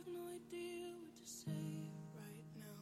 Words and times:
have 0.00 0.14
no 0.14 0.26
idea 0.28 0.94
what 0.96 1.14
to 1.14 1.28
say 1.28 1.90
right 2.16 2.48
now. 2.56 2.80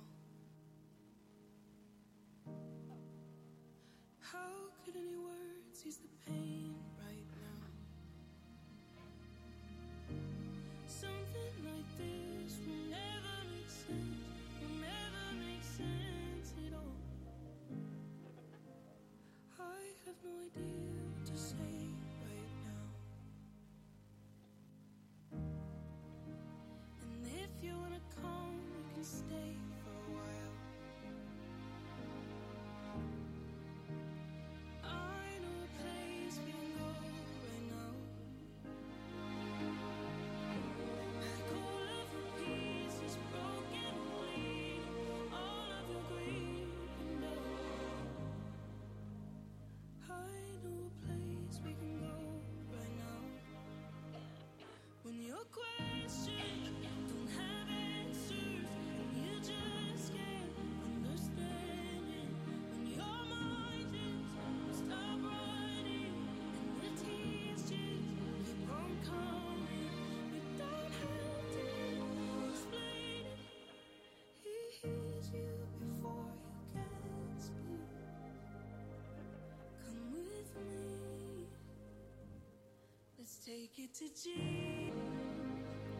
How 4.21 4.71
could 4.85 4.95
any 4.95 5.17
words 5.17 5.83
ease 5.85 5.99
the 5.99 6.31
pain 6.31 6.77
right 6.97 7.27
now? 7.43 7.61
Something 10.87 11.55
like 11.65 11.89
this 11.99 12.59
will 12.67 12.87
never 12.89 13.37
make 13.51 13.69
sense, 13.69 14.19
will 14.61 14.79
never 14.79 15.27
make 15.43 15.65
sense 15.65 16.55
at 16.67 16.73
all. 16.73 16.99
I 19.59 19.81
have 20.07 20.19
no 20.23 20.31
idea 20.47 21.03
what 21.17 21.27
to 21.27 21.37
say 21.37 21.88
take 83.49 83.79
it 83.79 83.95
to 83.95 84.05
Jesus. 84.09 84.68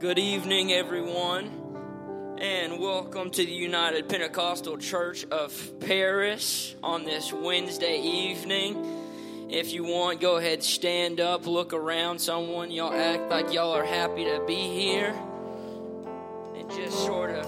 Good 0.00 0.18
evening, 0.18 0.72
everyone, 0.72 2.38
and 2.38 2.80
welcome 2.80 3.28
to 3.28 3.44
the 3.44 3.52
United 3.52 4.08
Pentecostal 4.08 4.78
Church 4.78 5.26
of 5.26 5.78
Paris 5.78 6.74
on 6.82 7.04
this 7.04 7.34
Wednesday 7.34 8.00
evening. 8.00 9.46
If 9.50 9.74
you 9.74 9.84
want, 9.84 10.22
go 10.22 10.38
ahead, 10.38 10.62
stand 10.62 11.20
up, 11.20 11.46
look 11.46 11.74
around 11.74 12.18
someone. 12.18 12.70
Y'all 12.70 12.94
act 12.94 13.28
like 13.28 13.52
y'all 13.52 13.72
are 13.72 13.84
happy 13.84 14.24
to 14.24 14.42
be 14.46 14.54
here, 14.54 15.14
and 16.56 16.70
just 16.70 16.96
sort 17.04 17.32
of 17.32 17.44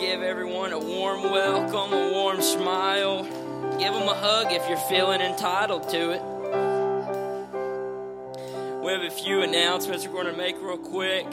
give 0.00 0.22
everyone 0.22 0.72
a 0.72 0.78
warm 0.78 1.22
welcome, 1.24 1.92
a 1.92 2.12
warm 2.12 2.40
smile. 2.40 3.24
Give 3.78 3.92
them 3.92 4.08
a 4.08 4.14
hug 4.14 4.52
if 4.52 4.66
you're 4.70 4.78
feeling 4.78 5.20
entitled 5.20 5.86
to 5.90 6.12
it. 6.12 6.22
We 8.82 8.90
have 8.90 9.02
a 9.02 9.10
few 9.10 9.42
announcements 9.42 10.06
we're 10.06 10.14
going 10.14 10.32
to 10.34 10.38
make 10.38 10.56
real 10.62 10.78
quick 10.78 11.26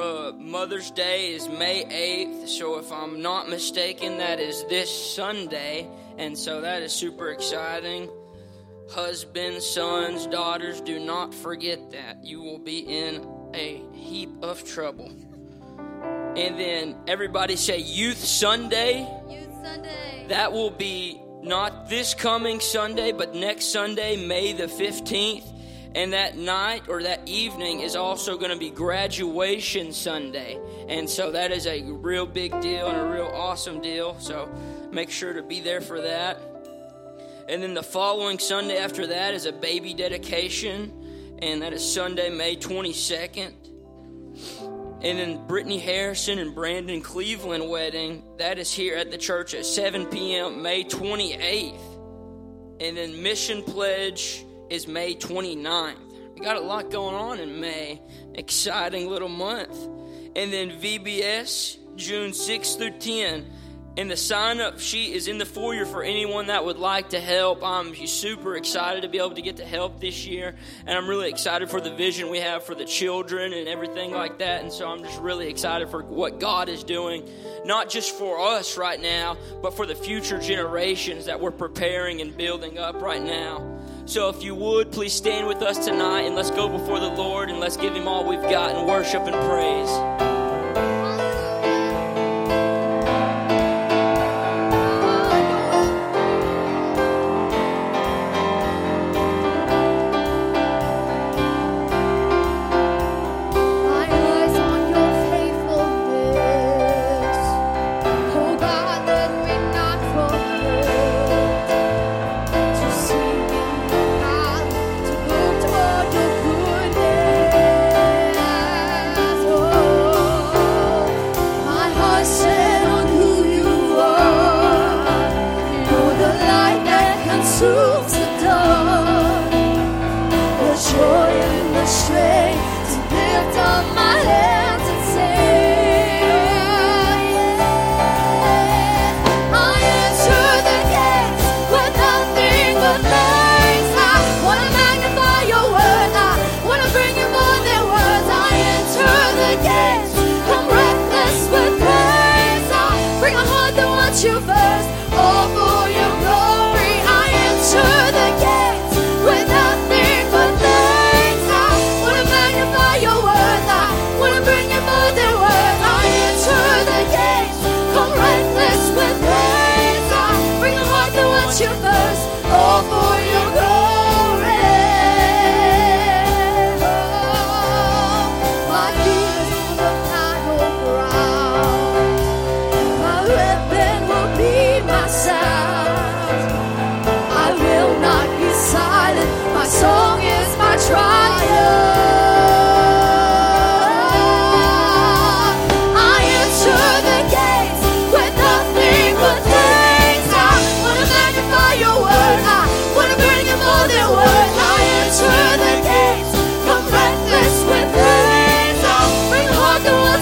uh, 0.00 0.32
Mother's 0.32 0.90
Day 0.90 1.32
is 1.32 1.48
May 1.48 1.84
8th, 1.84 2.48
so 2.48 2.78
if 2.78 2.90
I'm 2.90 3.20
not 3.20 3.48
mistaken, 3.48 4.18
that 4.18 4.40
is 4.40 4.64
this 4.64 4.90
Sunday, 5.14 5.86
and 6.16 6.36
so 6.36 6.62
that 6.62 6.82
is 6.82 6.92
super 6.92 7.30
exciting. 7.30 8.08
Husbands, 8.90 9.64
sons, 9.64 10.26
daughters, 10.26 10.80
do 10.80 10.98
not 10.98 11.34
forget 11.34 11.90
that. 11.92 12.24
You 12.24 12.40
will 12.40 12.58
be 12.58 12.78
in 12.78 13.26
a 13.54 13.82
heap 13.92 14.30
of 14.42 14.64
trouble. 14.64 15.12
And 16.36 16.58
then 16.58 16.96
everybody 17.06 17.56
say 17.56 17.78
Youth 17.78 18.18
Sunday. 18.18 19.00
Youth 19.28 19.52
Sunday. 19.62 20.26
That 20.28 20.52
will 20.52 20.70
be 20.70 21.20
not 21.42 21.88
this 21.88 22.14
coming 22.14 22.60
Sunday, 22.60 23.12
but 23.12 23.34
next 23.34 23.66
Sunday, 23.66 24.16
May 24.16 24.52
the 24.52 24.66
15th. 24.66 25.59
And 25.94 26.12
that 26.12 26.36
night 26.36 26.88
or 26.88 27.02
that 27.02 27.28
evening 27.28 27.80
is 27.80 27.96
also 27.96 28.38
going 28.38 28.52
to 28.52 28.58
be 28.58 28.70
graduation 28.70 29.92
Sunday. 29.92 30.58
And 30.88 31.10
so 31.10 31.32
that 31.32 31.50
is 31.50 31.66
a 31.66 31.82
real 31.82 32.26
big 32.26 32.52
deal 32.60 32.86
and 32.86 32.96
a 32.96 33.12
real 33.12 33.30
awesome 33.34 33.80
deal. 33.80 34.18
So 34.20 34.48
make 34.92 35.10
sure 35.10 35.32
to 35.32 35.42
be 35.42 35.60
there 35.60 35.80
for 35.80 36.00
that. 36.00 36.40
And 37.48 37.60
then 37.60 37.74
the 37.74 37.82
following 37.82 38.38
Sunday 38.38 38.78
after 38.78 39.08
that 39.08 39.34
is 39.34 39.46
a 39.46 39.52
baby 39.52 39.92
dedication. 39.92 40.92
And 41.42 41.62
that 41.62 41.72
is 41.72 41.92
Sunday, 41.92 42.30
May 42.30 42.54
22nd. 42.54 43.52
And 45.02 45.18
then 45.18 45.46
Brittany 45.48 45.78
Harrison 45.78 46.38
and 46.38 46.54
Brandon 46.54 47.00
Cleveland 47.00 47.68
wedding. 47.68 48.22
That 48.38 48.60
is 48.60 48.72
here 48.72 48.96
at 48.96 49.10
the 49.10 49.18
church 49.18 49.54
at 49.54 49.66
7 49.66 50.06
p.m. 50.06 50.62
May 50.62 50.84
28th. 50.84 51.80
And 52.80 52.96
then 52.96 53.20
Mission 53.22 53.64
Pledge 53.64 54.44
is 54.70 54.86
May 54.86 55.14
29th. 55.14 55.96
We 56.34 56.40
got 56.40 56.56
a 56.56 56.60
lot 56.60 56.90
going 56.90 57.14
on 57.14 57.38
in 57.38 57.60
May. 57.60 58.00
Exciting 58.34 59.08
little 59.08 59.28
month. 59.28 59.76
And 60.36 60.52
then 60.52 60.70
VBS, 60.80 61.76
June 61.96 62.30
6th 62.30 62.78
through 62.78 62.98
10. 62.98 63.46
And 63.96 64.08
the 64.08 64.16
sign 64.16 64.60
up 64.60 64.78
sheet 64.78 65.14
is 65.14 65.26
in 65.26 65.38
the 65.38 65.44
foyer 65.44 65.84
for 65.84 66.04
anyone 66.04 66.46
that 66.46 66.64
would 66.64 66.78
like 66.78 67.10
to 67.10 67.20
help. 67.20 67.62
I'm 67.64 67.94
super 68.06 68.56
excited 68.56 69.02
to 69.02 69.08
be 69.08 69.18
able 69.18 69.32
to 69.32 69.42
get 69.42 69.56
to 69.56 69.64
help 69.64 70.00
this 70.00 70.26
year. 70.26 70.54
And 70.86 70.96
I'm 70.96 71.08
really 71.08 71.28
excited 71.28 71.68
for 71.68 71.80
the 71.80 71.94
vision 71.94 72.30
we 72.30 72.38
have 72.38 72.64
for 72.64 72.76
the 72.76 72.84
children 72.84 73.52
and 73.52 73.66
everything 73.68 74.12
like 74.12 74.38
that. 74.38 74.62
And 74.62 74.72
so 74.72 74.88
I'm 74.88 75.02
just 75.02 75.20
really 75.20 75.48
excited 75.48 75.90
for 75.90 76.04
what 76.04 76.38
God 76.38 76.68
is 76.68 76.84
doing, 76.84 77.28
not 77.64 77.90
just 77.90 78.16
for 78.16 78.40
us 78.40 78.78
right 78.78 79.00
now, 79.00 79.36
but 79.60 79.76
for 79.76 79.84
the 79.84 79.96
future 79.96 80.38
generations 80.38 81.26
that 81.26 81.40
we're 81.40 81.50
preparing 81.50 82.20
and 82.20 82.34
building 82.36 82.78
up 82.78 83.02
right 83.02 83.22
now. 83.22 83.79
So 84.06 84.28
if 84.28 84.42
you 84.42 84.54
would, 84.54 84.90
please 84.90 85.12
stand 85.12 85.46
with 85.46 85.62
us 85.62 85.84
tonight 85.84 86.22
and 86.22 86.34
let's 86.34 86.50
go 86.50 86.68
before 86.68 86.98
the 87.00 87.08
Lord 87.08 87.48
and 87.48 87.60
let's 87.60 87.76
give 87.76 87.94
Him 87.94 88.08
all 88.08 88.24
we've 88.24 88.42
got 88.42 88.76
in 88.76 88.86
worship 88.86 89.22
and 89.22 89.34
praise. 89.34 90.39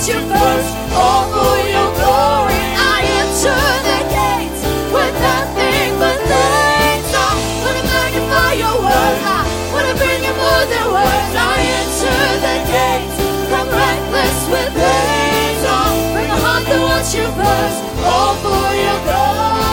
you 0.08 0.20
first, 0.24 0.72
all 0.96 1.28
for 1.28 1.56
your 1.68 1.90
glory. 2.00 2.56
I 2.80 3.04
enter 3.20 3.60
the 3.84 4.00
gates 4.08 4.60
with 4.88 5.14
nothing 5.20 5.90
but 6.00 6.16
thanks. 6.24 7.12
Oh, 7.12 7.68
I 7.68 7.76
magnify 7.84 8.52
your 8.56 8.76
word. 8.88 9.16
I 9.20 9.36
ah, 9.36 9.44
wanna 9.68 9.92
bring 10.00 10.24
you 10.24 10.32
more 10.32 10.64
than 10.72 10.86
words. 10.96 11.32
I 11.36 11.60
enter 11.76 12.20
the 12.40 12.56
gates, 12.72 13.16
reckless 13.52 14.38
with. 14.48 14.72
I 14.80 15.76
oh, 15.76 16.12
bring 16.16 16.30
a 16.30 16.38
heart 16.40 16.64
that 16.64 16.80
wants 16.80 17.12
you 17.12 17.28
first, 17.36 17.78
all 18.08 18.32
for 18.40 18.64
your 18.80 18.98
glory. 19.04 19.67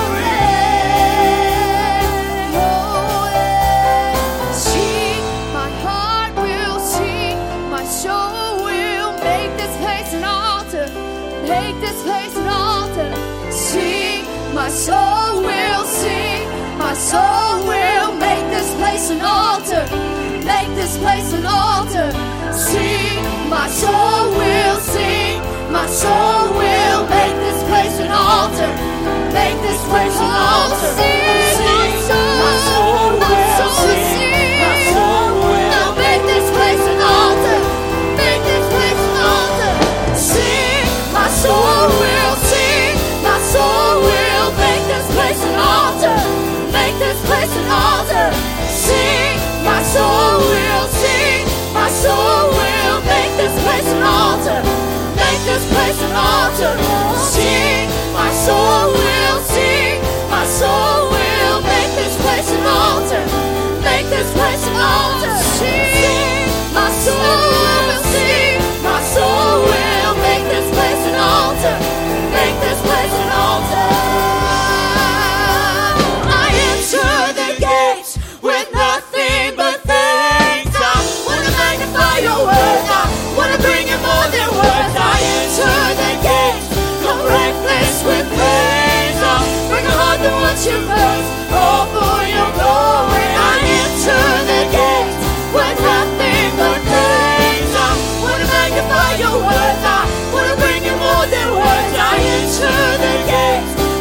My 14.66 14.72
soul 14.72 15.44
will 15.44 15.86
sing, 15.86 16.50
my 16.80 16.96
soul 16.96 17.68
will 17.68 18.14
make 18.18 18.46
this 18.50 18.74
place 18.78 19.12
an 19.12 19.22
altar, 19.22 19.86
make 20.44 20.74
this 20.74 20.98
place 20.98 21.34
an 21.34 21.46
altar. 21.46 22.10
Sing, 22.52 23.22
my 23.48 23.68
soul 23.68 24.32
will 24.32 24.80
sing, 24.80 25.40
my 25.72 25.86
soul 25.86 26.50
will 26.58 27.02
make 27.08 27.36
this 27.46 27.62
place 27.70 28.00
an 28.00 28.10
altar, 28.10 28.72
make 29.38 29.62
this 29.62 29.82
place 29.86 30.18
an 30.18 30.34
altar. 30.34 31.05
this 55.56 55.72
place 55.72 56.02
an 56.02 56.12
altar. 56.12 56.76
Sing, 57.18 57.88
my 58.14 58.32
soul 58.34 58.92
will 58.92 59.40
sing, 59.40 60.02
my 60.30 60.46
soul 60.46 61.10
will 61.10 61.62
make 61.62 61.92
this 61.96 62.16
place 62.24 62.52
an 62.52 62.66
altar. 62.66 63.24
Make 63.82 64.08
this 64.10 64.30
place 64.34 64.68
an 64.68 64.76
altar. 64.76 65.34
Sing, 65.58 66.74
my 66.74 66.92
soul. 66.92 67.65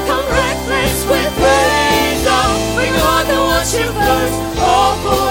Come 0.09 0.27
reckless 0.33 1.05
with 1.05 1.35
oh, 2.27 2.77
we 2.77 2.87
know 2.97 3.19
the 3.29 3.39
watch 3.45 3.75
you 3.75 3.89
burst, 3.93 5.24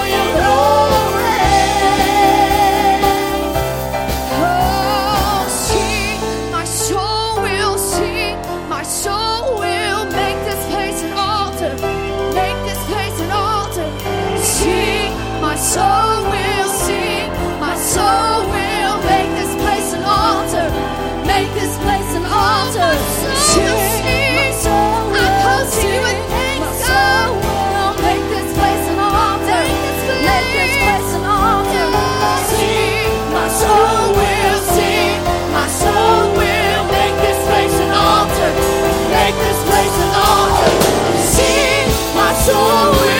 so 42.44 42.52
real. 42.52 43.13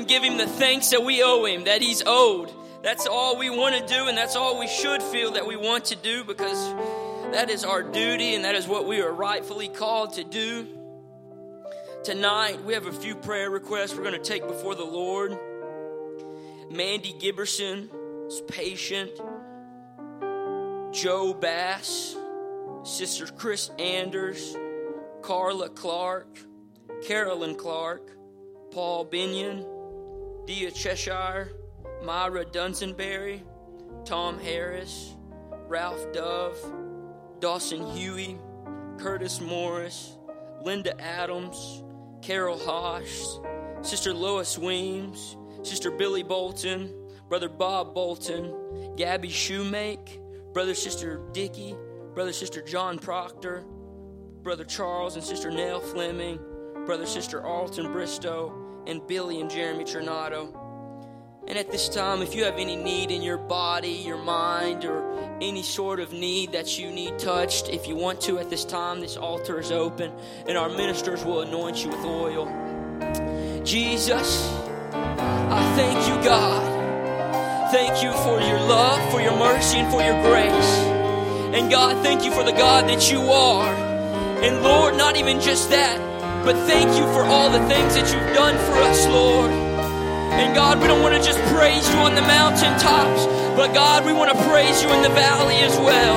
And 0.00 0.08
give 0.08 0.22
Him 0.22 0.38
the 0.38 0.46
thanks 0.46 0.88
that 0.90 1.04
we 1.04 1.22
owe 1.22 1.44
Him, 1.44 1.64
that 1.64 1.82
He's 1.82 2.02
owed. 2.06 2.50
That's 2.82 3.06
all 3.06 3.36
we 3.36 3.50
want 3.50 3.76
to 3.76 3.86
do, 3.86 4.08
and 4.08 4.16
that's 4.16 4.34
all 4.34 4.58
we 4.58 4.66
should 4.66 5.02
feel 5.02 5.32
that 5.32 5.46
we 5.46 5.56
want 5.56 5.84
to 5.86 5.96
do 5.96 6.24
because 6.24 6.72
that 7.32 7.50
is 7.50 7.66
our 7.66 7.82
duty 7.82 8.34
and 8.34 8.46
that 8.46 8.54
is 8.54 8.66
what 8.66 8.86
we 8.86 9.02
are 9.02 9.12
rightfully 9.12 9.68
called 9.68 10.14
to 10.14 10.24
do. 10.24 10.66
Tonight, 12.02 12.64
we 12.64 12.72
have 12.72 12.86
a 12.86 12.92
few 12.92 13.14
prayer 13.14 13.50
requests 13.50 13.94
we're 13.94 14.02
going 14.02 14.14
to 14.14 14.26
take 14.26 14.48
before 14.48 14.74
the 14.74 14.86
Lord. 14.86 15.38
Mandy 16.70 17.12
Giberson 17.12 17.90
is 18.26 18.40
patient. 18.48 19.10
Joe 20.92 21.34
Bass, 21.34 22.16
Sister 22.84 23.26
Chris 23.26 23.70
Anders, 23.78 24.56
Carla 25.20 25.68
Clark, 25.68 26.38
Carolyn 27.06 27.54
Clark, 27.54 28.10
Paul 28.70 29.04
Binion, 29.04 29.66
Dia 30.50 30.68
Cheshire, 30.72 31.52
Myra 32.02 32.44
Dunsonberry, 32.44 33.40
Tom 34.04 34.36
Harris, 34.40 35.14
Ralph 35.68 36.12
Dove, 36.12 36.58
Dawson 37.38 37.86
Huey, 37.94 38.36
Curtis 38.98 39.40
Morris, 39.40 40.18
Linda 40.60 41.00
Adams, 41.00 41.84
Carol 42.20 42.58
Hosh, 42.58 43.38
Sister 43.82 44.12
Lois 44.12 44.58
Weems, 44.58 45.36
Sister 45.62 45.92
Billy 45.92 46.24
Bolton, 46.24 46.92
Brother 47.28 47.48
Bob 47.48 47.94
Bolton, 47.94 48.96
Gabby 48.96 49.28
Shoemake, 49.28 50.18
Brother 50.52 50.74
Sister 50.74 51.20
Dickey, 51.30 51.76
Brother 52.12 52.32
Sister 52.32 52.60
John 52.60 52.98
Proctor, 52.98 53.62
Brother 54.42 54.64
Charles 54.64 55.14
and 55.14 55.22
Sister 55.22 55.52
Nell 55.52 55.78
Fleming, 55.78 56.40
Brother 56.86 57.06
Sister 57.06 57.46
Alton 57.46 57.92
Bristow, 57.92 58.59
and 58.86 59.06
Billy 59.06 59.40
and 59.40 59.50
Jeremy 59.50 59.84
Tornado. 59.84 60.56
And 61.46 61.58
at 61.58 61.70
this 61.72 61.88
time, 61.88 62.22
if 62.22 62.34
you 62.34 62.44
have 62.44 62.58
any 62.58 62.76
need 62.76 63.10
in 63.10 63.22
your 63.22 63.38
body, 63.38 63.90
your 63.90 64.22
mind, 64.22 64.84
or 64.84 65.10
any 65.40 65.62
sort 65.62 65.98
of 65.98 66.12
need 66.12 66.52
that 66.52 66.78
you 66.78 66.90
need 66.90 67.18
touched, 67.18 67.68
if 67.68 67.88
you 67.88 67.96
want 67.96 68.20
to 68.22 68.38
at 68.38 68.50
this 68.50 68.64
time, 68.64 69.00
this 69.00 69.16
altar 69.16 69.58
is 69.58 69.72
open 69.72 70.12
and 70.46 70.56
our 70.56 70.68
ministers 70.68 71.24
will 71.24 71.40
anoint 71.40 71.82
you 71.82 71.90
with 71.90 72.04
oil. 72.04 72.46
Jesus, 73.64 74.48
I 74.92 75.72
thank 75.76 76.08
you, 76.08 76.22
God. 76.22 77.72
Thank 77.72 78.02
you 78.02 78.12
for 78.12 78.40
your 78.40 78.60
love, 78.60 79.10
for 79.10 79.20
your 79.20 79.36
mercy, 79.36 79.78
and 79.78 79.92
for 79.92 80.02
your 80.02 80.20
grace. 80.22 81.00
And 81.54 81.70
God, 81.70 82.02
thank 82.04 82.24
you 82.24 82.32
for 82.32 82.44
the 82.44 82.52
God 82.52 82.88
that 82.88 83.10
you 83.10 83.20
are. 83.22 83.74
And 84.42 84.62
Lord, 84.62 84.96
not 84.96 85.16
even 85.16 85.40
just 85.40 85.70
that, 85.70 85.98
but 86.44 86.56
thank 86.66 86.88
you 86.96 87.04
for 87.12 87.24
all 87.24 87.50
the 87.50 87.64
things 87.68 87.94
that 87.94 88.12
you've 88.12 88.34
done 88.34 88.56
for 88.66 88.76
us, 88.88 89.06
Lord. 89.06 89.50
And 89.50 90.54
God, 90.54 90.80
we 90.80 90.86
don't 90.86 91.02
want 91.02 91.14
to 91.14 91.22
just 91.22 91.38
praise 91.52 91.86
you 91.92 91.98
on 92.00 92.14
the 92.14 92.22
mountaintops, 92.22 93.26
but 93.56 93.74
God, 93.74 94.06
we 94.06 94.12
want 94.12 94.30
to 94.30 94.38
praise 94.48 94.82
you 94.82 94.88
in 94.90 95.02
the 95.02 95.10
valley 95.10 95.56
as 95.56 95.76
well. 95.78 96.16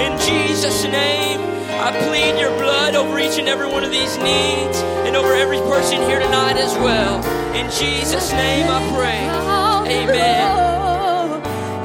In 0.00 0.18
Jesus' 0.20 0.84
name, 0.84 1.40
I 1.80 1.92
plead 2.08 2.40
your 2.40 2.50
blood 2.58 2.94
over 2.94 3.18
each 3.18 3.38
and 3.38 3.48
every 3.48 3.68
one 3.68 3.84
of 3.84 3.90
these 3.90 4.16
needs 4.18 4.78
and 5.06 5.14
over 5.14 5.34
every 5.34 5.58
person 5.58 6.00
here 6.02 6.18
tonight 6.18 6.56
as 6.56 6.74
well. 6.76 7.22
In 7.54 7.70
Jesus' 7.70 8.32
name 8.32 8.66
I 8.68 8.80
pray. 8.96 9.20
Amen. 10.02 11.42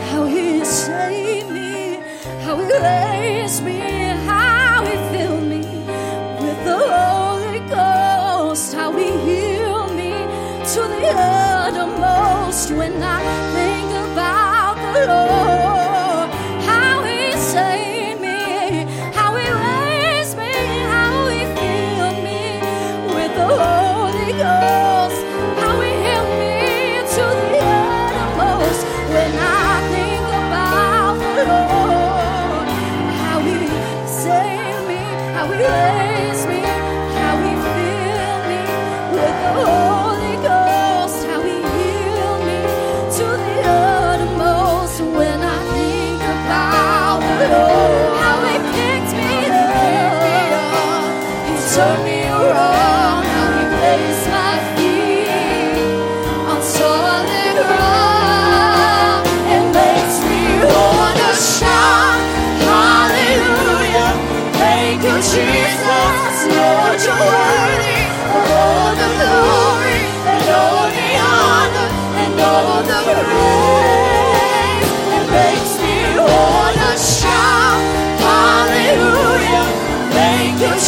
How 0.10 0.26
he 0.26 0.64
saved 0.66 1.50
me, 1.50 2.00
how 2.44 2.56
he 2.58 2.72
raised 2.72 3.64
me, 3.64 3.93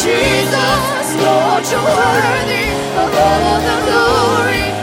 jesus 0.06 1.08
lord 1.18 1.64
you're 1.66 1.82
worthy 1.82 2.66
of 3.02 3.10
all 3.26 3.58
the 3.68 3.76
glory 3.86 4.75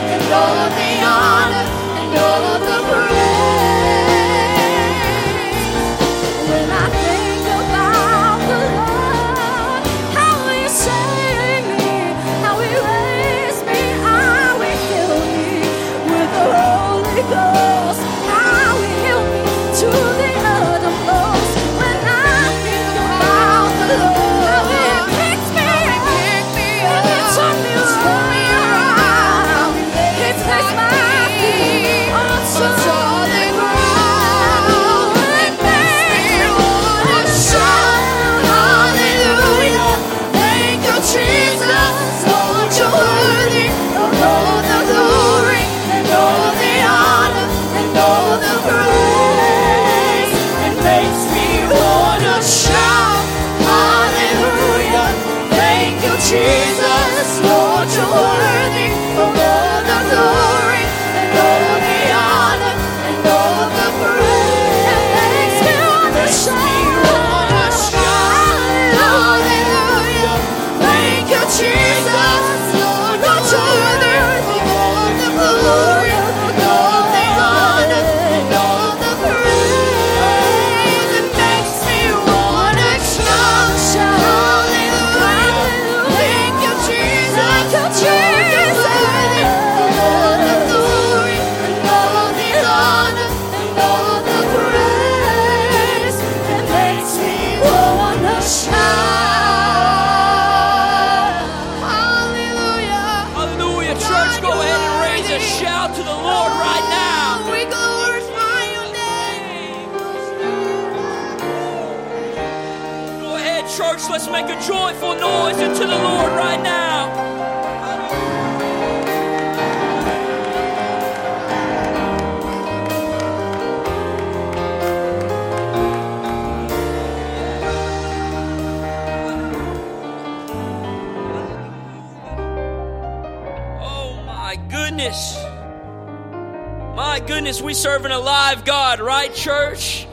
we 137.74 137.78
serve 137.78 138.04
an 138.04 138.12
alive 138.12 138.64
God, 138.64 139.00
right, 139.00 139.34
church? 139.34 140.06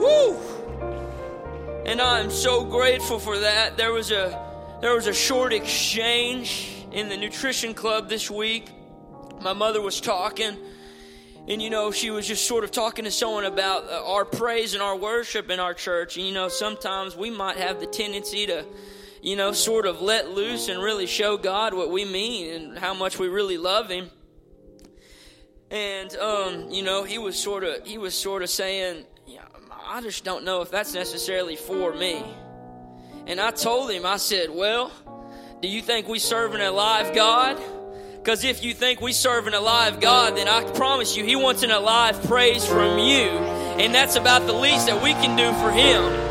Woo! 0.00 0.36
And 1.86 2.00
I'm 2.00 2.32
so 2.32 2.64
grateful 2.64 3.20
for 3.20 3.38
that. 3.38 3.76
There 3.76 3.92
was 3.92 4.10
a 4.10 4.76
there 4.80 4.92
was 4.92 5.06
a 5.06 5.14
short 5.14 5.52
exchange 5.52 6.84
in 6.90 7.08
the 7.08 7.16
nutrition 7.16 7.72
club 7.72 8.08
this 8.08 8.28
week. 8.28 8.68
My 9.40 9.52
mother 9.52 9.80
was 9.80 10.00
talking, 10.00 10.56
and 11.46 11.62
you 11.62 11.70
know, 11.70 11.92
she 11.92 12.10
was 12.10 12.26
just 12.26 12.48
sort 12.48 12.64
of 12.64 12.72
talking 12.72 13.04
to 13.04 13.12
someone 13.12 13.44
about 13.44 13.84
uh, 13.84 14.02
our 14.04 14.24
praise 14.24 14.74
and 14.74 14.82
our 14.82 14.96
worship 14.96 15.50
in 15.50 15.60
our 15.60 15.72
church. 15.72 16.16
And 16.16 16.26
you 16.26 16.34
know, 16.34 16.48
sometimes 16.48 17.14
we 17.14 17.30
might 17.30 17.58
have 17.58 17.78
the 17.78 17.86
tendency 17.86 18.46
to, 18.46 18.66
you 19.22 19.36
know, 19.36 19.52
sort 19.52 19.86
of 19.86 20.02
let 20.02 20.30
loose 20.30 20.68
and 20.68 20.82
really 20.82 21.06
show 21.06 21.36
God 21.36 21.74
what 21.74 21.92
we 21.92 22.04
mean 22.04 22.50
and 22.50 22.76
how 22.76 22.92
much 22.92 23.20
we 23.20 23.28
really 23.28 23.56
love 23.56 23.88
Him. 23.88 24.10
And 25.70 26.14
um, 26.16 26.70
you 26.70 26.82
know, 26.82 27.04
he 27.04 27.18
was 27.18 27.38
sort 27.38 27.64
of 27.64 27.86
he 27.86 27.98
was 27.98 28.14
sort 28.14 28.42
of 28.42 28.50
saying, 28.50 29.04
yeah, 29.26 29.42
I 29.86 30.00
just 30.00 30.24
don't 30.24 30.44
know 30.44 30.62
if 30.62 30.70
that's 30.70 30.94
necessarily 30.94 31.56
for 31.56 31.94
me. 31.94 32.24
And 33.26 33.40
I 33.40 33.50
told 33.50 33.90
him, 33.90 34.04
I 34.04 34.16
said, 34.16 34.50
Well, 34.50 34.90
do 35.62 35.68
you 35.68 35.82
think 35.82 36.08
we 36.08 36.18
serve 36.18 36.54
an 36.54 36.60
alive 36.60 37.14
God? 37.14 37.60
Because 38.14 38.44
if 38.44 38.62
you 38.62 38.74
think 38.74 39.00
we 39.00 39.12
serve 39.12 39.46
an 39.46 39.54
alive 39.54 40.00
God, 40.00 40.36
then 40.36 40.46
I 40.46 40.64
promise 40.72 41.16
you, 41.16 41.24
He 41.24 41.36
wants 41.36 41.62
an 41.62 41.70
alive 41.70 42.22
praise 42.24 42.66
from 42.66 42.98
you. 42.98 43.28
And 43.80 43.94
that's 43.94 44.16
about 44.16 44.46
the 44.46 44.52
least 44.52 44.86
that 44.88 45.02
we 45.02 45.12
can 45.12 45.36
do 45.36 45.52
for 45.58 45.70
Him. 45.70 46.29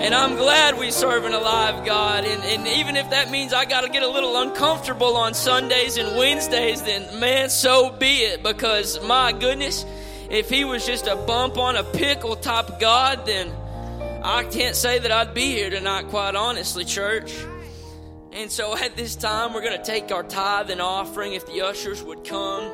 And 0.00 0.14
I'm 0.14 0.36
glad 0.36 0.78
we 0.78 0.90
serve 0.90 1.26
an 1.26 1.34
alive 1.34 1.84
God. 1.84 2.24
And, 2.24 2.42
and 2.42 2.66
even 2.66 2.96
if 2.96 3.10
that 3.10 3.30
means 3.30 3.52
I 3.52 3.66
got 3.66 3.82
to 3.82 3.90
get 3.90 4.02
a 4.02 4.08
little 4.08 4.34
uncomfortable 4.38 5.14
on 5.14 5.34
Sundays 5.34 5.98
and 5.98 6.16
Wednesdays, 6.16 6.80
then 6.80 7.20
man, 7.20 7.50
so 7.50 7.90
be 7.90 8.20
it. 8.20 8.42
Because 8.42 8.98
my 9.04 9.32
goodness, 9.32 9.84
if 10.30 10.48
He 10.48 10.64
was 10.64 10.86
just 10.86 11.06
a 11.06 11.16
bump 11.16 11.58
on 11.58 11.76
a 11.76 11.84
pickle 11.84 12.34
type 12.34 12.80
God, 12.80 13.26
then 13.26 13.52
I 14.24 14.44
can't 14.44 14.74
say 14.74 14.98
that 15.00 15.12
I'd 15.12 15.34
be 15.34 15.52
here 15.52 15.68
tonight, 15.68 16.08
quite 16.08 16.34
honestly, 16.34 16.86
church. 16.86 17.34
And 18.32 18.50
so 18.50 18.74
at 18.74 18.96
this 18.96 19.16
time, 19.16 19.52
we're 19.52 19.62
going 19.62 19.76
to 19.76 19.84
take 19.84 20.10
our 20.12 20.22
tithe 20.22 20.70
and 20.70 20.80
offering 20.80 21.34
if 21.34 21.44
the 21.46 21.60
ushers 21.60 22.02
would 22.02 22.24
come. 22.24 22.72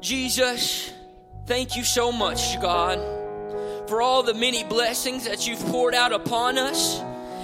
Jesus, 0.00 0.90
thank 1.44 1.76
you 1.76 1.84
so 1.84 2.10
much, 2.12 2.58
God, 2.62 2.98
for 3.86 4.02
all 4.02 4.22
the 4.22 4.34
many 4.34 4.64
blessings 4.64 5.24
that 5.24 5.46
you've 5.46 5.64
poured 5.66 5.94
out 5.94 6.12
upon 6.12 6.58
us 6.58 7.00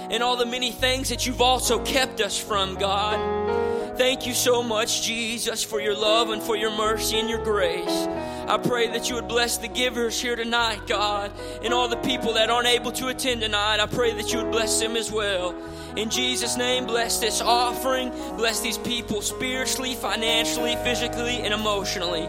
and 0.09 0.23
all 0.23 0.35
the 0.35 0.45
many 0.45 0.71
things 0.71 1.09
that 1.09 1.25
you've 1.25 1.41
also 1.41 1.83
kept 1.83 2.21
us 2.21 2.37
from, 2.37 2.75
God. 2.75 3.97
Thank 3.97 4.25
you 4.25 4.33
so 4.33 4.63
much, 4.63 5.01
Jesus, 5.01 5.61
for 5.61 5.81
your 5.81 5.93
love 5.93 6.29
and 6.29 6.41
for 6.41 6.55
your 6.55 6.71
mercy 6.71 7.19
and 7.19 7.29
your 7.29 7.43
grace. 7.43 8.07
I 8.47 8.57
pray 8.57 8.87
that 8.87 9.09
you 9.09 9.15
would 9.15 9.27
bless 9.27 9.57
the 9.57 9.67
givers 9.67 10.19
here 10.19 10.35
tonight, 10.35 10.87
God, 10.87 11.31
and 11.63 11.73
all 11.73 11.89
the 11.89 11.97
people 11.97 12.33
that 12.33 12.49
aren't 12.49 12.67
able 12.67 12.93
to 12.93 13.09
attend 13.09 13.41
tonight. 13.41 13.79
I 13.81 13.85
pray 13.85 14.13
that 14.13 14.31
you 14.31 14.41
would 14.41 14.51
bless 14.51 14.79
them 14.79 14.95
as 14.95 15.11
well. 15.11 15.53
In 15.97 16.09
Jesus' 16.09 16.55
name, 16.55 16.85
bless 16.85 17.19
this 17.19 17.41
offering, 17.41 18.09
bless 18.37 18.61
these 18.61 18.77
people 18.77 19.21
spiritually, 19.21 19.95
financially, 19.95 20.77
physically, 20.77 21.41
and 21.41 21.53
emotionally. 21.53 22.23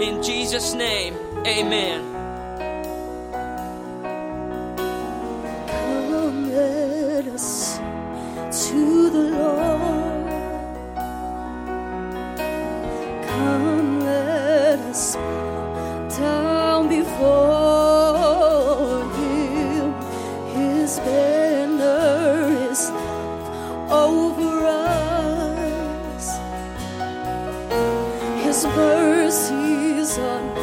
In 0.00 0.22
Jesus' 0.22 0.74
name, 0.74 1.14
amen. 1.44 2.15
Let 6.56 7.26
us 7.26 7.76
to 7.76 9.10
the 9.10 9.24
Lord. 9.36 10.26
Come, 13.28 14.00
let 14.00 14.78
us 14.78 15.16
bow 15.16 16.08
down 16.18 16.88
before 16.88 17.84
Him. 19.18 19.92
His 20.56 20.98
banner 21.00 22.70
is 22.70 22.90
over 23.90 24.66
us. 24.66 26.26
His 28.44 28.64
mercies 28.64 30.16
on 30.18 30.55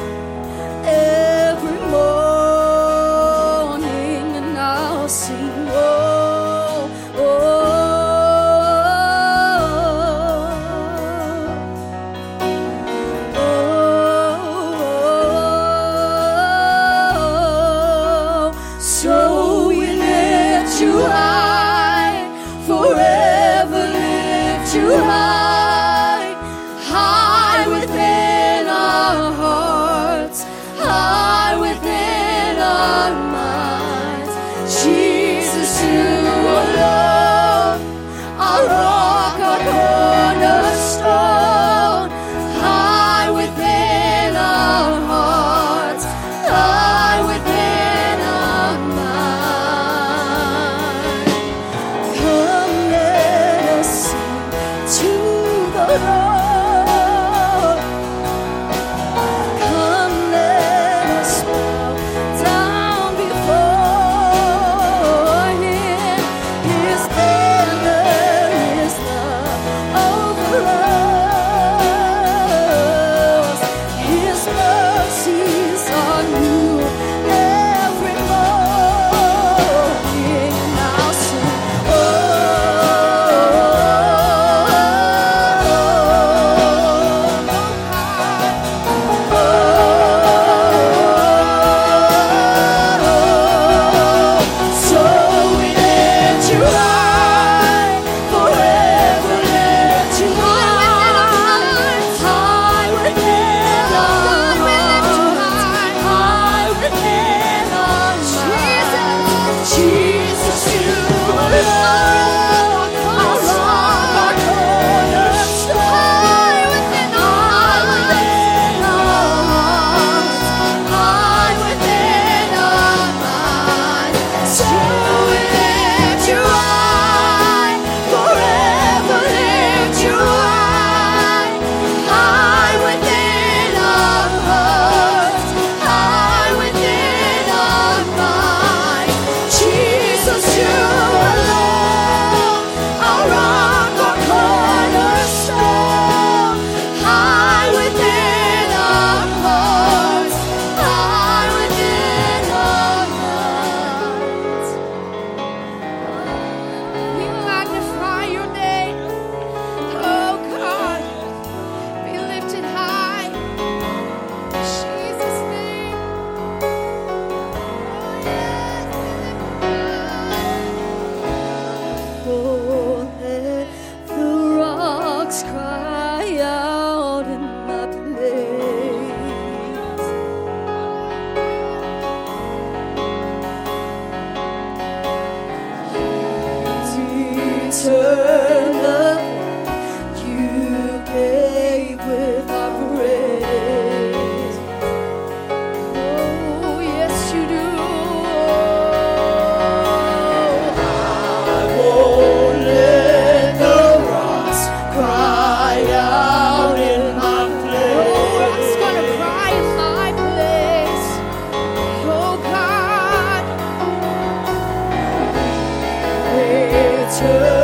return. 217.21 217.62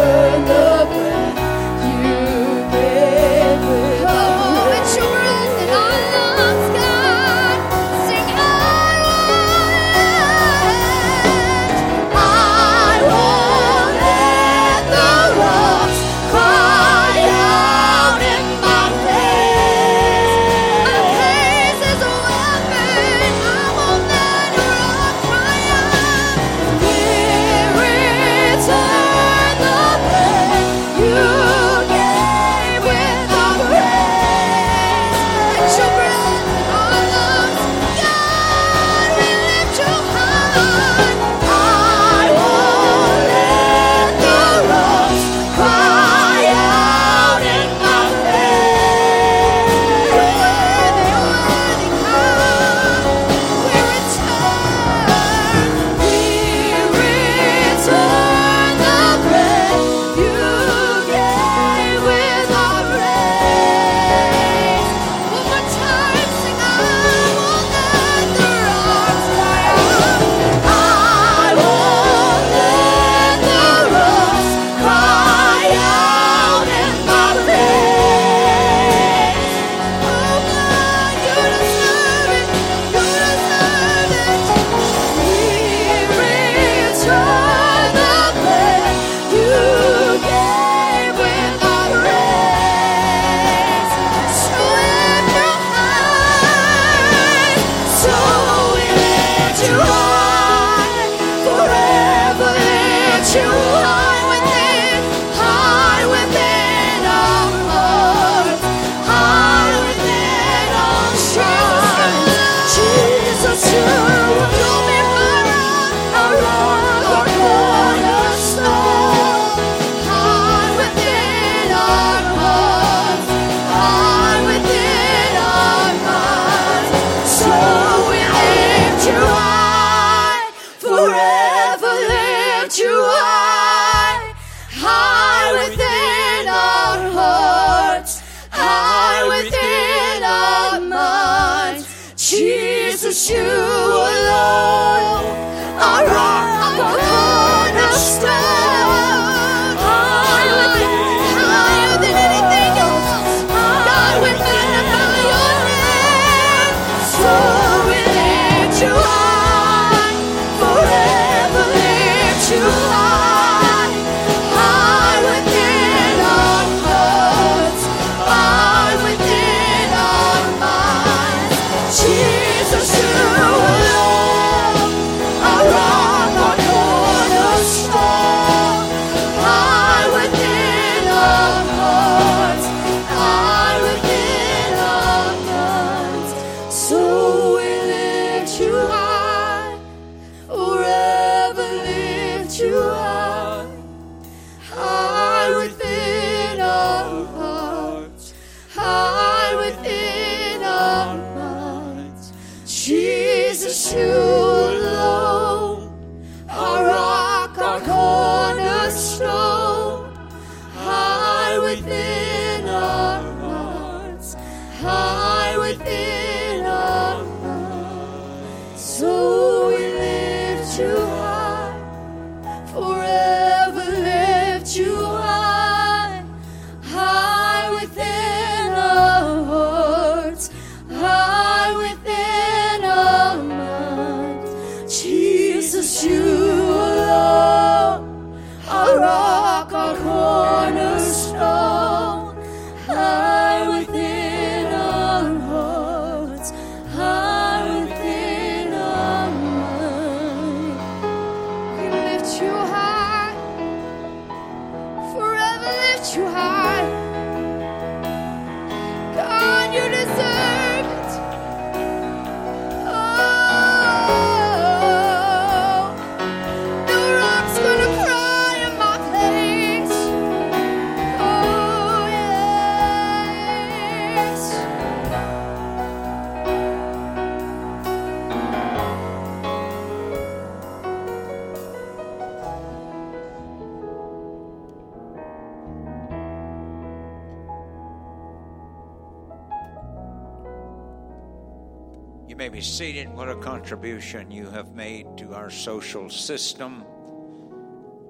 A 293.29 293.35
contribution 293.35 294.31
you 294.31 294.49
have 294.49 294.73
made 294.73 295.05
to 295.15 295.35
our 295.35 295.51
social 295.51 296.09
system. 296.09 296.83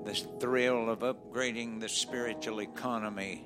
The 0.05 0.13
thrill 0.39 0.89
of 0.89 0.99
upgrading 0.99 1.81
the 1.81 1.89
spiritual 1.89 2.61
economy 2.61 3.45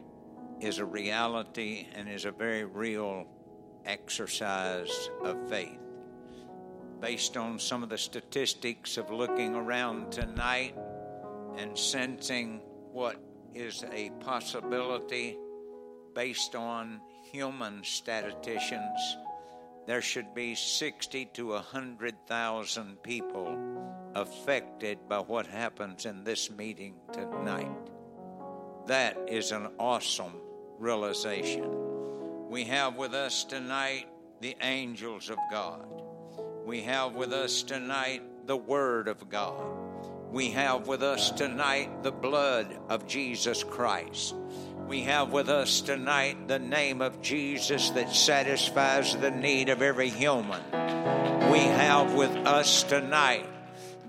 is 0.62 0.78
a 0.78 0.86
reality 0.86 1.88
and 1.96 2.08
is 2.08 2.26
a 2.26 2.32
very 2.32 2.64
real 2.64 3.26
exercise 3.86 5.10
of 5.24 5.50
faith. 5.50 5.80
Based 7.02 7.38
on 7.38 7.58
some 7.58 7.82
of 7.82 7.90
the 7.90 7.98
statistics 7.98 8.98
of 8.98 9.10
looking 9.10 9.56
around 9.56 10.12
tonight 10.12 10.76
and 11.58 11.76
sensing 11.76 12.62
what 12.92 13.18
is 13.56 13.84
a 13.92 14.12
possibility 14.20 15.38
based 16.14 16.54
on 16.54 17.02
human 17.32 17.84
statisticians 17.84 19.18
there 19.86 20.02
should 20.02 20.34
be 20.34 20.56
60 20.56 21.26
to 21.34 21.48
100,000 21.50 23.04
people 23.04 23.58
affected 24.16 24.98
by 25.10 25.20
what 25.20 25.46
happens 25.48 26.06
in 26.06 26.24
this 26.24 26.50
meeting 26.50 26.96
tonight. 27.12 27.92
That 28.88 29.18
is 29.28 29.52
an 29.52 29.70
awesome 29.80 30.34
realization. 30.78 32.50
We 32.50 32.64
have 32.66 32.96
with 32.96 33.14
us 33.14 33.44
tonight 33.44 34.08
the 34.40 34.56
angels 34.62 35.30
of 35.30 35.38
God. 35.52 35.86
We 36.66 36.82
have 36.82 37.16
with 37.16 37.34
us 37.34 37.64
tonight 37.64 38.22
the 38.46 38.58
Word 38.58 39.08
of 39.08 39.30
God. 39.30 39.64
We 40.32 40.52
have 40.52 40.88
with 40.88 41.04
us 41.04 41.32
tonight 41.32 42.04
the 42.04 42.12
blood 42.12 42.78
of 42.90 43.08
Jesus 43.08 43.64
Christ. 43.64 44.36
We 44.94 45.02
have 45.02 45.32
with 45.32 45.50
us 45.50 45.82
tonight 45.82 46.48
the 46.48 46.60
name 46.60 47.02
of 47.02 47.20
Jesus 47.20 47.90
that 47.90 48.14
satisfies 48.14 49.18
the 49.18 49.32
need 49.32 49.70
of 49.70 49.82
every 49.82 50.10
human. 50.10 50.62
We 51.52 51.62
have 51.62 52.14
with 52.14 52.30
us 52.46 52.84
tonight 52.84 53.48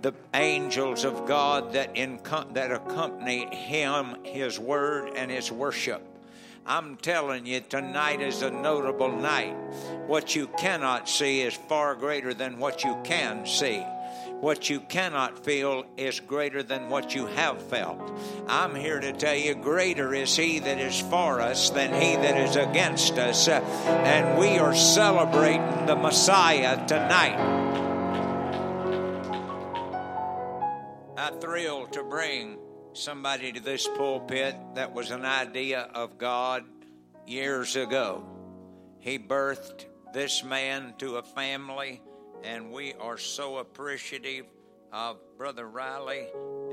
the 0.03 0.13
angels 0.35 1.07
of 1.07 1.27
God 1.27 1.73
that, 1.73 1.95
inco- 1.95 2.53
that 2.53 2.71
accompany 2.71 3.47
Him, 3.47 4.17
His 4.25 4.59
Word, 4.59 5.13
and 5.17 5.31
His 5.31 5.51
worship. 5.51 6.03
I'm 6.67 6.97
telling 6.97 7.47
you, 7.47 7.61
tonight 7.61 8.21
is 8.21 8.43
a 8.43 8.51
notable 8.51 9.11
night. 9.11 9.57
What 10.07 10.37
you 10.37 10.49
cannot 10.59 11.09
see 11.09 11.41
is 11.41 11.55
far 11.55 11.95
greater 11.95 12.35
than 12.35 12.59
what 12.59 12.85
you 12.85 12.95
can 13.05 13.47
see. 13.47 13.83
What 14.45 14.69
you 14.69 14.81
cannot 14.81 15.43
feel 15.43 15.87
is 15.97 16.21
greater 16.21 16.63
than 16.63 16.91
what 16.91 17.15
you 17.15 17.25
have 17.29 17.63
felt. 17.63 17.99
I'm 18.47 18.75
here 18.75 19.01
to 19.01 19.15
tell 19.15 19.35
you, 19.35 19.55
greater 19.55 20.13
is 20.13 20.37
He 20.37 20.59
that 20.59 20.79
is 20.79 21.01
for 21.01 21.41
us 21.41 21.71
than 21.71 21.95
He 21.95 22.15
that 22.17 22.37
is 22.37 22.55
against 22.55 23.15
us. 23.17 23.49
And 23.49 24.39
we 24.39 24.59
are 24.59 24.75
celebrating 24.75 25.87
the 25.87 25.97
Messiah 25.97 26.87
tonight. 26.87 27.39
I'm 31.17 31.41
thrilled 31.41 31.95
to 31.95 32.03
bring 32.03 32.59
somebody 32.93 33.51
to 33.51 33.61
this 33.61 33.89
pulpit 33.97 34.55
that 34.75 34.93
was 34.93 35.11
an 35.11 35.25
idea 35.25 35.89
of 35.95 36.19
God 36.19 36.65
years 37.27 37.77
ago. 37.77 38.27
He 38.99 39.19
birthed 39.19 39.87
this 40.13 40.45
man 40.45 40.93
to 40.99 41.17
a 41.17 41.23
family 41.23 42.03
and 42.45 42.71
we 42.71 42.93
are 43.01 43.17
so 43.17 43.59
appreciative 43.59 44.47
of 44.93 45.17
Brother 45.39 45.67
Riley. 45.69 46.27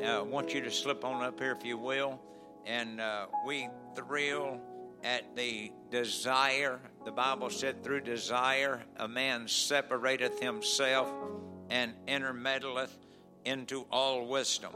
Uh, 0.03 0.19
I 0.19 0.21
want 0.21 0.53
you 0.53 0.61
to 0.61 0.69
slip 0.71 1.05
on 1.05 1.23
up 1.23 1.39
here 1.39 1.55
if 1.57 1.65
you 1.65 1.77
will. 1.77 2.19
And 2.65 2.99
uh, 2.99 3.27
we 3.45 3.69
thrill 3.95 4.59
at 5.03 5.35
the 5.35 5.71
desire. 5.89 6.79
The 7.05 7.11
Bible 7.11 7.49
said, 7.49 7.83
through 7.83 8.01
desire, 8.01 8.83
a 8.97 9.07
man 9.07 9.47
separateth 9.47 10.39
himself 10.39 11.09
and 11.69 11.93
intermeddleth 12.07 12.95
into 13.45 13.87
all 13.91 14.27
wisdom. 14.27 14.73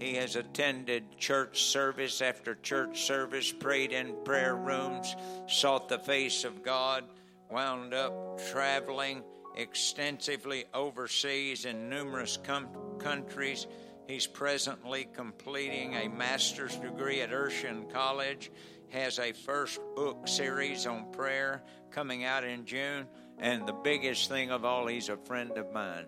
He 0.00 0.14
has 0.14 0.36
attended 0.36 1.18
church 1.18 1.64
service 1.64 2.22
after 2.22 2.54
church 2.54 3.02
service, 3.02 3.50
prayed 3.50 3.90
in 3.90 4.14
prayer 4.24 4.54
rooms, 4.54 5.16
sought 5.48 5.88
the 5.88 5.98
face 5.98 6.44
of 6.44 6.62
God, 6.62 7.04
wound 7.50 7.92
up 7.92 8.40
traveling 8.50 9.24
extensively 9.58 10.64
overseas 10.72 11.64
in 11.66 11.90
numerous 11.90 12.38
com- 12.42 12.68
countries. 12.98 13.66
He's 14.06 14.26
presently 14.26 15.08
completing 15.12 15.96
a 15.96 16.08
master's 16.08 16.76
degree 16.76 17.20
at 17.20 17.30
Urshan 17.30 17.92
College, 17.92 18.50
has 18.88 19.18
a 19.18 19.32
first 19.32 19.80
book 19.94 20.26
series 20.26 20.86
on 20.86 21.12
prayer 21.12 21.62
coming 21.90 22.24
out 22.24 22.44
in 22.44 22.64
June, 22.64 23.06
and 23.38 23.66
the 23.66 23.74
biggest 23.74 24.28
thing 24.30 24.50
of 24.50 24.64
all, 24.64 24.86
he's 24.86 25.10
a 25.10 25.16
friend 25.16 25.50
of 25.58 25.70
mine. 25.72 26.06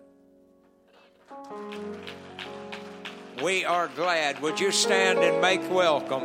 We 3.43 3.65
are 3.65 3.87
glad. 3.89 4.41
Would 4.41 4.59
you 4.59 4.71
stand 4.71 5.19
and 5.19 5.41
make 5.41 5.61
welcome 5.69 6.23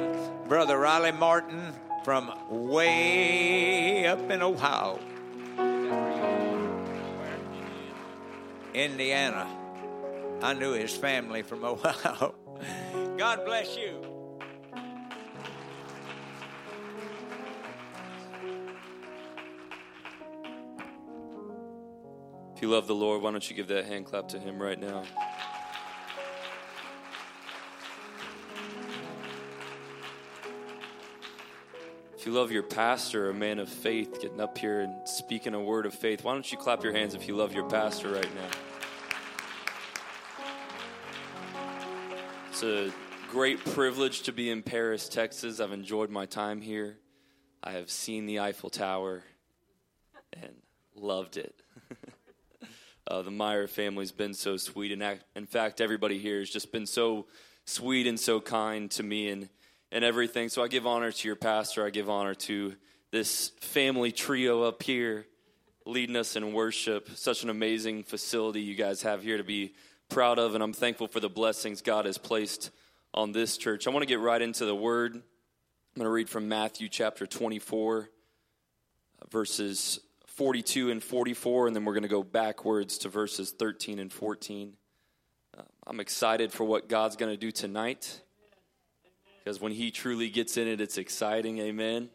Brother 0.48 0.78
Riley 0.78 1.12
Martin 1.12 1.72
from 2.04 2.32
way 2.70 4.06
up 4.06 4.30
in 4.30 4.42
Ohio? 4.42 4.98
Indiana. 8.76 9.48
I 10.42 10.52
knew 10.52 10.72
his 10.72 10.94
family 10.94 11.40
from 11.42 11.64
Ohio. 11.64 12.34
God 13.16 13.44
bless 13.46 13.74
you. 13.74 14.02
If 22.54 22.62
you 22.62 22.68
love 22.68 22.86
the 22.86 22.94
Lord, 22.94 23.22
why 23.22 23.30
don't 23.30 23.48
you 23.48 23.56
give 23.56 23.68
that 23.68 23.86
hand 23.86 24.06
clap 24.06 24.28
to 24.28 24.38
Him 24.38 24.60
right 24.60 24.80
now? 24.80 25.02
If 32.16 32.24
you 32.24 32.32
love 32.32 32.50
your 32.50 32.62
pastor, 32.62 33.28
a 33.28 33.34
man 33.34 33.58
of 33.58 33.68
faith, 33.68 34.20
getting 34.22 34.40
up 34.40 34.56
here 34.56 34.80
and 34.80 35.06
speaking 35.06 35.52
a 35.52 35.60
word 35.60 35.84
of 35.84 35.92
faith, 35.92 36.24
why 36.24 36.32
don't 36.32 36.50
you 36.50 36.56
clap 36.56 36.82
your 36.82 36.94
hands 36.94 37.14
if 37.14 37.28
you 37.28 37.36
love 37.36 37.52
your 37.52 37.68
pastor 37.68 38.10
right 38.10 38.34
now? 38.34 38.65
It's 42.56 42.62
a 42.62 42.90
great 43.30 43.62
privilege 43.62 44.22
to 44.22 44.32
be 44.32 44.48
in 44.48 44.62
Paris, 44.62 45.10
Texas. 45.10 45.60
I've 45.60 45.72
enjoyed 45.72 46.08
my 46.08 46.24
time 46.24 46.62
here. 46.62 46.96
I 47.62 47.72
have 47.72 47.90
seen 47.90 48.24
the 48.24 48.40
Eiffel 48.40 48.70
Tower 48.70 49.24
and 50.32 50.54
loved 50.94 51.36
it. 51.36 51.54
uh, 53.08 53.20
the 53.20 53.30
Meyer 53.30 53.66
family's 53.66 54.10
been 54.10 54.32
so 54.32 54.56
sweet, 54.56 54.90
and 54.90 55.20
in 55.34 55.44
fact, 55.44 55.82
everybody 55.82 56.16
here 56.16 56.38
has 56.38 56.48
just 56.48 56.72
been 56.72 56.86
so 56.86 57.26
sweet 57.66 58.06
and 58.06 58.18
so 58.18 58.40
kind 58.40 58.90
to 58.92 59.02
me 59.02 59.28
and 59.28 59.50
and 59.92 60.02
everything. 60.02 60.48
So 60.48 60.62
I 60.62 60.68
give 60.68 60.86
honor 60.86 61.12
to 61.12 61.28
your 61.28 61.36
pastor. 61.36 61.84
I 61.84 61.90
give 61.90 62.08
honor 62.08 62.34
to 62.34 62.74
this 63.10 63.50
family 63.60 64.12
trio 64.12 64.62
up 64.62 64.82
here 64.82 65.26
leading 65.84 66.16
us 66.16 66.36
in 66.36 66.54
worship. 66.54 67.10
Such 67.16 67.42
an 67.42 67.50
amazing 67.50 68.04
facility 68.04 68.62
you 68.62 68.76
guys 68.76 69.02
have 69.02 69.22
here 69.22 69.36
to 69.36 69.44
be 69.44 69.74
proud 70.08 70.38
of, 70.38 70.54
and 70.54 70.62
I'm 70.62 70.72
thankful 70.72 71.08
for 71.08 71.20
the 71.20 71.28
blessings 71.28 71.82
God 71.82 72.06
has 72.06 72.18
placed 72.18 72.70
on 73.12 73.32
this 73.32 73.56
church. 73.56 73.86
I 73.86 73.90
want 73.90 74.02
to 74.02 74.06
get 74.06 74.20
right 74.20 74.40
into 74.40 74.64
the 74.64 74.74
word. 74.74 75.14
I'm 75.14 75.22
going 75.96 76.04
to 76.04 76.10
read 76.10 76.28
from 76.28 76.48
Matthew 76.48 76.88
chapter 76.88 77.26
24, 77.26 78.10
verses 79.30 80.00
42 80.26 80.90
and 80.90 81.02
44, 81.02 81.66
and 81.66 81.74
then 81.74 81.84
we're 81.84 81.94
going 81.94 82.02
to 82.02 82.08
go 82.08 82.22
backwards 82.22 82.98
to 82.98 83.08
verses 83.08 83.52
13 83.52 83.98
and 83.98 84.12
14. 84.12 84.74
Uh, 85.56 85.62
I'm 85.86 86.00
excited 86.00 86.52
for 86.52 86.64
what 86.64 86.88
God's 86.88 87.16
going 87.16 87.32
to 87.32 87.38
do 87.38 87.50
tonight 87.50 88.20
because 89.38 89.60
when 89.60 89.72
He 89.72 89.90
truly 89.90 90.28
gets 90.28 90.56
in 90.56 90.68
it, 90.68 90.80
it's 90.80 90.98
exciting. 90.98 91.58
Amen. 91.58 92.10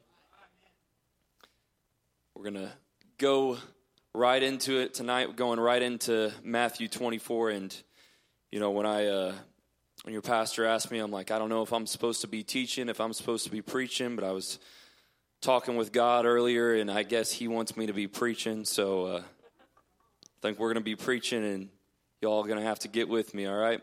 We're 2.36 2.44
going 2.44 2.66
to 2.66 2.72
go 3.18 3.58
right 4.14 4.44
into 4.44 4.80
it 4.80 4.94
tonight, 4.94 5.36
going 5.36 5.60
right 5.60 5.82
into 5.82 6.32
Matthew 6.44 6.88
24. 6.88 7.52
And, 7.52 7.76
you 8.52 8.60
know, 8.60 8.72
when 8.72 8.86
I, 8.86 9.06
uh, 9.06 9.34
when 10.04 10.14
your 10.14 10.22
pastor 10.22 10.66
asked 10.66 10.92
me, 10.92 11.00
I'm 11.00 11.12
like, 11.12 11.32
I 11.32 11.40
don't 11.40 11.50
know 11.50 11.62
if 11.62 11.72
I'm 11.72 11.88
supposed 11.88 12.22
to 12.22 12.28
be 12.28 12.44
teaching, 12.44 12.90
if 12.90 13.00
I'm 13.00 13.14
supposed 13.14 13.46
to 13.46 13.52
be 13.52 13.62
preaching, 13.62 14.16
but 14.16 14.26
I 14.26 14.32
was 14.32 14.60
talking 15.42 15.76
with 15.76 15.92
God 15.92 16.26
earlier, 16.26 16.76
and 16.76 16.92
I 16.92 17.04
guess 17.04 17.32
He 17.32 17.48
wants 17.48 17.78
me 17.78 17.88
to 17.88 17.94
be 17.94 18.08
preaching. 18.08 18.66
So 18.66 19.06
uh, 19.06 19.20
I 19.20 20.42
think 20.42 20.60
we're 20.60 20.74
going 20.74 20.84
to 20.84 20.90
be 20.90 20.96
preaching, 20.96 21.44
and 21.46 21.70
y'all 22.22 22.44
going 22.44 22.60
to 22.60 22.66
have 22.66 22.80
to 22.80 22.88
get 22.88 23.08
with 23.08 23.34
me, 23.34 23.46
all 23.46 23.56
right? 23.56 23.82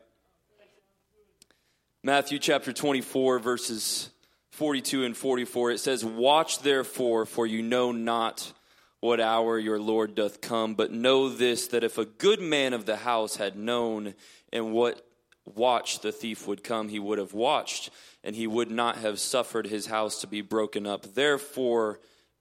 Matthew 2.04 2.38
chapter 2.38 2.72
24, 2.72 3.38
verses 3.38 4.10
42 4.52 5.04
and 5.04 5.16
44, 5.16 5.72
it 5.72 5.78
says, 5.78 6.04
Watch 6.04 6.60
therefore, 6.60 7.26
for 7.26 7.46
you 7.46 7.62
know 7.62 7.92
not 7.92 8.52
what 9.00 9.20
hour 9.20 9.58
your 9.58 9.78
Lord 9.78 10.14
doth 10.14 10.40
come, 10.40 10.74
but 10.74 10.92
know 10.92 11.28
this, 11.28 11.68
that 11.68 11.84
if 11.84 11.98
a 11.98 12.04
good 12.04 12.40
man 12.40 12.72
of 12.72 12.84
the 12.84 12.96
house 12.96 13.36
had 13.36 13.56
known 13.56 14.14
in 14.52 14.72
what 14.72 15.06
watch 15.44 16.00
the 16.00 16.12
thief 16.12 16.46
would 16.46 16.64
come, 16.64 16.88
he 16.88 16.98
would 16.98 17.18
have 17.18 17.32
watched, 17.32 17.90
and 18.24 18.34
he 18.34 18.46
would 18.46 18.70
not 18.70 18.96
have 18.96 19.20
suffered 19.20 19.66
his 19.66 19.86
house 19.86 20.20
to 20.20 20.26
be 20.26 20.40
broken 20.40 20.86
up. 20.86 21.14
Therefore, 21.14 22.00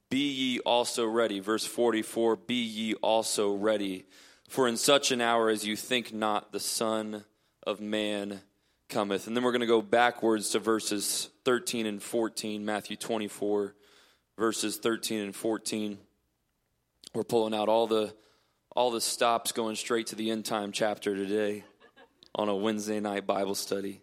be 0.10 0.30
ye 0.30 0.60
also 0.60 1.05
ready. 1.05 1.39
Verse 1.39 1.66
44 1.66 2.36
Be 2.36 2.55
ye 2.55 2.93
also 2.95 3.53
ready, 3.53 4.05
for 4.49 4.68
in 4.68 4.78
such 4.78 5.12
an 5.12 5.22
hour 5.22 5.49
as 5.49 5.66
you 5.66 5.76
think 5.76 6.14
not, 6.14 6.51
the 6.51 6.60
Son 6.60 7.24
of 7.66 7.82
Man 7.82 8.41
cometh. 8.89 9.28
And 9.28 9.36
then 9.36 9.43
we're 9.43 9.51
going 9.51 9.62
to 9.62 9.68
go 9.68 9.82
backwards 9.82 10.49
to 10.51 10.60
verses 10.60 11.30
13 11.45 11.86
and 11.86 12.01
14, 12.01 12.66
Matthew 12.66 12.95
24, 12.95 13.76
verses 14.38 14.78
13 14.78 15.20
and 15.20 15.36
14. 15.36 15.97
We're 17.18 17.24
pulling 17.24 17.55
out 17.55 17.68
all 17.68 17.88
the 17.88 18.13
all 18.76 18.91
the 18.91 19.01
stops 19.01 19.51
going 19.51 19.76
straight 19.76 20.05
to 20.07 20.15
the 20.15 20.30
end 20.30 20.45
time 20.45 20.72
chapter 20.72 21.15
today 21.15 21.63
on 22.36 22.47
a 22.47 22.55
Wednesday 22.55 22.99
night 22.99 23.26
Bible 23.26 23.55
study. 23.55 24.01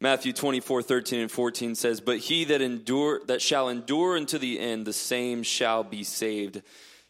Matthew 0.00 0.32
24, 0.32 0.82
13 0.82 1.18
and 1.18 1.30
14 1.32 1.74
says, 1.74 2.00
But 2.00 2.18
he 2.18 2.44
that 2.44 2.62
endure 2.62 3.22
that 3.26 3.42
shall 3.42 3.70
endure 3.70 4.16
unto 4.16 4.38
the 4.38 4.60
end, 4.60 4.86
the 4.86 4.92
same 4.92 5.42
shall 5.42 5.82
be 5.82 6.04
saved. 6.04 6.62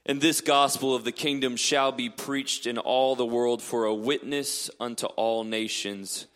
And 0.07 0.19
this 0.19 0.41
gospel 0.41 0.95
of 0.95 1.05
the 1.05 1.13
kingdom 1.13 1.55
shall 1.55 1.93
be 1.93 2.09
preached 2.09 2.67
in 2.67 2.79
all 2.79 3.15
the 3.15 3.27
world 3.27 3.61
for 3.61 3.85
a 3.85 3.95
witness 3.95 4.71
unto 4.81 5.05
all 5.09 5.45
nations, 5.45 6.27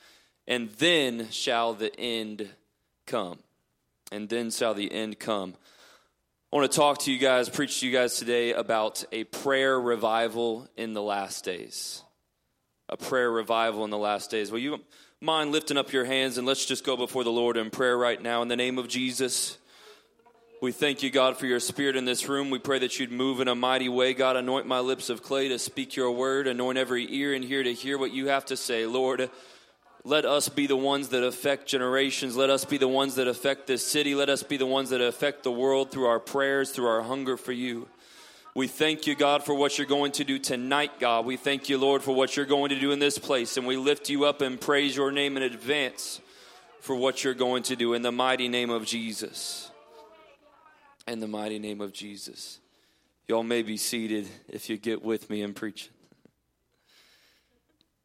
and 0.47 0.69
then 0.73 1.31
shall 1.31 1.73
the 1.73 1.99
end 1.99 2.51
come. 3.07 3.39
And 4.13 4.29
then 4.29 4.51
shall 4.51 4.75
the 4.75 4.93
end 4.93 5.19
come. 5.19 5.55
I 6.51 6.57
want 6.57 6.73
to 6.73 6.77
talk 6.79 7.01
to 7.01 7.13
you 7.13 7.19
guys, 7.19 7.51
preach 7.51 7.81
to 7.81 7.87
you 7.87 7.93
guys 7.93 8.17
today 8.17 8.55
about 8.55 9.05
a 9.13 9.25
prayer 9.25 9.79
revival 9.79 10.67
in 10.79 10.95
the 10.95 11.03
last 11.03 11.45
days. 11.45 12.03
A 12.89 12.97
prayer 12.97 13.31
revival 13.31 13.85
in 13.85 13.91
the 13.91 13.99
last 13.99 14.31
days. 14.31 14.51
Will 14.51 14.59
you 14.59 14.81
mind 15.21 15.53
lifting 15.53 15.77
up 15.77 15.93
your 15.93 16.07
hands 16.07 16.39
and 16.39 16.47
let's 16.47 16.65
just 16.65 16.87
go 16.87 16.97
before 16.97 17.23
the 17.23 17.31
Lord 17.31 17.59
in 17.59 17.69
prayer 17.69 17.99
right 17.99 18.23
now 18.23 18.41
in 18.41 18.49
the 18.49 18.57
name 18.57 18.79
of 18.79 18.89
Jesus. 18.89 19.59
We 20.63 20.73
thank 20.73 21.03
you, 21.03 21.11
God, 21.11 21.37
for 21.37 21.45
your 21.45 21.61
spirit 21.61 21.97
in 21.97 22.07
this 22.07 22.31
room. 22.31 22.49
We 22.49 22.59
pray 22.59 22.79
that 22.79 22.99
you'd 22.99 23.13
move 23.13 23.41
in 23.41 23.49
a 23.49 23.55
mighty 23.55 23.91
way. 23.91 24.15
God, 24.15 24.37
anoint 24.37 24.67
my 24.67 24.81
lips 24.81 25.11
of 25.11 25.23
clay 25.23 25.49
to 25.49 25.59
speak 25.59 25.97
your 25.97 26.13
word, 26.13 26.47
anoint 26.47 26.79
every 26.79 27.15
ear 27.15 27.35
in 27.35 27.43
here 27.43 27.63
to 27.63 27.75
hear 27.75 27.99
what 27.99 28.13
you 28.13 28.29
have 28.29 28.47
to 28.47 28.57
say. 28.57 28.87
Lord, 28.87 29.29
let 30.09 30.25
us 30.25 30.49
be 30.49 30.67
the 30.67 30.77
ones 30.77 31.09
that 31.11 31.23
affect 31.23 31.67
generations. 31.67 32.37
Let 32.37 32.51
us 32.51 32.65
be 32.65 32.79
the 32.79 32.89
ones 32.89 33.17
that 33.17 33.29
affect 33.29 33.67
this 33.67 33.87
city. 33.87 34.15
Let 34.15 34.29
us 34.29 34.43
be 34.43 34.57
the 34.57 34.67
ones 34.67 34.91
that 34.91 35.01
affect 35.01 35.43
the 35.43 35.53
world 35.53 35.91
through 35.91 36.07
our 36.07 36.21
prayers, 36.21 36.71
through 36.71 36.87
our 36.87 37.03
hunger 37.03 37.37
for 37.37 37.53
you. 37.53 37.89
We 38.55 38.67
thank 38.67 39.07
you, 39.07 39.15
God, 39.15 39.45
for 39.45 39.55
what 39.55 39.79
you're 39.79 39.87
going 39.87 40.13
to 40.13 40.25
do 40.25 40.39
tonight, 40.39 40.99
God. 40.99 41.27
We 41.27 41.37
thank 41.37 41.69
you, 41.69 41.79
Lord, 41.79 42.03
for 42.03 42.15
what 42.15 42.37
you're 42.37 42.47
going 42.47 42.71
to 42.71 42.81
do 42.81 42.91
in 42.91 42.99
this 42.99 43.19
place. 43.19 43.57
And 43.57 43.67
we 43.67 43.77
lift 43.77 44.11
you 44.11 44.25
up 44.25 44.41
and 44.41 44.61
praise 44.61 44.97
your 44.97 45.13
name 45.13 45.37
in 45.37 45.43
advance 45.43 46.21
for 46.81 46.97
what 46.97 47.23
you're 47.23 47.35
going 47.35 47.63
to 47.65 47.77
do 47.77 47.95
in 47.95 48.03
the 48.03 48.13
mighty 48.13 48.49
name 48.49 48.71
of 48.71 48.85
Jesus 48.85 49.71
in 51.09 51.21
the 51.21 51.29
mighty 51.29 51.59
name 51.59 51.81
of 51.81 51.93
Jesus. 51.93 52.61
Y'all 53.27 53.43
may 53.43 53.63
be 53.63 53.77
seated 53.77 54.29
if 54.49 54.71
you 54.71 54.77
get 54.77 55.03
with 55.03 55.29
me 55.31 55.43
in 55.43 55.55
preaching. 55.55 55.91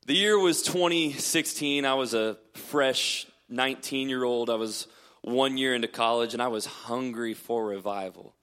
The 0.05 0.15
year 0.15 0.37
was 0.37 0.63
2016. 0.63 1.85
I 1.85 1.93
was 1.93 2.13
a 2.13 2.37
fresh 2.55 3.25
19 3.47 4.09
year 4.09 4.25
old. 4.25 4.49
I 4.49 4.55
was 4.55 4.87
one 5.21 5.57
year 5.57 5.73
into 5.73 5.87
college 5.87 6.33
and 6.33 6.43
I 6.43 6.49
was 6.49 6.65
hungry 6.65 7.33
for 7.33 7.65
revival. 7.65 8.35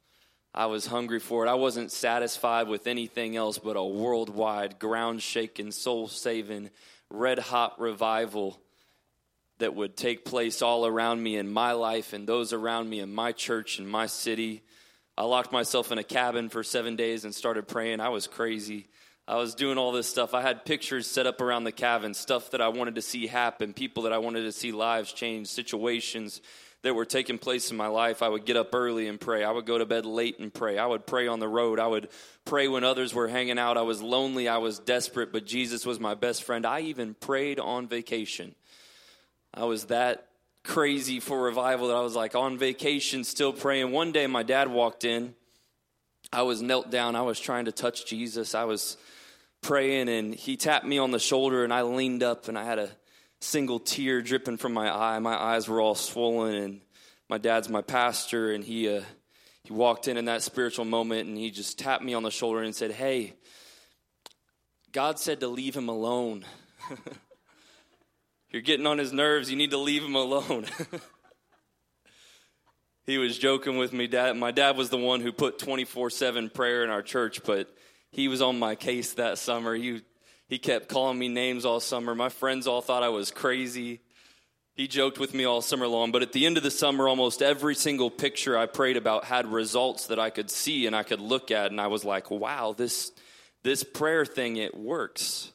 I 0.54 0.66
was 0.66 0.86
hungry 0.86 1.20
for 1.20 1.44
it. 1.44 1.50
I 1.50 1.54
wasn't 1.54 1.92
satisfied 1.92 2.66
with 2.66 2.86
anything 2.86 3.36
else 3.36 3.58
but 3.58 3.76
a 3.76 3.84
worldwide, 3.84 4.78
ground 4.78 5.20
shaking, 5.20 5.70
soul 5.70 6.08
saving, 6.08 6.70
red 7.10 7.38
hot 7.38 7.78
revival 7.78 8.58
that 9.58 9.74
would 9.74 9.98
take 9.98 10.24
place 10.24 10.62
all 10.62 10.86
around 10.86 11.22
me 11.22 11.36
in 11.36 11.52
my 11.52 11.72
life 11.72 12.14
and 12.14 12.26
those 12.26 12.54
around 12.54 12.88
me 12.88 13.00
in 13.00 13.14
my 13.14 13.32
church 13.32 13.78
and 13.78 13.86
my 13.86 14.06
city. 14.06 14.62
I 15.14 15.24
locked 15.24 15.52
myself 15.52 15.92
in 15.92 15.98
a 15.98 16.04
cabin 16.04 16.48
for 16.48 16.62
seven 16.62 16.96
days 16.96 17.26
and 17.26 17.34
started 17.34 17.68
praying. 17.68 18.00
I 18.00 18.08
was 18.08 18.26
crazy. 18.26 18.86
I 19.28 19.36
was 19.36 19.54
doing 19.54 19.78
all 19.78 19.92
this 19.92 20.08
stuff. 20.08 20.34
I 20.34 20.42
had 20.42 20.64
pictures 20.64 21.06
set 21.06 21.26
up 21.26 21.40
around 21.40 21.64
the 21.64 21.72
cabin, 21.72 22.14
stuff 22.14 22.50
that 22.50 22.60
I 22.60 22.68
wanted 22.68 22.96
to 22.96 23.02
see 23.02 23.26
happen, 23.26 23.72
people 23.72 24.02
that 24.04 24.12
I 24.12 24.18
wanted 24.18 24.42
to 24.42 24.52
see 24.52 24.72
lives 24.72 25.12
change, 25.12 25.46
situations 25.46 26.40
that 26.82 26.94
were 26.94 27.04
taking 27.04 27.38
place 27.38 27.70
in 27.70 27.76
my 27.76 27.88
life. 27.88 28.22
I 28.22 28.28
would 28.28 28.44
get 28.44 28.56
up 28.56 28.74
early 28.74 29.06
and 29.06 29.20
pray. 29.20 29.44
I 29.44 29.50
would 29.50 29.66
go 29.66 29.78
to 29.78 29.86
bed 29.86 30.06
late 30.06 30.38
and 30.38 30.52
pray. 30.52 30.78
I 30.78 30.86
would 30.86 31.06
pray 31.06 31.28
on 31.28 31.38
the 31.38 31.48
road. 31.48 31.78
I 31.78 31.86
would 31.86 32.08
pray 32.44 32.68
when 32.68 32.84
others 32.84 33.12
were 33.12 33.28
hanging 33.28 33.58
out. 33.58 33.76
I 33.76 33.82
was 33.82 34.02
lonely. 34.02 34.48
I 34.48 34.58
was 34.58 34.78
desperate, 34.78 35.32
but 35.32 35.44
Jesus 35.44 35.84
was 35.84 36.00
my 36.00 36.14
best 36.14 36.42
friend. 36.42 36.64
I 36.64 36.80
even 36.80 37.14
prayed 37.14 37.60
on 37.60 37.86
vacation. 37.86 38.54
I 39.52 39.64
was 39.64 39.84
that 39.86 40.26
crazy 40.64 41.20
for 41.20 41.40
revival 41.42 41.88
that 41.88 41.96
I 41.96 42.02
was 42.02 42.14
like 42.14 42.34
on 42.34 42.58
vacation 42.58 43.24
still 43.24 43.52
praying. 43.52 43.92
One 43.92 44.12
day 44.12 44.26
my 44.26 44.42
dad 44.42 44.68
walked 44.68 45.04
in. 45.04 45.34
I 46.32 46.42
was 46.42 46.62
knelt 46.62 46.90
down. 46.90 47.16
I 47.16 47.22
was 47.22 47.40
trying 47.40 47.64
to 47.64 47.72
touch 47.72 48.06
Jesus. 48.06 48.54
I 48.54 48.64
was 48.64 48.96
praying 49.62 50.08
and 50.08 50.34
he 50.34 50.56
tapped 50.56 50.86
me 50.86 50.98
on 50.98 51.10
the 51.10 51.18
shoulder 51.18 51.64
and 51.64 51.72
I 51.72 51.82
leaned 51.82 52.22
up 52.22 52.48
and 52.48 52.58
I 52.58 52.64
had 52.64 52.78
a 52.78 52.90
single 53.40 53.80
tear 53.80 54.22
dripping 54.22 54.56
from 54.56 54.72
my 54.72 54.94
eye. 54.94 55.18
My 55.18 55.34
eyes 55.34 55.68
were 55.68 55.80
all 55.80 55.94
swollen 55.94 56.54
and 56.54 56.80
my 57.28 57.38
dad's 57.38 57.68
my 57.68 57.82
pastor 57.82 58.52
and 58.52 58.64
he 58.64 58.88
uh, 58.88 59.02
he 59.64 59.72
walked 59.72 60.08
in 60.08 60.16
in 60.16 60.24
that 60.26 60.42
spiritual 60.42 60.84
moment 60.84 61.28
and 61.28 61.36
he 61.36 61.50
just 61.50 61.78
tapped 61.78 62.02
me 62.02 62.14
on 62.14 62.22
the 62.22 62.30
shoulder 62.30 62.62
and 62.62 62.74
said, 62.74 62.92
"Hey, 62.92 63.34
God 64.92 65.18
said 65.18 65.40
to 65.40 65.48
leave 65.48 65.76
him 65.76 65.88
alone." 65.88 66.44
You're 68.50 68.62
getting 68.62 68.86
on 68.86 68.98
his 68.98 69.12
nerves. 69.12 69.50
You 69.50 69.56
need 69.56 69.70
to 69.70 69.78
leave 69.78 70.02
him 70.02 70.16
alone. 70.16 70.66
he 73.06 73.18
was 73.18 73.38
joking 73.38 73.76
with 73.76 73.92
me. 73.92 74.06
Dad, 74.06 74.36
my 74.36 74.50
dad 74.50 74.76
was 74.76 74.90
the 74.90 74.98
one 74.98 75.20
who 75.20 75.32
put 75.32 75.58
24 75.58 76.10
7 76.10 76.50
prayer 76.50 76.84
in 76.84 76.90
our 76.90 77.02
church, 77.02 77.42
but 77.44 77.72
he 78.10 78.28
was 78.28 78.42
on 78.42 78.58
my 78.58 78.74
case 78.74 79.14
that 79.14 79.38
summer. 79.38 79.74
He, 79.74 80.02
he 80.48 80.58
kept 80.58 80.88
calling 80.88 81.18
me 81.18 81.28
names 81.28 81.64
all 81.64 81.80
summer. 81.80 82.14
My 82.14 82.28
friends 82.28 82.66
all 82.66 82.82
thought 82.82 83.02
I 83.02 83.08
was 83.08 83.30
crazy. 83.30 84.00
He 84.74 84.88
joked 84.88 85.18
with 85.18 85.34
me 85.34 85.44
all 85.44 85.60
summer 85.60 85.86
long, 85.86 86.10
but 86.10 86.22
at 86.22 86.32
the 86.32 86.46
end 86.46 86.56
of 86.56 86.62
the 86.62 86.70
summer, 86.70 87.08
almost 87.08 87.42
every 87.42 87.74
single 87.74 88.10
picture 88.10 88.56
I 88.56 88.66
prayed 88.66 88.96
about 88.96 89.24
had 89.24 89.46
results 89.46 90.06
that 90.06 90.18
I 90.18 90.30
could 90.30 90.50
see 90.50 90.86
and 90.86 90.96
I 90.96 91.02
could 91.02 91.20
look 91.20 91.50
at, 91.50 91.70
and 91.70 91.80
I 91.80 91.88
was 91.88 92.04
like, 92.04 92.30
wow, 92.30 92.74
this, 92.76 93.12
this 93.62 93.84
prayer 93.84 94.24
thing, 94.24 94.56
it 94.56 94.74
works. 94.74 95.52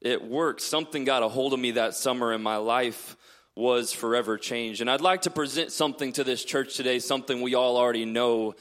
It 0.00 0.22
works. 0.22 0.64
Something 0.64 1.04
got 1.04 1.22
a 1.22 1.28
hold 1.28 1.52
of 1.52 1.60
me 1.60 1.72
that 1.72 1.94
summer, 1.94 2.32
in 2.32 2.42
my 2.42 2.56
life 2.56 3.16
was 3.56 3.90
forever 3.92 4.36
changed. 4.36 4.82
And 4.82 4.90
I'd 4.90 5.00
like 5.00 5.22
to 5.22 5.30
present 5.30 5.72
something 5.72 6.12
to 6.12 6.24
this 6.24 6.44
church 6.44 6.76
today, 6.76 6.98
something 6.98 7.40
we 7.40 7.54
all 7.54 7.78
already 7.78 8.04
know, 8.04 8.54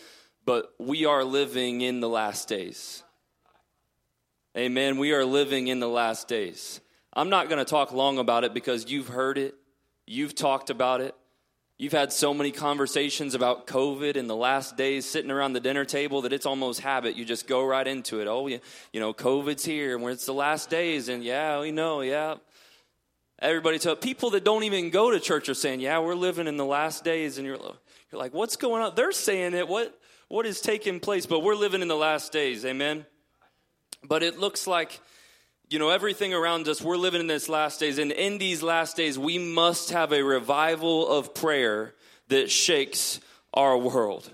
but 0.45 0.73
we 0.79 1.05
are 1.05 1.23
living 1.23 1.81
in 1.81 1.99
the 1.99 2.09
last 2.09 2.47
days. 2.47 3.03
Amen. 4.57 4.97
We 4.97 5.11
are 5.11 5.25
living 5.25 5.67
in 5.67 5.81
the 5.81 5.89
last 5.89 6.29
days. 6.29 6.79
I'm 7.11 7.29
not 7.29 7.49
going 7.49 7.63
to 7.63 7.69
talk 7.69 7.91
long 7.91 8.17
about 8.19 8.45
it 8.45 8.53
because 8.53 8.89
you've 8.89 9.09
heard 9.09 9.37
it, 9.37 9.55
you've 10.07 10.33
talked 10.33 10.69
about 10.69 11.01
it. 11.01 11.13
You've 11.77 11.91
had 11.91 12.13
so 12.13 12.33
many 12.33 12.51
conversations 12.51 13.35
about 13.35 13.67
COVID 13.67 14.15
in 14.15 14.27
the 14.27 14.35
last 14.35 14.77
days 14.77 15.05
sitting 15.05 15.29
around 15.29 15.51
the 15.51 15.59
dinner 15.59 15.83
table 15.83 16.21
that 16.21 16.31
it's 16.31 16.45
almost 16.45 16.79
habit. 16.79 17.17
You 17.17 17.25
just 17.25 17.47
go 17.47 17.65
right 17.65 17.85
into 17.85 18.21
it. 18.21 18.27
Oh, 18.27 18.47
yeah, 18.47 18.59
you 18.93 19.01
know, 19.01 19.13
COVID's 19.13 19.65
here 19.65 19.97
and 19.97 20.05
it's 20.07 20.25
the 20.25 20.33
last 20.33 20.69
days, 20.69 21.09
and 21.09 21.21
yeah, 21.21 21.59
we 21.59 21.73
know, 21.73 21.99
yeah. 21.99 22.35
Everybody 23.39 23.79
tell 23.79 23.95
people 23.95 24.29
that 24.31 24.43
don't 24.45 24.63
even 24.63 24.89
go 24.89 25.11
to 25.11 25.19
church 25.19 25.49
are 25.49 25.53
saying, 25.53 25.81
"Yeah, 25.81 25.99
we're 25.99 26.15
living 26.15 26.47
in 26.47 26.57
the 26.57 26.65
last 26.65 27.03
days," 27.03 27.37
and 27.37 27.45
you're 27.45 27.57
you're 27.57 28.21
like, 28.21 28.33
"What's 28.33 28.55
going 28.55 28.81
on?" 28.81 28.95
They're 28.95 29.11
saying 29.11 29.53
it. 29.53 29.67
What 29.67 29.99
what 30.27 30.45
is 30.45 30.61
taking 30.61 30.99
place? 30.99 31.25
But 31.25 31.41
we're 31.41 31.55
living 31.55 31.81
in 31.81 31.87
the 31.87 31.95
last 31.95 32.31
days. 32.31 32.65
Amen. 32.65 33.05
But 34.03 34.23
it 34.23 34.39
looks 34.39 34.67
like, 34.67 34.99
you 35.69 35.79
know, 35.79 35.89
everything 35.89 36.33
around 36.33 36.67
us, 36.67 36.81
we're 36.81 36.97
living 36.97 37.21
in 37.21 37.27
this 37.27 37.49
last 37.49 37.79
days. 37.79 37.97
And 37.97 38.11
in 38.11 38.37
these 38.37 38.63
last 38.63 38.95
days, 38.95 39.17
we 39.17 39.37
must 39.37 39.91
have 39.91 40.13
a 40.13 40.23
revival 40.23 41.07
of 41.07 41.33
prayer 41.33 41.95
that 42.27 42.49
shakes 42.49 43.19
our 43.53 43.77
world. 43.77 44.29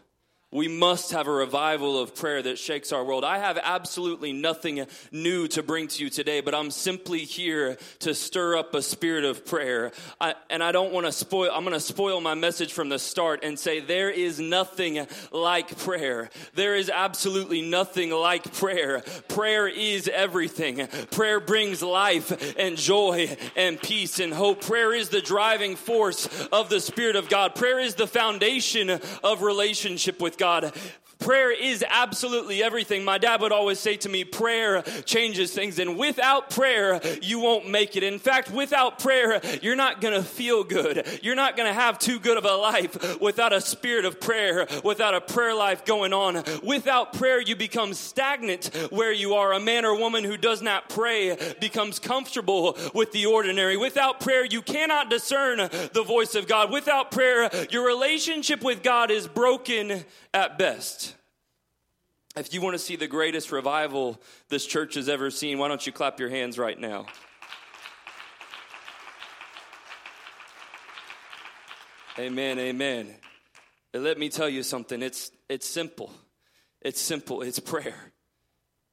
We 0.54 0.68
must 0.68 1.14
have 1.14 1.28
a 1.28 1.32
revival 1.32 1.98
of 1.98 2.14
prayer 2.14 2.42
that 2.42 2.60
shakes 2.60 2.92
our 2.92 3.06
world. 3.06 3.24
I 3.24 3.38
have 3.38 3.58
absolutely 3.64 4.34
nothing 4.34 4.86
new 5.10 5.48
to 5.48 5.64
bring 5.64 5.88
to 5.88 6.04
you 6.04 6.10
today, 6.10 6.42
but 6.42 6.54
I'm 6.54 6.72
simply 6.72 7.20
here 7.20 7.78
to 8.00 8.14
stir 8.14 8.58
up 8.58 8.76
a 8.76 8.82
spirit 8.82 9.24
of 9.24 9.46
prayer. 9.46 9.94
I, 10.20 10.36
and 10.50 10.62
I 10.62 10.74
don't 10.74 10.92
want 10.92 11.06
to 11.06 11.14
spoil, 11.14 11.52
I'm 11.54 11.64
going 11.64 11.74
to 11.74 11.80
spoil 11.80 12.20
my 12.20 12.34
message 12.34 12.74
from 12.74 12.90
the 12.90 13.00
start 13.00 13.46
and 13.46 13.58
say 13.58 13.80
there 13.80 14.10
is 14.10 14.42
nothing 14.42 15.08
like 15.32 15.78
prayer. 15.78 16.30
There 16.54 16.76
is 16.76 16.90
absolutely 16.90 17.62
nothing 17.62 18.12
like 18.12 18.52
prayer. 18.54 19.04
Prayer 19.30 19.70
is 19.70 20.10
everything. 20.10 20.86
Prayer 21.12 21.40
brings 21.40 21.82
life 21.82 22.58
and 22.58 22.76
joy 22.76 23.38
and 23.56 23.82
peace 23.82 24.20
and 24.20 24.34
hope. 24.34 24.62
Prayer 24.66 24.94
is 24.94 25.08
the 25.08 25.22
driving 25.22 25.78
force 25.78 26.28
of 26.52 26.70
the 26.70 26.82
Spirit 26.82 27.16
of 27.16 27.30
God. 27.30 27.56
Prayer 27.56 27.80
is 27.80 27.96
the 27.96 28.06
foundation 28.06 29.00
of 29.24 29.44
relationship 29.44 30.20
with 30.20 30.41
God. 30.42 30.74
Prayer 31.22 31.52
is 31.52 31.86
absolutely 31.88 32.64
everything. 32.64 33.06
My 33.06 33.18
dad 33.18 33.42
would 33.42 33.52
always 33.52 33.80
say 33.80 33.96
to 33.98 34.10
me, 34.10 34.24
prayer 34.24 34.82
changes 35.06 35.54
things. 35.54 35.80
And 35.80 35.98
without 35.98 36.50
prayer, 36.50 37.00
you 37.22 37.40
won't 37.40 37.70
make 37.70 37.96
it. 37.96 38.04
In 38.04 38.20
fact, 38.20 38.50
without 38.52 39.00
prayer, 39.00 39.40
you're 39.62 39.76
not 39.76 40.02
going 40.02 40.16
to 40.16 40.24
feel 40.24 40.64
good. 40.64 41.08
You're 41.22 41.36
not 41.36 41.56
going 41.56 41.70
to 41.70 41.74
have 41.74 42.00
too 42.00 42.20
good 42.20 42.38
of 42.38 42.46
a 42.46 42.56
life 42.56 43.22
without 43.22 43.54
a 43.54 43.62
spirit 43.62 44.04
of 44.06 44.20
prayer, 44.20 44.68
without 44.84 45.14
a 45.14 45.22
prayer 45.22 45.54
life 45.54 45.86
going 45.86 46.12
on. 46.12 46.44
Without 46.64 47.14
prayer, 47.14 47.40
you 47.40 47.56
become 47.56 47.94
stagnant 47.94 48.72
where 48.90 49.14
you 49.14 49.36
are. 49.36 49.54
A 49.54 49.60
man 49.60 49.86
or 49.86 49.96
woman 49.96 50.24
who 50.24 50.38
does 50.38 50.62
not 50.62 50.90
pray 50.90 51.38
becomes 51.60 52.00
comfortable 52.00 52.78
with 52.96 53.12
the 53.12 53.28
ordinary. 53.28 53.78
Without 53.78 54.20
prayer, 54.20 54.44
you 54.44 54.64
cannot 54.64 55.10
discern 55.12 55.58
the 55.58 56.04
voice 56.06 56.34
of 56.34 56.48
God. 56.48 56.72
Without 56.72 57.12
prayer, 57.12 57.50
your 57.70 57.86
relationship 57.86 58.64
with 58.64 58.82
God 58.82 59.12
is 59.12 59.28
broken 59.28 60.04
at 60.34 60.58
best. 60.58 61.11
If 62.36 62.54
you 62.54 62.62
want 62.62 62.76
to 62.76 62.80
see 62.80 62.96
the 62.96 63.08
greatest 63.08 63.52
revival 63.52 64.22
this 64.48 64.66
church 64.66 64.96
has 64.96 65.10
ever 65.10 65.30
seen, 65.32 65.58
why 65.58 65.68
don't 65.68 65.86
you 65.86 65.92
clap 65.92 66.18
your 66.20 66.30
hands 66.30 66.58
right 66.58 66.80
now? 66.80 67.06
Amen, 72.18 72.58
amen. 72.58 73.14
And 73.94 74.04
let 74.04 74.18
me 74.18 74.30
tell 74.30 74.48
you 74.48 74.64
something. 74.64 75.02
It's 75.02 75.32
it's 75.50 75.68
simple. 75.68 76.14
It's 76.82 77.02
simple. 77.02 77.42
It's 77.42 77.60
prayer. 77.60 78.12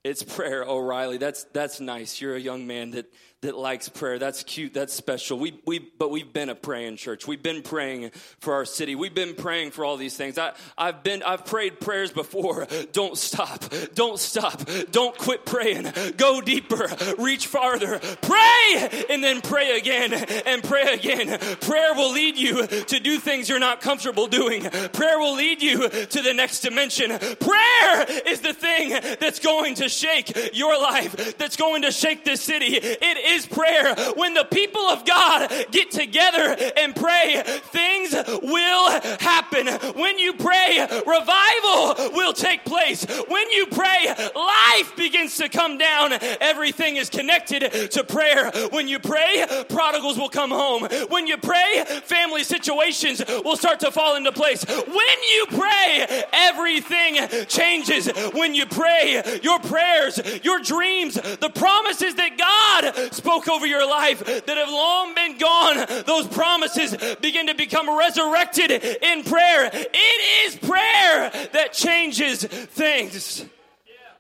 It's 0.03 0.23
prayer, 0.23 0.65
O'Reilly. 0.65 1.19
That's 1.19 1.45
that's 1.53 1.81
nice. 1.81 2.21
You're 2.21 2.35
a 2.35 2.41
young 2.41 2.67
man 2.67 2.91
that 2.93 3.07
that 3.41 3.57
likes 3.57 3.89
prayer. 3.89 4.19
That's 4.19 4.43
cute. 4.43 4.75
That's 4.75 4.93
special. 4.93 5.39
We, 5.39 5.61
we, 5.65 5.79
but 5.79 6.11
we've 6.11 6.33
been 6.33 6.49
a 6.49 6.57
praying 6.57 6.97
church. 6.97 7.29
We've 7.29 7.43
been 7.43 7.63
praying 7.63 8.11
for 8.41 8.55
our 8.55 8.65
city. 8.65 8.97
We've 8.97 9.15
been 9.15 9.35
praying 9.35 9.71
for 9.71 9.85
all 9.85 9.97
these 9.97 10.17
things. 10.17 10.39
I, 10.39 10.55
I've 10.77 11.05
been, 11.05 11.23
I've 11.23 11.45
prayed 11.45 11.79
prayers 11.79 12.11
before. 12.11 12.67
Don't 12.93 13.17
stop. 13.17 13.65
Don't 13.95 14.19
stop. 14.19 14.63
Don't 14.91 15.17
quit 15.17 15.47
praying. 15.47 15.93
Go 16.17 16.41
deeper. 16.41 16.89
Reach 17.17 17.47
farther. 17.47 18.01
Pray 18.23 19.07
and 19.09 19.23
then 19.23 19.41
pray 19.41 19.79
again 19.79 20.15
and 20.15 20.65
pray 20.65 20.95
again. 20.95 21.39
Prayer 21.61 21.95
will 21.95 22.13
lead 22.13 22.37
you 22.37 22.67
to 22.67 22.99
do 22.99 23.19
things 23.19 23.49
you're 23.49 23.61
not 23.61 23.81
comfortable 23.81 24.27
doing. 24.27 24.63
Prayer 24.65 25.19
will 25.19 25.37
lead 25.37 25.63
you 25.63 25.89
to 25.89 26.23
the 26.23 26.35
next 26.35 26.63
dimension. 26.63 27.11
Prayer 27.11 28.07
is 28.27 28.41
the 28.41 28.53
thing 28.53 28.91
that's 29.21 29.39
going 29.39 29.77
to 29.77 29.89
shake 29.89 30.57
your 30.57 30.77
life, 30.81 31.37
that's 31.39 31.57
going 31.57 31.83
to 31.83 31.93
shake 31.93 32.25
this 32.25 32.43
city. 32.43 32.77
It 32.81 33.28
is 33.29 33.47
prayer. 33.47 33.95
When 34.17 34.35
the 34.35 34.45
people 34.45 34.83
of 34.83 35.05
God 35.05 35.51
get 35.71 35.91
together 35.91 36.57
and 36.77 36.95
pray, 36.95 37.43
things 37.45 38.13
will 38.43 38.91
happen. 39.21 39.67
When 39.99 40.19
you 40.19 40.33
pray, 40.35 40.81
revival 40.81 42.13
will 42.15 42.33
take 42.33 42.65
place. 42.65 43.05
When 43.05 43.51
you 43.51 43.67
pray, 43.67 44.15
life 44.35 44.97
begins 44.97 45.37
to 45.37 45.49
come 45.49 45.79
down. 45.79 46.13
Everything 46.41 46.97
is 46.97 47.11
connected 47.11 47.91
to 47.93 48.05
prayer. 48.05 48.51
When 48.71 48.89
you 48.89 48.99
pray, 48.99 49.45
prodigals 49.69 50.19
will 50.19 50.29
come 50.29 50.51
home. 50.51 50.89
When 51.09 51.27
you 51.27 51.37
pray, 51.37 51.85
family 52.05 52.45
situations 52.45 53.23
will 53.45 53.57
start 53.57 53.81
to 53.81 53.91
fall 53.91 54.17
into 54.17 54.33
place. 54.33 54.65
When 54.65 55.19
you 55.35 55.47
pray, 55.51 56.25
everything 56.33 57.47
changes. 57.47 58.09
when 58.33 58.55
you 58.55 58.67
pray, 58.67 59.41
your 59.43 59.59
prayers, 59.61 60.21
your 60.43 60.61
dreams, 60.61 61.15
the 61.15 61.51
promises 61.55 62.15
that 62.15 62.37
God 62.39 63.15
spoke 63.19 63.49
over 63.49 63.67
your 63.67 63.87
life 63.87 64.25
that 64.25 64.57
have 64.57 64.71
long 64.71 65.15
been 65.15 65.39
gone, 65.39 66.05
those 66.07 66.27
promises 66.29 66.97
begin 67.21 67.49
to 67.49 67.55
become 67.55 67.91
resurrected 67.99 68.71
in 68.71 69.25
prayer. 69.25 69.71
It 69.73 70.47
is 70.47 70.57
prayer 70.57 71.31
that 71.53 71.73
changes 71.73 72.45
things. 72.45 73.45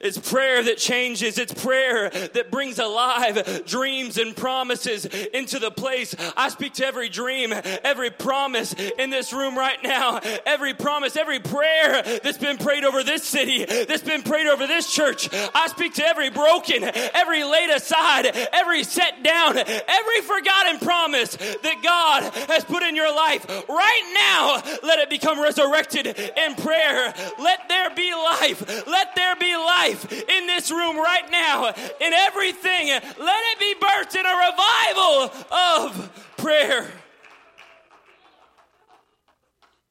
It's 0.00 0.16
prayer 0.16 0.62
that 0.62 0.78
changes. 0.78 1.38
It's 1.38 1.52
prayer 1.52 2.08
that 2.10 2.52
brings 2.52 2.78
alive 2.78 3.64
dreams 3.66 4.16
and 4.16 4.36
promises 4.36 5.06
into 5.06 5.58
the 5.58 5.72
place. 5.72 6.14
I 6.36 6.50
speak 6.50 6.74
to 6.74 6.86
every 6.86 7.08
dream, 7.08 7.52
every 7.52 8.10
promise 8.10 8.74
in 8.74 9.10
this 9.10 9.32
room 9.32 9.58
right 9.58 9.82
now, 9.82 10.20
every 10.46 10.72
promise, 10.72 11.16
every 11.16 11.40
prayer 11.40 12.02
that's 12.22 12.38
been 12.38 12.58
prayed 12.58 12.84
over 12.84 13.02
this 13.02 13.24
city, 13.24 13.64
that's 13.64 14.02
been 14.02 14.22
prayed 14.22 14.46
over 14.46 14.68
this 14.68 14.92
church. 14.92 15.28
I 15.32 15.66
speak 15.66 15.94
to 15.94 16.06
every 16.06 16.30
broken, 16.30 16.84
every 16.84 17.42
laid 17.42 17.70
aside, 17.70 18.26
every 18.52 18.84
set 18.84 19.24
down, 19.24 19.58
every 19.58 20.20
forgotten 20.22 20.78
promise 20.78 21.34
that 21.34 21.80
God 21.82 22.32
has 22.48 22.64
put 22.64 22.84
in 22.84 22.94
your 22.94 23.12
life 23.12 23.44
right 23.68 24.12
now. 24.14 24.62
Let 24.86 25.00
it 25.00 25.10
become 25.10 25.40
resurrected 25.40 26.06
in 26.06 26.54
prayer. 26.54 27.12
Let 27.40 27.68
there 27.68 27.90
be 27.96 28.14
life. 28.14 28.86
Let 28.86 29.16
there 29.16 29.34
be 29.34 29.56
life 29.56 29.87
in 29.92 30.46
this 30.46 30.70
room 30.70 30.96
right 30.96 31.30
now. 31.30 31.68
In 32.00 32.12
everything, 32.12 32.88
let 32.88 33.40
it 33.52 33.58
be 33.58 33.74
birthed 33.80 34.14
in 34.14 34.26
a 34.26 34.36
revival 34.50 35.30
of 35.50 36.32
prayer. 36.36 36.86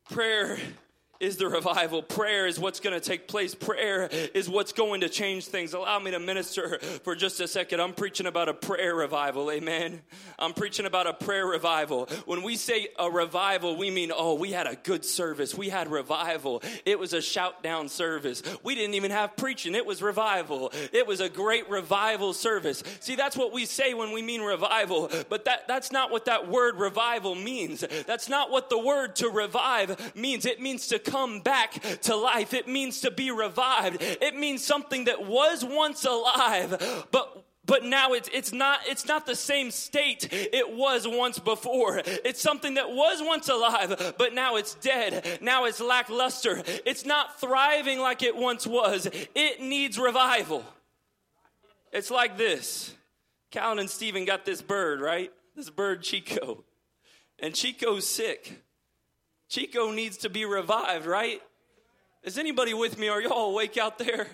Prayer 0.09 0.57
is 1.19 1.37
the 1.37 1.47
revival. 1.47 2.01
Prayer 2.01 2.47
is 2.47 2.59
what's 2.59 2.79
going 2.79 2.93
to 2.93 3.05
take 3.05 3.27
place. 3.27 3.55
Prayer 3.55 4.07
is 4.33 4.49
what's 4.49 4.71
going 4.71 5.01
to 5.01 5.09
change 5.09 5.45
things. 5.45 5.73
Allow 5.73 5.99
me 5.99 6.11
to 6.11 6.19
minister 6.19 6.79
for 7.03 7.15
just 7.15 7.39
a 7.39 7.47
second. 7.47 7.81
I'm 7.81 7.93
preaching 7.93 8.25
about 8.25 8.49
a 8.49 8.53
prayer 8.53 8.95
revival. 8.95 9.51
Amen. 9.51 10.01
I'm 10.39 10.53
preaching 10.53 10.85
about 10.85 11.07
a 11.07 11.13
prayer 11.13 11.45
revival. 11.45 12.07
When 12.25 12.43
we 12.43 12.55
say 12.55 12.89
a 12.99 13.09
revival, 13.09 13.77
we 13.77 13.89
mean, 13.89 14.11
oh, 14.15 14.35
we 14.35 14.51
had 14.51 14.67
a 14.67 14.75
good 14.75 15.05
service. 15.05 15.55
We 15.55 15.69
had 15.69 15.89
revival. 15.89 16.61
It 16.85 16.99
was 16.99 17.13
a 17.13 17.21
shout 17.21 17.63
down 17.63 17.89
service. 17.89 18.43
We 18.63 18.75
didn't 18.75 18.95
even 18.95 19.11
have 19.11 19.35
preaching. 19.35 19.75
It 19.75 19.85
was 19.85 20.01
revival. 20.01 20.71
It 20.93 21.07
was 21.07 21.21
a 21.21 21.29
great 21.29 21.69
revival 21.69 22.33
service. 22.33 22.83
See, 22.99 23.15
that's 23.15 23.37
what 23.37 23.53
we 23.53 23.65
say 23.65 23.93
when 23.93 24.11
we 24.11 24.21
mean 24.21 24.41
revival, 24.41 25.09
but 25.29 25.45
that, 25.45 25.67
that's 25.67 25.91
not 25.91 26.11
what 26.11 26.25
that 26.25 26.47
word 26.47 26.75
revival 26.75 27.35
means. 27.35 27.83
That's 28.05 28.29
not 28.29 28.51
what 28.51 28.69
the 28.69 28.77
word 28.77 29.15
to 29.17 29.29
revive 29.29 30.15
means. 30.15 30.45
It 30.45 30.61
means 30.61 30.87
to 30.87 30.99
come 31.07 31.39
back 31.39 31.81
to 32.01 32.15
life. 32.15 32.53
It 32.53 32.67
means 32.67 33.01
to 33.01 33.11
be 33.11 33.31
revived. 33.31 33.97
It 34.01 34.35
means 34.35 34.63
something 34.63 35.05
that 35.05 35.25
was 35.25 35.63
once 35.65 36.05
alive, 36.05 37.05
but 37.11 37.43
but 37.65 37.83
now 37.83 38.13
it's, 38.13 38.29
it's 38.33 38.53
not 38.53 38.79
it's 38.87 39.05
not 39.05 39.25
the 39.25 39.35
same 39.35 39.71
state 39.71 40.29
it 40.31 40.71
was 40.73 41.07
once 41.07 41.37
before. 41.37 42.01
It's 42.05 42.41
something 42.41 42.75
that 42.75 42.89
was 42.89 43.21
once 43.21 43.49
alive 43.49 44.15
but 44.17 44.33
now 44.33 44.55
it's 44.55 44.73
dead. 44.75 45.39
Now 45.41 45.65
it's 45.65 45.81
lackluster. 45.81 46.63
It's 46.85 47.05
not 47.05 47.39
thriving 47.39 47.99
like 47.99 48.23
it 48.23 48.35
once 48.35 48.65
was. 48.65 49.09
It 49.35 49.61
needs 49.61 49.99
revival. 49.99 50.63
It's 51.91 52.09
like 52.09 52.37
this. 52.37 52.93
Calvin 53.51 53.79
and 53.79 53.89
stephen 53.89 54.25
got 54.25 54.45
this 54.45 54.61
bird 54.61 55.01
right? 55.01 55.31
This 55.55 55.69
bird 55.69 56.03
chico. 56.03 56.63
And 57.39 57.53
chico's 57.53 58.07
sick 58.07 58.63
chico 59.47 59.91
needs 59.91 60.17
to 60.17 60.29
be 60.29 60.45
revived 60.45 61.05
right? 61.05 61.41
Is 62.23 62.37
anybody 62.37 62.73
with 62.73 62.97
me? 62.97 63.07
Are 63.07 63.21
y'all 63.21 63.51
awake 63.51 63.77
out 63.77 63.97
there 63.97 64.27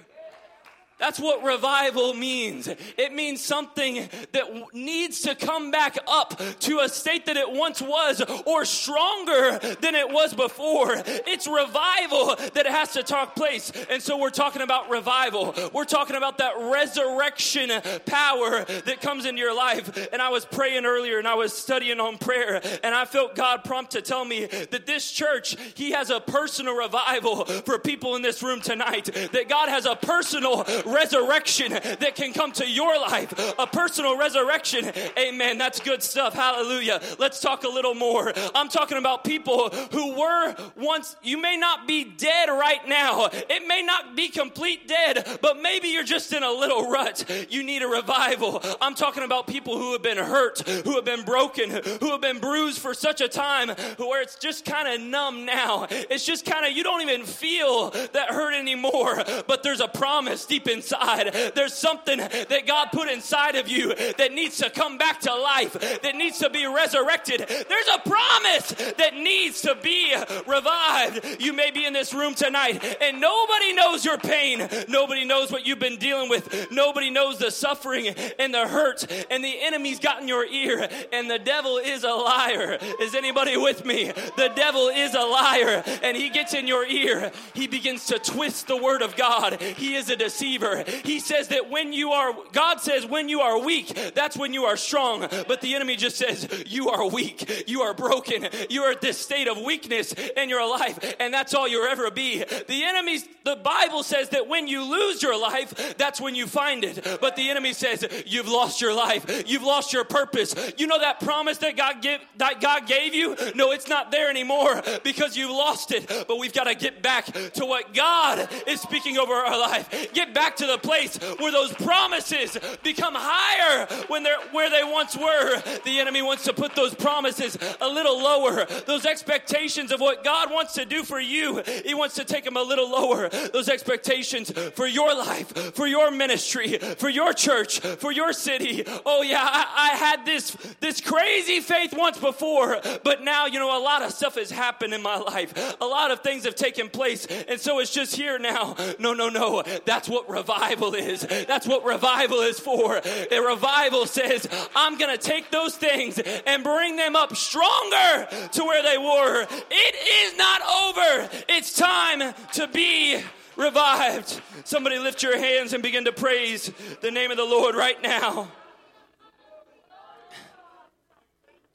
that's 1.04 1.20
what 1.20 1.44
revival 1.44 2.14
means. 2.14 2.70
It 2.98 3.12
means 3.12 3.42
something 3.42 4.08
that 4.32 4.74
needs 4.74 5.20
to 5.24 5.36
come 5.36 5.70
back 5.70 5.98
up 6.08 6.40
to 6.62 6.80
a 6.80 6.88
state 6.88 7.26
that 7.26 7.36
it 7.36 7.52
once 7.52 7.82
was 7.82 8.22
or 8.46 8.64
stronger 8.64 9.60
than 9.82 9.96
it 9.96 10.10
was 10.10 10.34
before. 10.34 10.94
It's 10.96 11.46
revival 11.46 12.38
that 12.54 12.66
has 12.68 12.94
to 12.94 13.04
take 13.04 13.36
place. 13.36 13.70
And 13.90 14.02
so 14.02 14.18
we're 14.18 14.30
talking 14.30 14.62
about 14.62 14.90
revival. 14.90 15.54
We're 15.74 15.84
talking 15.84 16.16
about 16.16 16.38
that 16.38 16.54
resurrection 16.72 17.70
power 18.06 18.64
that 18.64 19.02
comes 19.02 19.26
into 19.26 19.42
your 19.42 19.54
life. 19.54 20.08
And 20.14 20.22
I 20.22 20.30
was 20.30 20.46
praying 20.46 20.86
earlier 20.86 21.20
and 21.20 21.28
I 21.28 21.36
was 21.36 21.52
studying 21.52 22.00
on 22.00 22.18
prayer 22.18 22.62
and 22.82 22.96
I 22.96 23.04
felt 23.04 23.36
God 23.36 23.66
prompt 23.66 23.92
to 23.92 24.02
tell 24.02 24.24
me 24.24 24.46
that 24.46 24.86
this 24.86 25.12
church, 25.12 25.58
He 25.76 25.92
has 25.92 26.10
a 26.10 26.22
personal 26.22 26.78
revival 26.78 27.44
for 27.44 27.78
people 27.78 28.16
in 28.16 28.22
this 28.22 28.42
room 28.42 28.62
tonight. 28.62 29.10
That 29.34 29.50
God 29.50 29.68
has 29.68 29.86
a 29.86 29.98
personal 29.98 30.64
resurrection 30.94 31.72
that 31.72 32.14
can 32.16 32.34
come 32.34 32.52
to 32.54 32.70
your 32.70 33.00
life, 33.00 33.34
a 33.58 33.68
personal 33.68 34.18
resurrection. 34.18 34.92
Amen. 35.18 35.58
That's 35.58 35.80
good 35.80 36.04
stuff. 36.04 36.34
Hallelujah. 36.34 37.02
Let's 37.20 37.40
talk 37.40 37.64
a 37.64 37.70
little 37.70 37.96
more. 37.96 38.34
I'm 38.56 38.70
talking 38.70 38.98
about 38.98 39.24
people 39.24 39.70
who 39.70 40.20
were 40.20 40.56
once, 40.76 41.16
you 41.24 41.42
may 41.42 41.58
not 41.58 41.88
be 41.88 42.04
dead 42.04 42.50
right 42.50 42.88
now. 42.88 43.30
It 43.32 43.68
may 43.68 43.82
not 43.82 44.16
be 44.16 44.30
complete 44.30 44.88
dead, 44.88 45.40
but 45.42 45.62
maybe 45.62 45.90
you're 45.90 46.04
just 46.04 46.34
in 46.34 46.44
a 46.44 46.52
little 46.52 46.90
rut. 46.90 47.48
You 47.50 47.64
need 47.64 47.82
a 47.82 47.88
revival. 47.88 48.62
I'm 48.82 48.96
talking 48.96 49.24
about 49.24 49.48
people 49.48 49.78
who 49.78 49.94
have 49.94 50.04
been 50.04 50.18
hurt, 50.18 50.60
who 50.68 50.96
have 50.96 51.06
been 51.06 51.24
broken, 51.24 51.70
who 51.70 52.12
have 52.12 52.22
been 52.22 52.40
bruised 52.40 52.80
for 52.80 52.94
such 52.94 53.22
a 53.22 53.28
time 53.28 53.70
where 53.98 54.22
it's 54.22 54.36
just 54.36 54.66
kind 54.66 54.88
of 54.88 55.02
numb 55.08 55.46
now. 55.46 55.88
It's 55.90 56.26
just 56.26 56.46
kind 56.46 56.66
of, 56.66 56.72
you 56.74 56.84
don't 56.84 57.02
even 57.02 57.24
feel 57.26 57.90
that 57.92 58.30
hurt 58.30 58.54
anymore, 58.54 59.24
but 59.48 59.64
there's 59.64 59.80
a 59.80 59.88
promise 59.88 60.46
deep 60.46 60.68
inside. 60.84 61.34
There's 61.56 61.74
something 61.74 62.18
that 62.18 62.64
God 62.68 62.90
put 62.92 63.10
inside 63.10 63.56
of 63.56 63.68
you 63.68 63.94
that 63.96 64.34
needs 64.34 64.58
to 64.58 64.70
come 64.70 64.98
back 64.98 65.22
to 65.22 65.34
life, 65.34 65.74
that 65.74 66.16
needs 66.16 66.40
to 66.40 66.50
be 66.50 66.66
resurrected. 66.66 67.46
There's 67.48 67.88
a 67.88 68.10
promise 68.10 68.72
that 68.98 69.16
needs 69.16 69.62
to 69.62 69.76
be 69.82 70.14
revived. 70.48 71.42
You 71.42 71.54
may 71.54 71.72
be 71.72 71.86
in 71.86 71.94
this 71.94 72.14
room 72.14 72.36
tonight 72.36 72.84
and 73.02 73.22
nobody 73.22 73.74
knows 73.74 74.04
your 74.04 74.18
pain. 74.18 74.68
Nobody 74.90 75.26
knows 75.26 75.52
what 75.52 75.66
you've 75.66 75.80
been 75.80 75.98
dealing 75.98 76.30
with. 76.30 76.72
Nobody 76.72 77.10
knows 77.10 77.38
the 77.38 77.52
suffering 77.52 78.08
and 78.08 78.54
the 78.54 78.68
hurt 78.68 79.06
and 79.32 79.44
the 79.44 79.62
enemy's 79.62 80.00
gotten 80.00 80.28
your 80.28 80.46
ear 80.46 80.88
and 81.12 81.30
the 81.30 81.40
devil 81.40 81.78
is 81.78 82.04
a 82.04 82.12
liar. 82.12 82.78
Is 83.00 83.16
anybody 83.16 83.58
with 83.58 83.86
me? 83.86 84.12
The 84.38 84.52
devil 84.56 84.90
is 84.90 85.14
a 85.16 85.22
liar 85.22 85.84
and 86.04 86.18
he 86.18 86.30
gets 86.30 86.54
in 86.54 86.68
your 86.68 86.86
ear. 86.86 87.32
He 87.54 87.68
begins 87.68 88.06
to 88.08 88.20
twist 88.20 88.68
the 88.68 88.78
word 88.78 89.02
of 89.02 89.16
God. 89.16 89.62
He 89.62 89.96
is 89.96 90.10
a 90.10 90.16
deceiver. 90.16 90.63
He 91.04 91.20
says 91.20 91.50
that 91.50 91.70
when 91.70 91.94
you 91.94 92.12
are, 92.12 92.34
God 92.52 92.82
says, 92.82 93.06
when 93.06 93.30
you 93.30 93.42
are 93.42 93.60
weak, 93.60 94.14
that's 94.16 94.38
when 94.38 94.54
you 94.54 94.66
are 94.66 94.78
strong. 94.78 95.28
But 95.48 95.62
the 95.62 95.76
enemy 95.76 95.96
just 95.96 96.18
says, 96.18 96.48
you 96.68 96.90
are 96.90 97.08
weak. 97.08 97.66
You 97.68 97.82
are 97.82 97.94
broken. 97.94 98.48
You 98.70 98.84
are 98.84 98.92
at 98.92 99.02
this 99.02 99.18
state 99.18 99.48
of 99.48 99.58
weakness 99.58 100.14
in 100.14 100.50
your 100.50 100.68
life. 100.70 101.16
And 101.20 101.34
that's 101.34 101.54
all 101.54 101.68
you'll 101.68 101.88
ever 101.88 102.12
be. 102.12 102.40
The 102.40 102.84
enemy's, 102.84 103.26
the 103.44 103.56
Bible 103.56 104.04
says 104.04 104.30
that 104.30 104.48
when 104.48 104.68
you 104.68 104.84
lose 104.84 105.22
your 105.22 105.40
life, 105.40 105.96
that's 105.98 106.20
when 106.22 106.36
you 106.36 106.48
find 106.48 106.84
it. 106.84 107.20
But 107.22 107.36
the 107.36 107.50
enemy 107.50 107.74
says, 107.74 108.06
you've 108.26 108.48
lost 108.48 108.82
your 108.82 108.94
life. 108.94 109.44
You've 109.48 109.64
lost 109.64 109.94
your 109.94 110.04
purpose. 110.04 110.56
You 110.78 110.88
know 110.88 111.00
that 111.00 111.20
promise 111.20 111.58
that 111.60 111.78
God 111.78 112.06
that 112.38 112.62
God 112.62 112.88
gave 112.88 113.14
you? 113.14 113.36
No, 113.56 113.72
it's 113.72 113.88
not 113.88 114.12
there 114.12 114.30
anymore 114.30 114.82
because 115.04 115.38
you've 115.38 115.52
lost 115.52 115.92
it. 115.92 116.08
But 116.28 116.40
we've 116.40 116.54
got 116.54 116.66
to 116.66 116.76
get 116.76 117.02
back 117.02 117.26
to 117.26 117.66
what 117.66 117.94
God 117.94 118.50
is 118.68 118.82
speaking 118.82 119.18
over 119.18 119.34
our 119.34 119.60
life. 119.60 120.14
Get 120.14 120.34
back 120.34 120.53
to 120.58 120.68
the 120.68 120.78
place 120.78 121.18
where 121.40 121.52
those 121.52 121.74
promises 121.74 122.58
become 122.84 123.14
higher 123.16 123.86
when 124.08 124.24
they're 124.24 124.40
where 124.52 124.70
they 124.70 124.84
once 124.84 125.16
were. 125.18 125.62
The 125.86 126.00
enemy 126.00 126.22
wants 126.22 126.44
to 126.46 126.54
put 126.54 126.76
those 126.76 126.94
promises 126.94 127.58
a 127.82 127.88
little 127.88 128.22
lower. 128.22 128.66
Those 128.86 129.06
expectations 129.06 129.92
of 129.92 130.00
what 130.00 130.24
God 130.24 130.52
wants 130.52 130.74
to 130.74 130.86
do 130.86 131.04
for 131.04 131.20
you, 131.20 131.62
he 131.86 131.94
wants 131.94 132.16
to 132.16 132.26
take 132.26 132.44
them 132.44 132.58
a 132.58 132.62
little 132.62 132.90
lower. 132.90 133.30
Those 133.30 133.70
expectations 133.70 134.52
for 134.76 134.88
your 134.88 135.16
life, 135.16 135.74
for 135.76 135.88
your 135.88 136.12
ministry, 136.12 136.78
for 136.78 137.10
your 137.10 137.34
church, 137.34 137.80
for 137.80 138.12
your 138.12 138.34
city. 138.34 138.84
Oh 139.06 139.22
yeah, 139.22 139.42
I, 139.42 139.92
I 139.94 139.98
had 139.98 140.26
this 140.26 140.56
this 140.80 141.02
crazy 141.02 141.60
faith 141.60 141.94
once 141.96 142.18
before, 142.18 142.80
but 143.04 143.24
now 143.24 143.46
you 143.46 143.60
know 143.60 143.78
a 143.78 143.84
lot 143.84 144.02
of 144.02 144.12
stuff 144.12 144.36
has 144.36 144.52
happened 144.52 144.94
in 144.94 145.02
my 145.02 145.18
life. 145.18 145.76
A 145.80 145.86
lot 145.86 146.12
of 146.12 146.22
things 146.22 146.46
have 146.46 146.56
taken 146.56 146.90
place, 146.90 147.26
and 147.26 147.60
so 147.60 147.80
it's 147.80 147.94
just 147.94 148.16
here 148.16 148.40
now. 148.40 148.76
No, 149.00 149.14
no, 149.14 149.30
no. 149.30 149.64
That's 149.86 150.08
what 150.10 150.30
revival 150.44 150.94
is. 150.94 151.22
That's 151.48 151.66
what 151.66 151.86
revival 151.86 152.40
is 152.40 152.60
for. 152.60 153.02
A 153.32 153.40
revival 153.40 154.06
says, 154.06 154.48
I'm 154.76 154.98
going 154.98 155.16
to 155.16 155.22
take 155.22 155.52
those 155.52 155.76
things 155.76 156.20
and 156.20 156.64
bring 156.64 156.98
them 156.98 157.16
up 157.16 157.36
stronger 157.36 158.28
to 158.52 158.64
where 158.64 158.84
they 158.84 158.98
were. 158.98 159.48
It 159.72 160.32
is 160.32 160.38
not 160.38 160.62
over. 160.62 161.30
It's 161.48 161.74
time 161.74 162.34
to 162.54 162.68
be 162.68 163.22
revived. 163.56 164.42
Somebody 164.66 165.00
lift 165.00 165.24
your 165.24 165.38
hands 165.38 165.74
and 165.74 165.82
begin 165.82 166.06
to 166.06 166.12
praise 166.12 166.72
the 167.02 167.12
name 167.12 167.32
of 167.32 167.38
the 167.38 167.46
Lord 167.46 167.76
right 167.76 168.02
now. 168.02 168.52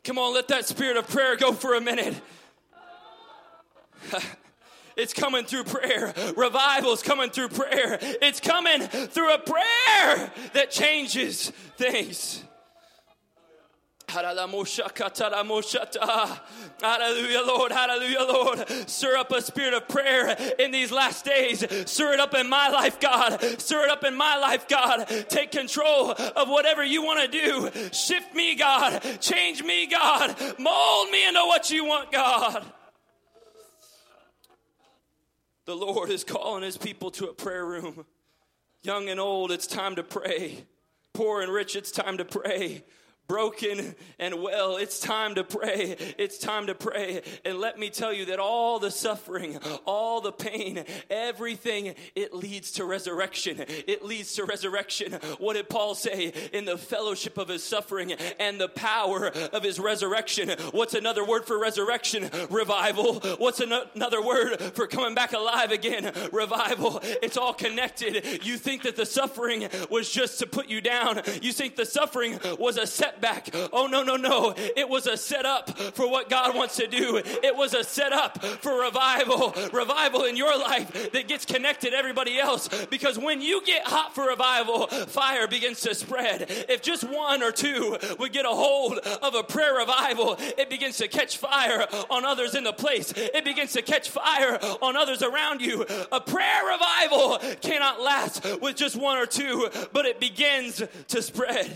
Come 0.04 0.18
on, 0.18 0.34
let 0.34 0.48
that 0.48 0.66
spirit 0.66 0.96
of 0.96 1.08
prayer 1.08 1.36
go 1.36 1.52
for 1.52 1.74
a 1.74 1.80
minute. 1.80 2.14
It's 4.98 5.14
coming 5.14 5.44
through 5.44 5.64
prayer. 5.64 6.12
Revival's 6.36 7.02
coming 7.02 7.30
through 7.30 7.50
prayer. 7.50 7.98
It's 8.00 8.40
coming 8.40 8.82
through 8.82 9.32
a 9.32 9.38
prayer 9.38 10.32
that 10.54 10.70
changes 10.70 11.50
things. 11.76 12.42
Hallelujah, 16.80 17.42
Lord. 17.46 17.72
Hallelujah, 17.72 18.20
Lord. 18.20 18.68
Stir 18.88 19.18
up 19.18 19.30
a 19.32 19.42
spirit 19.42 19.74
of 19.74 19.86
prayer 19.86 20.34
in 20.58 20.70
these 20.70 20.90
last 20.90 21.26
days. 21.26 21.64
Stir 21.88 22.14
it 22.14 22.20
up 22.20 22.34
in 22.34 22.48
my 22.48 22.68
life, 22.70 22.98
God. 23.00 23.40
Stir 23.60 23.84
it 23.84 23.90
up 23.90 24.04
in 24.04 24.16
my 24.16 24.38
life, 24.38 24.66
God. 24.66 25.06
Take 25.28 25.52
control 25.52 26.10
of 26.12 26.48
whatever 26.48 26.82
you 26.82 27.02
want 27.02 27.30
to 27.30 27.38
do. 27.38 27.70
Shift 27.92 28.34
me, 28.34 28.54
God. 28.54 29.02
Change 29.20 29.62
me, 29.62 29.86
God. 29.86 30.34
Mold 30.58 31.10
me 31.10 31.28
into 31.28 31.40
what 31.40 31.70
you 31.70 31.84
want, 31.84 32.10
God. 32.10 32.64
The 35.68 35.76
Lord 35.76 36.08
is 36.08 36.24
calling 36.24 36.62
his 36.62 36.78
people 36.78 37.10
to 37.10 37.28
a 37.28 37.34
prayer 37.34 37.66
room. 37.66 38.06
Young 38.80 39.10
and 39.10 39.20
old, 39.20 39.52
it's 39.52 39.66
time 39.66 39.96
to 39.96 40.02
pray. 40.02 40.64
Poor 41.12 41.42
and 41.42 41.52
rich, 41.52 41.76
it's 41.76 41.90
time 41.90 42.16
to 42.16 42.24
pray 42.24 42.84
broken 43.28 43.94
and 44.18 44.42
well. 44.42 44.78
It's 44.78 44.98
time 44.98 45.34
to 45.34 45.44
pray. 45.44 45.96
It's 46.16 46.38
time 46.38 46.66
to 46.68 46.74
pray. 46.74 47.20
And 47.44 47.58
let 47.58 47.78
me 47.78 47.90
tell 47.90 48.12
you 48.12 48.24
that 48.26 48.38
all 48.40 48.78
the 48.78 48.90
suffering, 48.90 49.58
all 49.84 50.22
the 50.22 50.32
pain, 50.32 50.82
everything, 51.10 51.94
it 52.16 52.32
leads 52.32 52.72
to 52.72 52.86
resurrection. 52.86 53.64
It 53.86 54.02
leads 54.02 54.34
to 54.36 54.44
resurrection. 54.44 55.12
What 55.38 55.54
did 55.54 55.68
Paul 55.68 55.94
say? 55.94 56.32
In 56.54 56.64
the 56.64 56.78
fellowship 56.78 57.36
of 57.36 57.48
his 57.48 57.62
suffering 57.62 58.12
and 58.40 58.58
the 58.58 58.68
power 58.68 59.26
of 59.52 59.62
his 59.62 59.78
resurrection. 59.78 60.48
What's 60.72 60.94
another 60.94 61.24
word 61.24 61.44
for 61.44 61.58
resurrection? 61.60 62.30
Revival. 62.50 63.20
What's 63.36 63.60
an- 63.60 63.74
another 63.94 64.22
word 64.22 64.58
for 64.74 64.86
coming 64.86 65.14
back 65.14 65.34
alive 65.34 65.70
again? 65.70 66.10
Revival. 66.32 67.00
It's 67.22 67.36
all 67.36 67.52
connected. 67.52 68.42
You 68.42 68.56
think 68.56 68.84
that 68.84 68.96
the 68.96 69.04
suffering 69.06 69.68
was 69.90 70.10
just 70.10 70.38
to 70.38 70.46
put 70.46 70.68
you 70.68 70.80
down. 70.80 71.20
You 71.42 71.52
think 71.52 71.76
the 71.76 71.84
suffering 71.84 72.40
was 72.58 72.78
a 72.78 72.86
setback. 72.86 73.17
Oh, 73.72 73.86
no, 73.86 74.02
no, 74.02 74.16
no. 74.16 74.54
It 74.56 74.88
was 74.88 75.06
a 75.06 75.16
setup 75.16 75.78
for 75.94 76.08
what 76.10 76.28
God 76.28 76.54
wants 76.54 76.76
to 76.76 76.86
do. 76.86 77.16
It 77.16 77.56
was 77.56 77.74
a 77.74 77.84
setup 77.84 78.44
for 78.44 78.82
revival. 78.82 79.54
Revival 79.72 80.24
in 80.24 80.36
your 80.36 80.56
life 80.58 81.12
that 81.12 81.28
gets 81.28 81.44
connected 81.44 81.94
everybody 81.94 82.38
else. 82.38 82.68
Because 82.86 83.18
when 83.18 83.40
you 83.40 83.64
get 83.64 83.84
hot 83.84 84.14
for 84.14 84.28
revival, 84.28 84.86
fire 84.86 85.46
begins 85.46 85.80
to 85.82 85.94
spread. 85.94 86.46
If 86.68 86.82
just 86.82 87.04
one 87.04 87.42
or 87.42 87.52
two 87.52 87.96
would 88.18 88.32
get 88.32 88.44
a 88.44 88.50
hold 88.50 88.98
of 88.98 89.34
a 89.34 89.42
prayer 89.42 89.74
revival, 89.74 90.36
it 90.38 90.70
begins 90.70 90.96
to 90.98 91.08
catch 91.08 91.36
fire 91.36 91.86
on 92.10 92.24
others 92.24 92.54
in 92.54 92.64
the 92.64 92.72
place. 92.72 93.12
It 93.16 93.44
begins 93.44 93.72
to 93.72 93.82
catch 93.82 94.10
fire 94.10 94.58
on 94.80 94.96
others 94.96 95.22
around 95.22 95.60
you. 95.60 95.84
A 96.12 96.20
prayer 96.20 96.64
revival 96.70 97.38
cannot 97.60 98.00
last 98.00 98.60
with 98.60 98.76
just 98.76 98.96
one 98.96 99.18
or 99.18 99.26
two, 99.26 99.68
but 99.92 100.06
it 100.06 100.20
begins 100.20 100.82
to 101.08 101.22
spread. 101.22 101.70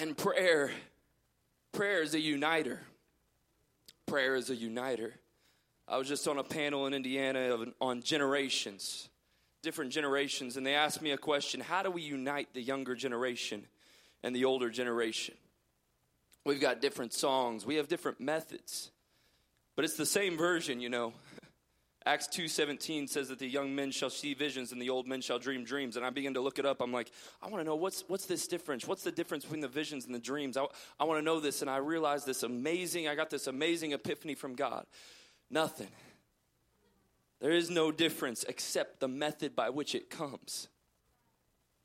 And 0.00 0.16
prayer, 0.16 0.70
prayer 1.72 2.02
is 2.02 2.14
a 2.14 2.20
uniter. 2.20 2.80
Prayer 4.06 4.36
is 4.36 4.48
a 4.48 4.54
uniter. 4.54 5.14
I 5.88 5.98
was 5.98 6.06
just 6.06 6.28
on 6.28 6.38
a 6.38 6.44
panel 6.44 6.86
in 6.86 6.94
Indiana 6.94 7.52
of, 7.52 7.68
on 7.80 8.02
generations, 8.02 9.08
different 9.60 9.90
generations, 9.90 10.56
and 10.56 10.64
they 10.64 10.74
asked 10.74 11.02
me 11.02 11.10
a 11.10 11.18
question 11.18 11.60
How 11.60 11.82
do 11.82 11.90
we 11.90 12.02
unite 12.02 12.48
the 12.54 12.62
younger 12.62 12.94
generation 12.94 13.64
and 14.22 14.36
the 14.36 14.44
older 14.44 14.70
generation? 14.70 15.34
We've 16.44 16.60
got 16.60 16.80
different 16.80 17.12
songs, 17.12 17.66
we 17.66 17.74
have 17.76 17.88
different 17.88 18.20
methods, 18.20 18.92
but 19.74 19.84
it's 19.84 19.96
the 19.96 20.06
same 20.06 20.36
version, 20.36 20.80
you 20.80 20.90
know. 20.90 21.12
Acts 22.08 22.26
2:17 22.28 23.06
says 23.06 23.28
that 23.28 23.38
the 23.38 23.46
young 23.46 23.74
men 23.74 23.90
shall 23.90 24.08
see 24.08 24.32
visions 24.32 24.72
and 24.72 24.80
the 24.80 24.88
old 24.88 25.06
men 25.06 25.20
shall 25.20 25.38
dream 25.38 25.62
dreams. 25.62 25.94
And 25.94 26.06
I 26.06 26.08
begin 26.08 26.32
to 26.32 26.40
look 26.40 26.58
it 26.58 26.64
up. 26.64 26.80
I'm 26.80 26.90
like, 26.90 27.10
I 27.42 27.48
want 27.48 27.60
to 27.60 27.64
know 27.64 27.76
what's 27.76 28.02
what's 28.08 28.24
this 28.24 28.48
difference? 28.48 28.86
What's 28.86 29.02
the 29.02 29.12
difference 29.12 29.44
between 29.44 29.60
the 29.60 29.68
visions 29.68 30.06
and 30.06 30.14
the 30.14 30.18
dreams? 30.18 30.56
I, 30.56 30.64
I 30.98 31.04
want 31.04 31.18
to 31.18 31.22
know 31.22 31.38
this. 31.38 31.60
And 31.60 31.70
I 31.70 31.76
realized 31.76 32.24
this 32.24 32.44
amazing, 32.44 33.08
I 33.08 33.14
got 33.14 33.28
this 33.28 33.46
amazing 33.46 33.92
epiphany 33.92 34.34
from 34.34 34.54
God. 34.54 34.86
Nothing. 35.50 35.90
There 37.40 37.52
is 37.52 37.68
no 37.68 37.92
difference 37.92 38.42
except 38.44 39.00
the 39.00 39.08
method 39.08 39.54
by 39.54 39.68
which 39.68 39.94
it 39.94 40.08
comes. 40.08 40.68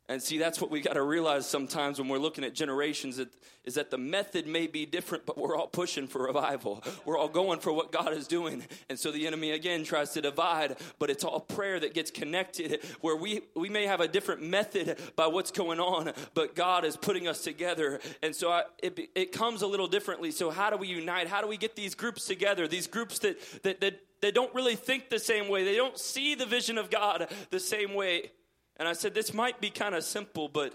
And 0.10 0.22
see, 0.22 0.38
that's 0.38 0.60
what 0.60 0.70
we 0.70 0.82
got 0.82 0.94
to 0.94 1.02
realize 1.02 1.48
sometimes 1.48 1.98
when 1.98 2.10
we're 2.10 2.18
looking 2.18 2.44
at 2.44 2.54
generations 2.54 3.16
that, 3.16 3.30
is 3.64 3.76
that 3.76 3.90
the 3.90 3.98
method 3.98 4.46
may 4.46 4.68
be 4.68 4.86
different, 4.86 5.26
but 5.26 5.38
we're 5.38 5.56
all 5.56 5.68
pushing 5.68 6.08
for 6.08 6.24
revival. 6.24 6.84
We're 7.06 7.18
all 7.18 7.30
going 7.30 7.62
for 7.62 7.72
what 7.72 7.94
God 7.94 8.12
is 8.12 8.28
doing. 8.28 8.64
And 8.90 9.00
so 9.00 9.12
the 9.12 9.26
enemy 9.26 9.52
again 9.52 9.86
tries 9.86 10.12
to 10.12 10.22
divide, 10.22 10.76
but 11.00 11.10
it's 11.10 11.24
all 11.24 11.40
prayer 11.40 11.80
that 11.80 11.94
gets 11.94 12.12
connected 12.12 12.84
where 13.00 13.16
we, 13.16 13.44
we 13.56 13.70
may 13.70 13.88
have 13.88 14.02
a 14.02 14.08
different 14.10 14.42
method 14.44 15.00
by 15.16 15.28
what's 15.28 15.52
going 15.52 15.80
on, 15.80 16.12
but 16.34 16.54
God 16.54 16.84
is 16.84 16.98
putting 16.98 17.30
us 17.30 17.42
together. 17.42 18.02
And 18.22 18.36
so 18.36 18.52
I, 18.52 18.64
it, 18.80 19.00
it 19.16 19.32
comes 19.32 19.62
a 19.62 19.68
little 19.68 19.88
differently. 19.88 20.32
So, 20.32 20.50
how 20.50 20.70
do 20.70 20.76
we 20.76 20.90
unite? 20.90 21.28
How 21.28 21.42
do 21.42 21.48
we 21.48 21.56
get 21.56 21.78
these 21.78 21.96
groups 21.96 22.26
together? 22.26 22.68
These 22.68 22.88
groups 22.88 23.20
that, 23.20 23.40
that, 23.64 23.80
that, 23.80 24.02
that 24.20 24.36
don't 24.36 24.54
really 24.54 24.76
think 24.76 25.10
the 25.10 25.20
same 25.20 25.48
way, 25.48 25.64
they 25.64 25.78
don't 25.78 25.98
see 25.98 26.36
the 26.36 26.46
vision 26.46 26.78
of 26.78 26.90
God 26.90 27.32
the 27.52 27.60
same 27.60 27.94
way. 27.94 28.32
And 28.78 28.88
I 28.88 28.94
said, 28.94 29.14
This 29.14 29.34
might 29.34 29.62
be 29.62 29.70
kind 29.70 29.96
of 29.96 30.04
simple, 30.04 30.48
but 30.48 30.74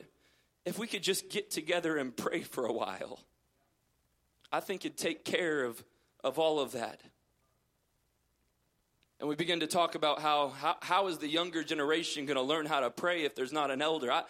if 0.64 0.78
we 0.78 0.86
could 0.86 1.02
just 1.02 1.30
get 1.30 1.50
together 1.50 1.96
and 1.96 2.16
pray 2.16 2.42
for 2.42 2.66
a 2.66 2.72
while, 2.72 3.20
I 4.52 4.60
think 4.60 4.84
it'd 4.84 4.98
take 4.98 5.24
care 5.24 5.64
of, 5.64 5.82
of 6.22 6.38
all 6.38 6.60
of 6.60 6.72
that. 6.72 7.00
And 9.20 9.28
we 9.28 9.34
begin 9.34 9.60
to 9.60 9.66
talk 9.66 9.96
about 9.96 10.20
how, 10.20 10.48
how, 10.50 10.76
how 10.80 11.08
is 11.08 11.18
the 11.18 11.26
younger 11.26 11.64
generation 11.64 12.24
going 12.24 12.36
to 12.36 12.42
learn 12.42 12.66
how 12.66 12.80
to 12.80 12.90
pray 12.90 13.24
if 13.24 13.34
there's 13.34 13.52
not 13.52 13.70
an 13.70 13.82
elder? 13.82 14.12
I, 14.12 14.22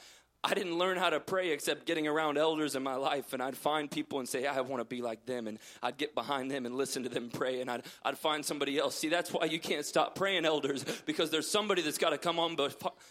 I 0.45 0.55
didn't 0.55 0.79
learn 0.79 0.99
how 0.99 1.11
to 1.11 1.19
pray 1.19 1.51
except 1.51 1.85
getting 1.85 2.07
around 2.07 2.39
elders 2.39 2.77
in 2.77 2.83
my 2.85 2.95
life, 2.95 3.33
and 3.33 3.43
I'd 3.43 3.57
find 3.57 3.91
people 3.91 4.21
and 4.21 4.29
say, 4.29 4.47
I 4.47 4.61
want 4.61 4.81
to 4.81 4.85
be 4.85 5.03
like 5.03 5.27
them, 5.27 5.49
and 5.49 5.59
I'd 5.83 5.97
get 5.97 6.15
behind 6.15 6.49
them 6.49 6.65
and 6.65 6.77
listen 6.77 7.03
to 7.03 7.09
them 7.09 7.29
pray, 7.29 7.61
and 7.61 7.69
I'd, 7.69 7.83
I'd 8.05 8.17
find 8.17 8.45
somebody 8.45 8.79
else. 8.79 8.95
See, 8.95 9.09
that's 9.09 9.33
why 9.33 9.47
you 9.47 9.59
can't 9.59 9.85
stop 9.85 10.15
praying, 10.15 10.45
elders, 10.45 10.85
because 11.07 11.31
there's 11.31 11.51
somebody 11.51 11.83
that's 11.83 11.99
got 11.99 12.11
to 12.11 12.19
come 12.19 12.39
on 12.39 12.57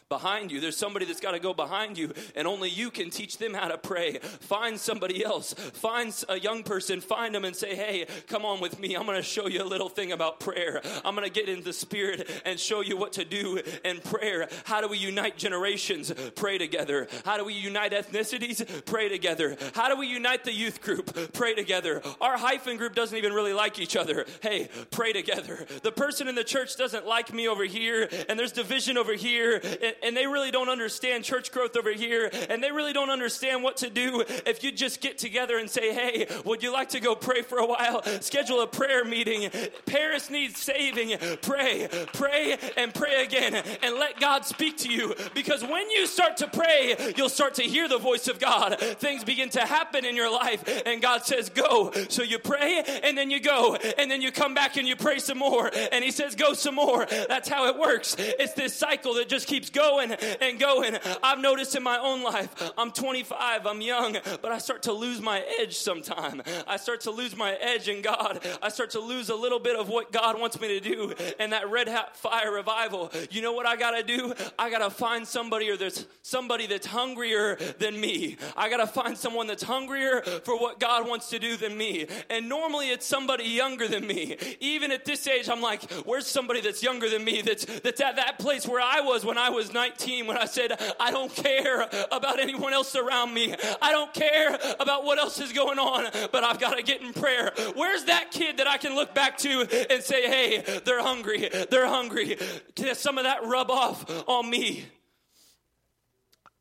behind 0.07 0.53
you. 0.53 0.61
There's 0.61 0.77
somebody 0.77 1.05
that's 1.05 1.19
got 1.19 1.31
to 1.31 1.39
go 1.39 1.53
behind 1.53 1.97
you, 1.97 2.13
and 2.33 2.47
only 2.47 2.69
you 2.69 2.89
can 2.89 3.09
teach 3.09 3.37
them 3.37 3.53
how 3.53 3.67
to 3.67 3.77
pray. 3.77 4.19
Find 4.19 4.79
somebody 4.79 5.25
else. 5.25 5.53
Find 5.53 6.13
a 6.29 6.39
young 6.39 6.63
person, 6.63 7.01
find 7.01 7.35
them, 7.35 7.43
and 7.43 7.55
say, 7.55 7.75
Hey, 7.75 8.07
come 8.27 8.45
on 8.45 8.61
with 8.61 8.79
me. 8.79 8.95
I'm 8.95 9.05
going 9.05 9.17
to 9.17 9.21
show 9.21 9.47
you 9.47 9.61
a 9.61 9.65
little 9.65 9.89
thing 9.89 10.13
about 10.13 10.39
prayer. 10.39 10.81
I'm 11.03 11.13
going 11.13 11.27
to 11.27 11.33
get 11.33 11.49
in 11.49 11.61
the 11.61 11.73
spirit 11.73 12.29
and 12.45 12.57
show 12.57 12.79
you 12.79 12.95
what 12.95 13.13
to 13.13 13.25
do 13.25 13.61
in 13.83 13.99
prayer. 13.99 14.47
How 14.63 14.79
do 14.79 14.87
we 14.87 14.97
unite 14.97 15.37
generations? 15.37 16.13
Pray 16.35 16.57
together. 16.57 17.07
How 17.25 17.37
do 17.37 17.45
we 17.45 17.53
unite 17.53 17.91
ethnicities? 17.91 18.85
Pray 18.85 19.09
together. 19.09 19.57
How 19.73 19.89
do 19.89 19.97
we 19.97 20.07
unite 20.07 20.43
the 20.43 20.53
youth 20.53 20.81
group? 20.81 21.33
Pray 21.33 21.53
together. 21.53 22.01
Our 22.21 22.37
hyphen 22.37 22.77
group 22.77 22.95
doesn't 22.95 23.17
even 23.17 23.33
really 23.33 23.53
like 23.53 23.79
each 23.79 23.95
other. 23.95 24.25
Hey, 24.41 24.69
pray 24.91 25.13
together. 25.13 25.65
The 25.83 25.91
person 25.91 26.27
in 26.27 26.35
the 26.35 26.43
church 26.43 26.75
doesn't 26.77 27.05
like 27.07 27.33
me 27.33 27.47
over 27.47 27.63
here, 27.63 28.09
and 28.29 28.37
there's 28.39 28.51
division 28.51 28.97
over 28.97 29.13
here, 29.13 29.61
and, 30.03 30.17
they 30.17 30.25
really 30.25 30.49
don't 30.49 30.69
understand 30.69 31.23
church 31.23 31.51
growth 31.51 31.77
over 31.77 31.91
here, 31.91 32.31
and 32.49 32.63
they 32.63 32.71
really 32.71 32.91
don't 32.91 33.11
understand 33.11 33.61
what 33.61 33.77
to 33.77 33.89
do 33.89 34.23
if 34.47 34.63
you 34.63 34.71
just 34.71 34.99
get 34.99 35.19
together 35.19 35.59
and 35.59 35.69
say, 35.69 35.93
hey, 35.93 36.25
would 36.43 36.63
you 36.63 36.73
like 36.73 36.89
to 36.89 36.99
go 36.99 37.13
pray 37.13 37.43
for 37.43 37.59
a 37.59 37.65
while? 37.67 38.01
Schedule 38.21 38.61
a 38.61 38.67
prayer 38.67 39.05
meeting. 39.05 39.51
Paris 39.85 40.31
needs 40.31 40.59
saving. 40.59 41.17
Pray, 41.43 41.87
pray, 42.13 42.57
and 42.77 42.93
pray 42.95 43.23
again, 43.23 43.63
and 43.83 43.95
let 43.95 44.19
God 44.19 44.43
speak 44.43 44.77
to 44.77 44.91
you. 44.91 45.13
Because 45.35 45.63
when 45.63 45.89
you 45.91 46.07
start 46.07 46.37
to 46.37 46.47
pray, 46.47 47.06
you'll 47.15 47.29
start 47.29 47.55
to 47.55 47.63
hear 47.63 47.87
the 47.87 47.97
voice 47.97 48.27
of 48.27 48.39
God. 48.39 48.79
Things 48.79 49.23
begin 49.23 49.49
to 49.49 49.61
happen 49.61 50.05
in 50.05 50.15
your 50.15 50.31
life, 50.31 50.63
and 50.85 51.01
God 51.01 51.25
says, 51.25 51.49
Go. 51.49 51.91
So 52.09 52.23
you 52.23 52.39
pray, 52.39 52.83
and 53.03 53.17
then 53.17 53.31
you 53.31 53.39
go, 53.39 53.75
and 53.75 54.09
then 54.09 54.21
you 54.21 54.31
come 54.31 54.53
back 54.53 54.77
and 54.77 54.87
you 54.87 54.95
pray 54.95 55.19
some 55.19 55.37
more, 55.37 55.71
and 55.91 56.03
He 56.03 56.11
says, 56.11 56.35
Go 56.35 56.53
some 56.53 56.75
more. 56.75 57.05
That's 57.05 57.49
how 57.49 57.67
it 57.67 57.77
works. 57.77 58.15
It's 58.17 58.53
this 58.53 58.75
cycle 58.75 59.15
that 59.15 59.29
just 59.29 59.47
keeps 59.47 59.69
going 59.69 60.11
and 60.11 60.59
going. 60.59 60.97
I've 61.23 61.39
noticed 61.39 61.75
in 61.75 61.83
my 61.83 61.99
own 61.99 62.23
life, 62.23 62.71
I'm 62.77 62.91
25, 62.91 63.65
I'm 63.65 63.81
young, 63.81 64.17
but 64.41 64.51
I 64.51 64.57
start 64.57 64.83
to 64.83 64.93
lose 64.93 65.21
my 65.21 65.43
edge 65.59 65.77
sometime. 65.77 66.41
I 66.67 66.77
start 66.77 67.01
to 67.01 67.11
lose 67.11 67.35
my 67.35 67.53
edge 67.53 67.87
in 67.87 68.01
God. 68.01 68.45
I 68.61 68.69
start 68.69 68.91
to 68.91 68.99
lose 68.99 69.29
a 69.29 69.35
little 69.35 69.59
bit 69.59 69.75
of 69.75 69.89
what 69.89 70.11
God 70.11 70.39
wants 70.39 70.59
me 70.59 70.67
to 70.67 70.79
do. 70.79 71.13
And 71.39 71.53
that 71.53 71.69
red 71.69 71.87
hot 71.87 72.15
fire 72.17 72.51
revival, 72.51 73.11
you 73.29 73.41
know 73.41 73.53
what 73.53 73.65
I 73.65 73.75
got 73.75 73.91
to 73.91 74.03
do? 74.03 74.33
I 74.57 74.69
got 74.69 74.79
to 74.79 74.89
find 74.89 75.27
somebody 75.27 75.69
or 75.69 75.77
there's 75.77 76.05
somebody 76.21 76.67
that's 76.67 76.85
hungrier 76.97 77.57
than 77.77 77.99
me. 77.99 78.37
I 78.55 78.69
got 78.69 78.77
to 78.77 78.87
find 78.87 79.15
someone 79.15 79.45
that's 79.45 79.63
hungrier 79.63 80.21
for 80.43 80.59
what 80.59 80.79
God 80.79 81.07
wants 81.07 81.29
to 81.29 81.39
do 81.39 81.55
than 81.55 81.77
me. 81.77 82.07
And 82.29 82.49
normally 82.49 82.89
it's 82.89 83.05
somebody 83.05 83.43
younger 83.45 83.87
than 83.87 84.07
me. 84.07 84.37
Even 84.59 84.91
at 84.91 85.05
this 85.05 85.27
age, 85.27 85.47
I'm 85.47 85.61
like, 85.61 85.91
where's 86.05 86.25
somebody 86.27 86.61
that's 86.61 86.81
younger 86.81 87.09
than 87.09 87.23
me 87.23 87.41
that's, 87.41 87.65
that's 87.65 88.01
at 88.01 88.15
that 88.15 88.39
place 88.39 88.67
where 88.67 88.81
I 88.81 89.01
was 89.01 89.23
when 89.23 89.37
I 89.37 89.49
was 89.49 89.71
19, 89.71 90.25
when 90.25 90.37
I 90.37 90.45
said, 90.45 90.71
I 90.99 91.11
don't 91.11 91.33
care 91.33 91.87
about 92.11 92.39
anyone 92.39 92.73
else 92.73 92.95
around 92.95 93.33
me. 93.33 93.53
I 93.81 93.91
don't 93.91 94.13
care 94.13 94.57
about 94.79 95.05
what 95.05 95.19
else 95.19 95.39
is 95.39 95.53
going 95.53 95.79
on, 95.79 96.09
but 96.31 96.43
I've 96.43 96.59
got 96.59 96.77
to 96.77 96.83
get 96.83 97.01
in 97.01 97.13
prayer. 97.13 97.51
Where's 97.75 98.05
that 98.05 98.31
kid 98.31 98.57
that 98.57 98.67
I 98.67 98.77
can 98.77 98.95
look 98.95 99.13
back 99.13 99.37
to 99.39 99.67
and 99.91 100.01
say, 100.01 100.27
hey, 100.27 100.81
they're 100.83 101.03
hungry. 101.03 101.49
They're 101.69 101.87
hungry. 101.87 102.37
Can 102.75 102.95
some 102.95 103.17
of 103.17 103.25
that 103.25 103.45
rub 103.45 103.69
off 103.69 104.05
on 104.27 104.49
me? 104.49 104.85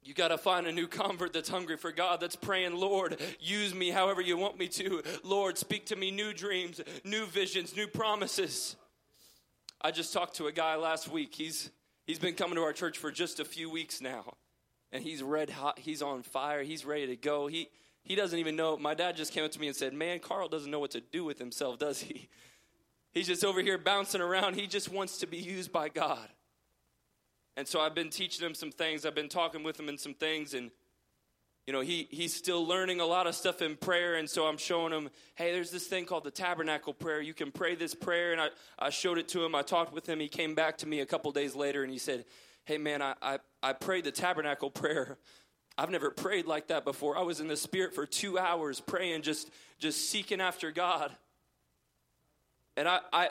You 0.06 0.14
got 0.14 0.28
to 0.28 0.38
find 0.38 0.68
a 0.68 0.72
new 0.72 0.86
convert 0.86 1.32
that's 1.32 1.48
hungry 1.48 1.76
for 1.76 1.90
God, 1.90 2.20
that's 2.20 2.36
praying, 2.36 2.76
Lord, 2.76 3.20
use 3.40 3.74
me 3.74 3.90
however 3.90 4.20
you 4.20 4.36
want 4.36 4.56
me 4.56 4.68
to. 4.68 5.02
Lord, 5.24 5.58
speak 5.58 5.86
to 5.86 5.96
me 5.96 6.12
new 6.12 6.32
dreams, 6.32 6.80
new 7.02 7.26
visions, 7.26 7.74
new 7.74 7.88
promises. 7.88 8.76
I 9.80 9.90
just 9.90 10.12
talked 10.12 10.36
to 10.36 10.46
a 10.46 10.52
guy 10.52 10.76
last 10.76 11.08
week. 11.08 11.34
He's 11.34 11.70
he's 12.06 12.20
been 12.20 12.34
coming 12.34 12.54
to 12.54 12.62
our 12.62 12.72
church 12.72 12.98
for 12.98 13.10
just 13.10 13.40
a 13.40 13.44
few 13.44 13.68
weeks 13.68 14.00
now. 14.00 14.34
And 14.92 15.02
he's 15.02 15.24
red 15.24 15.50
hot, 15.50 15.80
he's 15.80 16.02
on 16.02 16.22
fire, 16.22 16.62
he's 16.62 16.84
ready 16.84 17.08
to 17.08 17.16
go. 17.16 17.48
He 17.48 17.68
he 18.04 18.14
doesn't 18.14 18.38
even 18.38 18.54
know. 18.54 18.76
My 18.76 18.94
dad 18.94 19.16
just 19.16 19.32
came 19.32 19.44
up 19.44 19.50
to 19.50 19.60
me 19.60 19.66
and 19.66 19.74
said, 19.74 19.92
"Man, 19.92 20.20
Carl 20.20 20.48
doesn't 20.48 20.70
know 20.70 20.78
what 20.78 20.92
to 20.92 21.00
do 21.00 21.24
with 21.24 21.40
himself, 21.40 21.80
does 21.80 22.00
he?" 22.00 22.28
He's 23.12 23.26
just 23.26 23.44
over 23.44 23.60
here 23.60 23.78
bouncing 23.78 24.20
around. 24.20 24.54
He 24.54 24.66
just 24.66 24.92
wants 24.92 25.18
to 25.18 25.26
be 25.26 25.38
used 25.38 25.72
by 25.72 25.88
God. 25.88 26.28
And 27.56 27.66
so 27.66 27.80
I've 27.80 27.94
been 27.94 28.10
teaching 28.10 28.44
him 28.44 28.54
some 28.54 28.70
things. 28.70 29.06
I've 29.06 29.14
been 29.14 29.28
talking 29.28 29.62
with 29.62 29.78
him 29.78 29.88
in 29.88 29.98
some 29.98 30.14
things 30.14 30.54
and 30.54 30.70
you 31.66 31.72
know, 31.72 31.80
he 31.80 32.06
he's 32.10 32.32
still 32.32 32.64
learning 32.64 33.00
a 33.00 33.04
lot 33.04 33.26
of 33.26 33.34
stuff 33.34 33.60
in 33.60 33.74
prayer, 33.76 34.14
and 34.14 34.30
so 34.30 34.46
I'm 34.46 34.56
showing 34.56 34.92
him, 34.92 35.10
hey, 35.34 35.50
there's 35.50 35.72
this 35.72 35.88
thing 35.88 36.04
called 36.04 36.22
the 36.22 36.30
tabernacle 36.30 36.94
prayer. 36.94 37.20
You 37.20 37.34
can 37.34 37.50
pray 37.50 37.74
this 37.74 37.92
prayer, 37.92 38.30
and 38.30 38.40
I, 38.40 38.50
I 38.78 38.90
showed 38.90 39.18
it 39.18 39.26
to 39.30 39.44
him. 39.44 39.56
I 39.56 39.62
talked 39.62 39.92
with 39.92 40.08
him. 40.08 40.20
He 40.20 40.28
came 40.28 40.54
back 40.54 40.78
to 40.78 40.86
me 40.86 41.00
a 41.00 41.06
couple 41.06 41.32
days 41.32 41.56
later, 41.56 41.82
and 41.82 41.90
he 41.90 41.98
said, 41.98 42.24
hey, 42.66 42.78
man, 42.78 43.02
I, 43.02 43.14
I, 43.20 43.38
I 43.64 43.72
prayed 43.72 44.04
the 44.04 44.12
tabernacle 44.12 44.70
prayer. 44.70 45.18
I've 45.78 45.90
never 45.90 46.10
prayed 46.10 46.46
like 46.46 46.68
that 46.68 46.84
before. 46.84 47.18
I 47.18 47.22
was 47.22 47.40
in 47.40 47.48
the 47.48 47.56
spirit 47.56 47.94
for 47.94 48.06
two 48.06 48.38
hours 48.38 48.80
praying, 48.80 49.22
just 49.22 49.50
just 49.78 50.08
seeking 50.08 50.40
after 50.40 50.70
God. 50.70 51.12
And 52.78 52.88
I, 52.88 53.00
I 53.12 53.28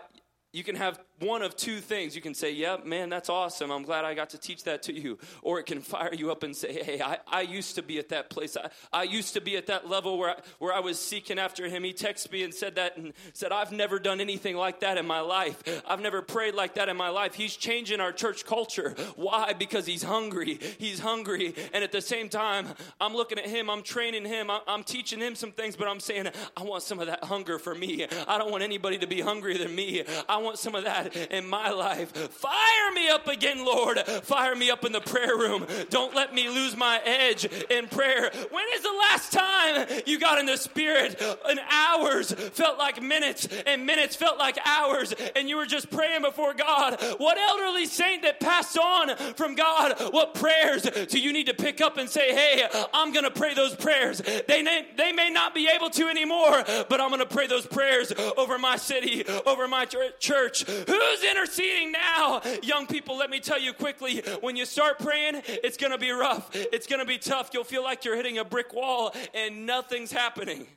you 0.53 0.63
can 0.63 0.75
have 0.75 0.99
one 1.19 1.41
of 1.41 1.55
two 1.55 1.79
things. 1.79 2.15
You 2.15 2.21
can 2.21 2.33
say, 2.33 2.51
Yep, 2.51 2.81
yeah, 2.83 2.89
man, 2.89 3.09
that's 3.09 3.29
awesome. 3.29 3.71
I'm 3.71 3.83
glad 3.83 4.05
I 4.05 4.13
got 4.13 4.31
to 4.31 4.37
teach 4.37 4.63
that 4.63 4.83
to 4.83 4.93
you. 4.93 5.17
Or 5.41 5.59
it 5.59 5.65
can 5.65 5.81
fire 5.95 6.13
you 6.13 6.31
up 6.31 6.43
and 6.43 6.55
say, 6.55 6.83
Hey, 6.83 7.01
I, 7.01 7.19
I 7.27 7.41
used 7.41 7.75
to 7.75 7.81
be 7.81 7.99
at 7.99 8.09
that 8.09 8.29
place. 8.29 8.57
I, 8.57 8.69
I 8.91 9.03
used 9.03 9.33
to 9.33 9.41
be 9.41 9.57
at 9.57 9.67
that 9.67 9.89
level 9.89 10.17
where 10.17 10.31
I, 10.31 10.35
where 10.59 10.73
I 10.73 10.79
was 10.79 10.99
seeking 10.99 11.39
after 11.39 11.67
him. 11.67 11.83
He 11.83 11.93
texted 11.93 12.31
me 12.31 12.43
and 12.43 12.53
said 12.53 12.75
that 12.75 12.97
and 12.97 13.13
said, 13.33 13.51
I've 13.51 13.71
never 13.71 13.99
done 13.99 14.19
anything 14.19 14.55
like 14.55 14.81
that 14.81 14.97
in 14.97 15.05
my 15.05 15.21
life. 15.21 15.63
I've 15.87 16.01
never 16.01 16.21
prayed 16.21 16.55
like 16.55 16.75
that 16.75 16.89
in 16.89 16.97
my 16.97 17.09
life. 17.09 17.33
He's 17.33 17.55
changing 17.55 17.99
our 17.99 18.11
church 18.11 18.45
culture. 18.45 18.95
Why? 19.15 19.53
Because 19.53 19.85
he's 19.85 20.03
hungry. 20.03 20.59
He's 20.77 20.99
hungry. 20.99 21.55
And 21.73 21.83
at 21.83 21.91
the 21.91 22.01
same 22.01 22.29
time, 22.29 22.67
I'm 22.99 23.13
looking 23.13 23.39
at 23.39 23.47
him, 23.47 23.69
I'm 23.69 23.83
training 23.83 24.25
him, 24.25 24.49
I'm, 24.49 24.61
I'm 24.67 24.83
teaching 24.83 25.19
him 25.19 25.35
some 25.35 25.51
things, 25.51 25.75
but 25.75 25.87
I'm 25.87 25.99
saying, 25.99 26.27
I 26.57 26.63
want 26.63 26.83
some 26.83 26.99
of 26.99 27.07
that 27.07 27.23
hunger 27.23 27.59
for 27.59 27.75
me. 27.75 28.05
I 28.27 28.37
don't 28.37 28.51
want 28.51 28.63
anybody 28.63 28.97
to 28.99 29.07
be 29.07 29.21
hungrier 29.21 29.57
than 29.57 29.75
me. 29.75 30.03
I 30.27 30.37
want 30.37 30.59
some 30.59 30.75
of 30.75 30.83
that 30.83 31.04
in 31.29 31.47
my 31.47 31.69
life. 31.69 32.11
Fire 32.31 32.91
me 32.93 33.09
up 33.09 33.27
again, 33.27 33.65
Lord. 33.65 33.99
Fire 33.99 34.55
me 34.55 34.69
up 34.69 34.85
in 34.85 34.91
the 34.91 35.01
prayer 35.01 35.37
room. 35.37 35.65
Don't 35.89 36.15
let 36.15 36.33
me 36.33 36.49
lose 36.49 36.75
my 36.75 36.99
edge 37.05 37.45
in 37.45 37.87
prayer. 37.87 38.31
When 38.51 38.65
is 38.73 38.81
the 38.81 38.93
last 39.09 39.31
time 39.31 39.87
you 40.05 40.19
got 40.19 40.39
in 40.39 40.45
the 40.45 40.57
spirit 40.57 41.21
and 41.47 41.59
hours 41.69 42.31
felt 42.31 42.77
like 42.77 43.01
minutes 43.01 43.47
and 43.65 43.85
minutes 43.85 44.15
felt 44.15 44.37
like 44.37 44.57
hours 44.65 45.13
and 45.35 45.49
you 45.49 45.57
were 45.57 45.65
just 45.65 45.89
praying 45.89 46.21
before 46.21 46.53
God? 46.53 46.99
What 47.17 47.37
elderly 47.37 47.85
saint 47.85 48.23
that 48.23 48.39
passed 48.39 48.77
on 48.77 49.15
from 49.35 49.55
God, 49.55 49.95
what 50.11 50.33
prayers 50.33 50.83
do 50.83 51.19
you 51.19 51.33
need 51.33 51.47
to 51.47 51.53
pick 51.53 51.81
up 51.81 51.97
and 51.97 52.09
say, 52.09 52.33
hey, 52.33 52.67
I'm 52.93 53.11
going 53.11 53.25
to 53.25 53.31
pray 53.31 53.53
those 53.53 53.75
prayers? 53.75 54.21
They 54.47 54.61
may, 54.61 54.85
they 54.97 55.11
may 55.11 55.29
not 55.29 55.53
be 55.53 55.69
able 55.73 55.89
to 55.91 56.07
anymore, 56.07 56.63
but 56.89 56.99
I'm 57.01 57.09
going 57.09 57.19
to 57.19 57.25
pray 57.25 57.47
those 57.47 57.65
prayers 57.65 58.13
over 58.37 58.57
my 58.57 58.77
city, 58.77 59.23
over 59.45 59.67
my 59.67 59.85
church. 59.85 60.65
Who's 60.95 61.23
interceding 61.23 61.91
now? 61.91 62.41
Young 62.63 62.87
people, 62.87 63.17
let 63.17 63.29
me 63.29 63.39
tell 63.39 63.59
you 63.59 63.73
quickly 63.73 64.21
when 64.41 64.55
you 64.55 64.65
start 64.65 64.99
praying, 64.99 65.41
it's 65.45 65.77
going 65.77 65.91
to 65.91 65.97
be 65.97 66.11
rough. 66.11 66.49
It's 66.53 66.87
going 66.87 66.99
to 66.99 67.05
be 67.05 67.17
tough. 67.17 67.49
You'll 67.53 67.63
feel 67.63 67.83
like 67.83 68.05
you're 68.05 68.15
hitting 68.15 68.37
a 68.37 68.45
brick 68.45 68.73
wall 68.73 69.13
and 69.33 69.65
nothing's 69.65 70.11
happening. 70.11 70.67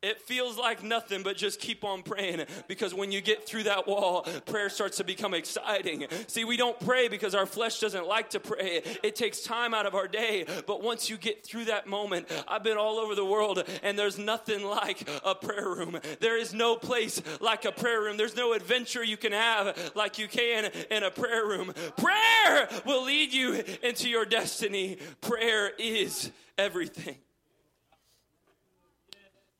It 0.00 0.20
feels 0.20 0.56
like 0.56 0.84
nothing, 0.84 1.24
but 1.24 1.36
just 1.36 1.58
keep 1.58 1.82
on 1.82 2.04
praying 2.04 2.44
because 2.68 2.94
when 2.94 3.10
you 3.10 3.20
get 3.20 3.46
through 3.46 3.64
that 3.64 3.88
wall, 3.88 4.22
prayer 4.46 4.68
starts 4.68 4.98
to 4.98 5.04
become 5.04 5.34
exciting. 5.34 6.06
See, 6.28 6.44
we 6.44 6.56
don't 6.56 6.78
pray 6.78 7.08
because 7.08 7.34
our 7.34 7.46
flesh 7.46 7.80
doesn't 7.80 8.06
like 8.06 8.30
to 8.30 8.40
pray. 8.40 8.82
It 9.02 9.16
takes 9.16 9.42
time 9.42 9.74
out 9.74 9.86
of 9.86 9.96
our 9.96 10.06
day, 10.06 10.46
but 10.68 10.84
once 10.84 11.10
you 11.10 11.16
get 11.16 11.44
through 11.44 11.64
that 11.64 11.88
moment, 11.88 12.28
I've 12.46 12.62
been 12.62 12.76
all 12.76 12.98
over 12.98 13.16
the 13.16 13.24
world 13.24 13.64
and 13.82 13.98
there's 13.98 14.18
nothing 14.18 14.64
like 14.64 15.08
a 15.24 15.34
prayer 15.34 15.68
room. 15.68 15.98
There 16.20 16.38
is 16.38 16.54
no 16.54 16.76
place 16.76 17.20
like 17.40 17.64
a 17.64 17.72
prayer 17.72 18.00
room. 18.00 18.16
There's 18.16 18.36
no 18.36 18.52
adventure 18.52 19.02
you 19.02 19.16
can 19.16 19.32
have 19.32 19.92
like 19.96 20.16
you 20.16 20.28
can 20.28 20.70
in 20.92 21.02
a 21.02 21.10
prayer 21.10 21.44
room. 21.44 21.74
Prayer 21.96 22.68
will 22.86 23.02
lead 23.02 23.32
you 23.32 23.64
into 23.82 24.08
your 24.08 24.24
destiny. 24.24 24.98
Prayer 25.20 25.72
is 25.76 26.30
everything. 26.56 27.16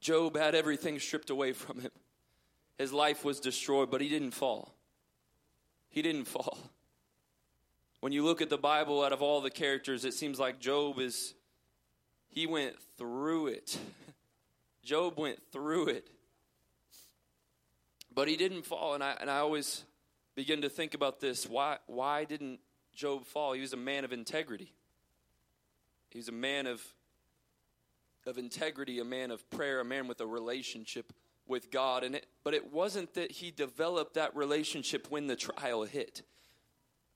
Job 0.01 0.37
had 0.37 0.55
everything 0.55 0.99
stripped 0.99 1.31
away 1.31 1.53
from 1.53 1.81
him. 1.81 1.91
His 2.79 2.93
life 2.93 3.25
was 3.25 3.41
destroyed, 3.41 3.91
but 3.91 4.01
he 4.01 4.09
didn't 4.09 4.31
fall. 4.31 4.75
He 5.89 6.03
didn't 6.03 6.27
fall. 6.27 6.59
When 8.01 8.13
you 8.13 8.25
look 8.25 8.41
at 8.41 8.51
the 8.51 8.59
Bible, 8.59 9.03
out 9.03 9.13
of 9.13 9.23
all 9.23 9.41
the 9.41 9.51
characters, 9.51 10.05
it 10.05 10.15
seems 10.15 10.39
like 10.39 10.61
Job 10.61 11.01
is, 11.01 11.35
he 12.29 12.47
went 12.47 12.77
through 12.97 13.49
it. 13.49 13.77
Job 14.85 15.19
went 15.19 15.41
through 15.51 15.89
it. 15.89 16.09
But 18.15 18.29
he 18.29 18.37
didn't 18.37 18.63
fall. 18.63 18.95
And 18.95 19.03
I, 19.03 19.17
and 19.21 19.29
I 19.29 19.39
always 19.39 19.85
begin 20.37 20.63
to 20.63 20.69
think 20.69 20.95
about 20.95 21.19
this. 21.19 21.49
Why, 21.49 21.79
why 21.87 22.25
didn't 22.25 22.61
Job 22.95 23.27
fall? 23.27 23.55
He 23.55 23.61
was 23.61 23.73
a 23.73 23.77
man 23.77 24.05
of 24.05 24.13
integrity, 24.13 24.73
he 26.11 26.19
was 26.19 26.29
a 26.29 26.33
man 26.33 26.69
of 26.69 26.81
of 28.29 28.39
integrity, 28.39 29.01
a 29.01 29.05
man 29.05 29.31
of 29.31 29.49
prayer, 29.51 29.81
a 29.81 29.85
man 29.85 30.07
with 30.07 30.21
a 30.21 30.27
relationship 30.27 31.13
with 31.47 31.71
God. 31.71 32.05
And 32.05 32.15
it, 32.15 32.27
but 32.45 32.55
it 32.55 32.73
wasn't 32.73 33.15
that 33.15 33.33
he 33.33 33.51
developed 33.51 34.15
that 34.15 34.37
relationship 34.37 35.07
when 35.11 35.27
the 35.27 35.37
trial 35.37 35.85
hit 35.85 36.23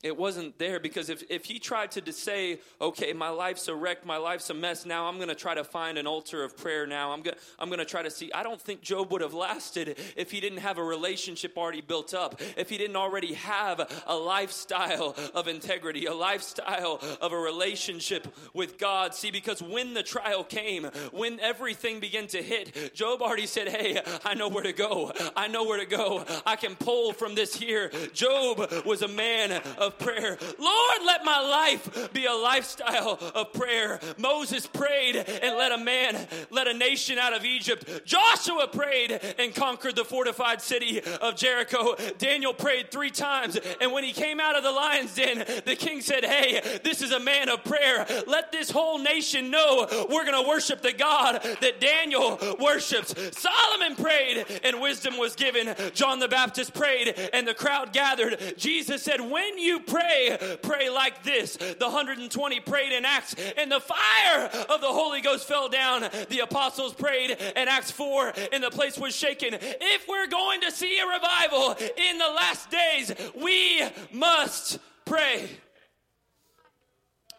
it 0.03 0.17
wasn't 0.17 0.59
there 0.59 0.81
because 0.81 1.09
if, 1.09 1.23
if 1.31 1.45
he 1.45 1.59
tried 1.59 1.93
to 1.93 2.13
say, 2.13 2.59
okay, 2.81 3.13
my 3.13 3.29
life's 3.29 3.69
a 3.69 3.75
wreck, 3.75 4.05
my 4.05 4.17
life's 4.17 4.51
a 4.51 4.55
mess, 4.55 4.85
now 4.85 5.07
I'm 5.07 5.17
going 5.17 5.29
to 5.29 5.35
try 5.35 5.55
to 5.55 5.65
find 5.65 5.97
an 5.97 6.07
altar 6.07 6.43
of 6.43 6.57
prayer 6.57 6.87
now. 6.87 7.13
I'm 7.13 7.23
going 7.23 7.37
I'm 7.59 7.71
to 7.71 7.85
try 7.85 8.03
to 8.03 8.11
see. 8.11 8.33
I 8.33 8.43
don't 8.43 8.61
think 8.61 8.81
Job 8.81 9.13
would 9.13 9.21
have 9.21 9.35
lasted 9.35 9.99
if 10.17 10.31
he 10.31 10.41
didn't 10.41 10.59
have 10.59 10.79
a 10.79 10.85
relationship 10.85 11.57
already 11.57 11.81
built 11.81 12.15
up, 12.15 12.41
if 12.57 12.69
he 12.69 12.79
didn't 12.79 12.97
already 12.97 13.35
have 13.35 14.03
a 14.07 14.15
lifestyle 14.15 15.15
of 15.35 15.49
integrity, 15.49 16.07
a 16.07 16.15
lifestyle 16.15 17.01
of 17.21 17.33
a 17.33 17.39
relationship 17.39 18.27
with 18.55 18.79
God. 18.79 19.15
See, 19.15 19.31
because 19.31 19.63
when 19.63 19.95
the 19.95 20.03
trial 20.03 20.45
came, 20.45 20.85
when 21.13 21.41
everything 21.41 22.01
began 22.01 22.27
to 22.29 22.43
hit, 22.43 22.95
Job 22.95 23.23
already 23.23 23.47
said, 23.47 23.69
hey, 23.69 24.01
I 24.25 24.35
know 24.35 24.49
where 24.49 24.65
to 24.65 24.73
go. 24.73 25.13
I 25.37 25.49
know 25.49 25.65
where 25.65 25.79
to 25.79 25.87
go. 25.87 26.25
I 26.45 26.57
can 26.57 26.75
pull 26.75 27.13
from 27.13 27.35
this 27.35 27.55
here. 27.55 27.91
Job 28.13 28.85
was 28.85 29.03
a 29.03 29.09
man 29.09 29.63
of 29.79 29.92
of 29.93 29.99
prayer. 29.99 30.39
Lord, 30.59 30.99
let 31.05 31.25
my 31.25 31.41
life 31.41 32.13
be 32.13 32.27
a 32.27 32.33
lifestyle 32.33 33.19
of 33.35 33.53
prayer. 33.53 34.01
Moses 34.19 34.67
prayed 34.67 35.17
and 35.17 35.57
let 35.57 35.73
a 35.73 35.79
man, 35.79 36.27
let 36.51 36.67
a 36.67 36.75
nation 36.75 37.19
out 37.19 37.35
of 37.35 37.45
Egypt. 37.45 38.05
Joshua 38.05 38.69
prayed 38.69 39.13
and 39.39 39.55
conquered 39.55 39.97
the 39.97 40.05
fortified 40.05 40.61
city 40.61 41.01
of 41.03 41.37
Jericho. 41.37 41.97
Daniel 42.19 42.55
prayed 42.55 42.91
three 42.91 43.11
times. 43.11 43.59
And 43.81 43.93
when 43.93 44.05
he 44.05 44.13
came 44.13 44.41
out 44.41 44.57
of 44.57 44.63
the 44.63 44.73
lion's 44.73 45.15
den, 45.15 45.45
the 45.65 45.77
king 45.77 46.01
said, 46.01 46.25
Hey, 46.25 46.81
this 46.85 47.03
is 47.03 47.13
a 47.13 47.21
man 47.21 47.49
of 47.49 47.65
prayer. 47.65 48.07
Let 48.27 48.53
this 48.53 48.71
whole 48.71 48.99
nation 48.99 49.51
know 49.51 49.87
we're 50.11 50.25
going 50.25 50.43
to 50.43 50.49
worship 50.49 50.83
the 50.83 50.93
God 50.93 51.43
that 51.61 51.81
Daniel 51.81 52.39
worships. 52.61 53.15
Solomon 53.37 53.97
prayed 53.97 54.45
and 54.65 54.81
wisdom 54.81 55.19
was 55.19 55.35
given. 55.37 55.75
John 55.95 56.19
the 56.19 56.29
Baptist 56.29 56.75
prayed 56.75 57.15
and 57.33 57.47
the 57.47 57.55
crowd 57.55 57.93
gathered. 57.93 58.55
Jesus 58.57 59.03
said, 59.03 59.21
When 59.21 59.59
you 59.59 59.81
pray, 59.83 60.59
pray 60.63 60.89
like 60.89 61.23
this. 61.23 61.57
The 61.57 61.77
120 61.81 62.61
prayed 62.61 62.93
in 62.93 63.05
Acts, 63.05 63.35
and 63.57 63.71
the 63.71 63.81
fire 63.81 64.47
of 64.69 64.81
the 64.81 64.87
Holy 64.87 65.21
Ghost 65.21 65.47
fell 65.47 65.69
down. 65.69 66.03
The 66.31 66.41
apostles 66.43 66.95
prayed 66.95 67.31
in 67.31 67.69
Acts 67.69 67.91
4, 67.91 68.33
and 68.53 68.63
the 68.63 68.71
place 68.71 68.99
was 68.99 69.15
shaken. 69.15 69.51
If 69.53 70.09
we're 70.09 70.29
going 70.29 70.61
to 70.63 70.71
see 70.71 70.99
a 70.99 71.07
revival 71.07 71.77
in 71.97 72.19
the 72.19 72.29
last 72.29 72.71
days, 72.71 73.13
we 73.35 73.83
must 74.13 74.79
pray. 75.05 75.51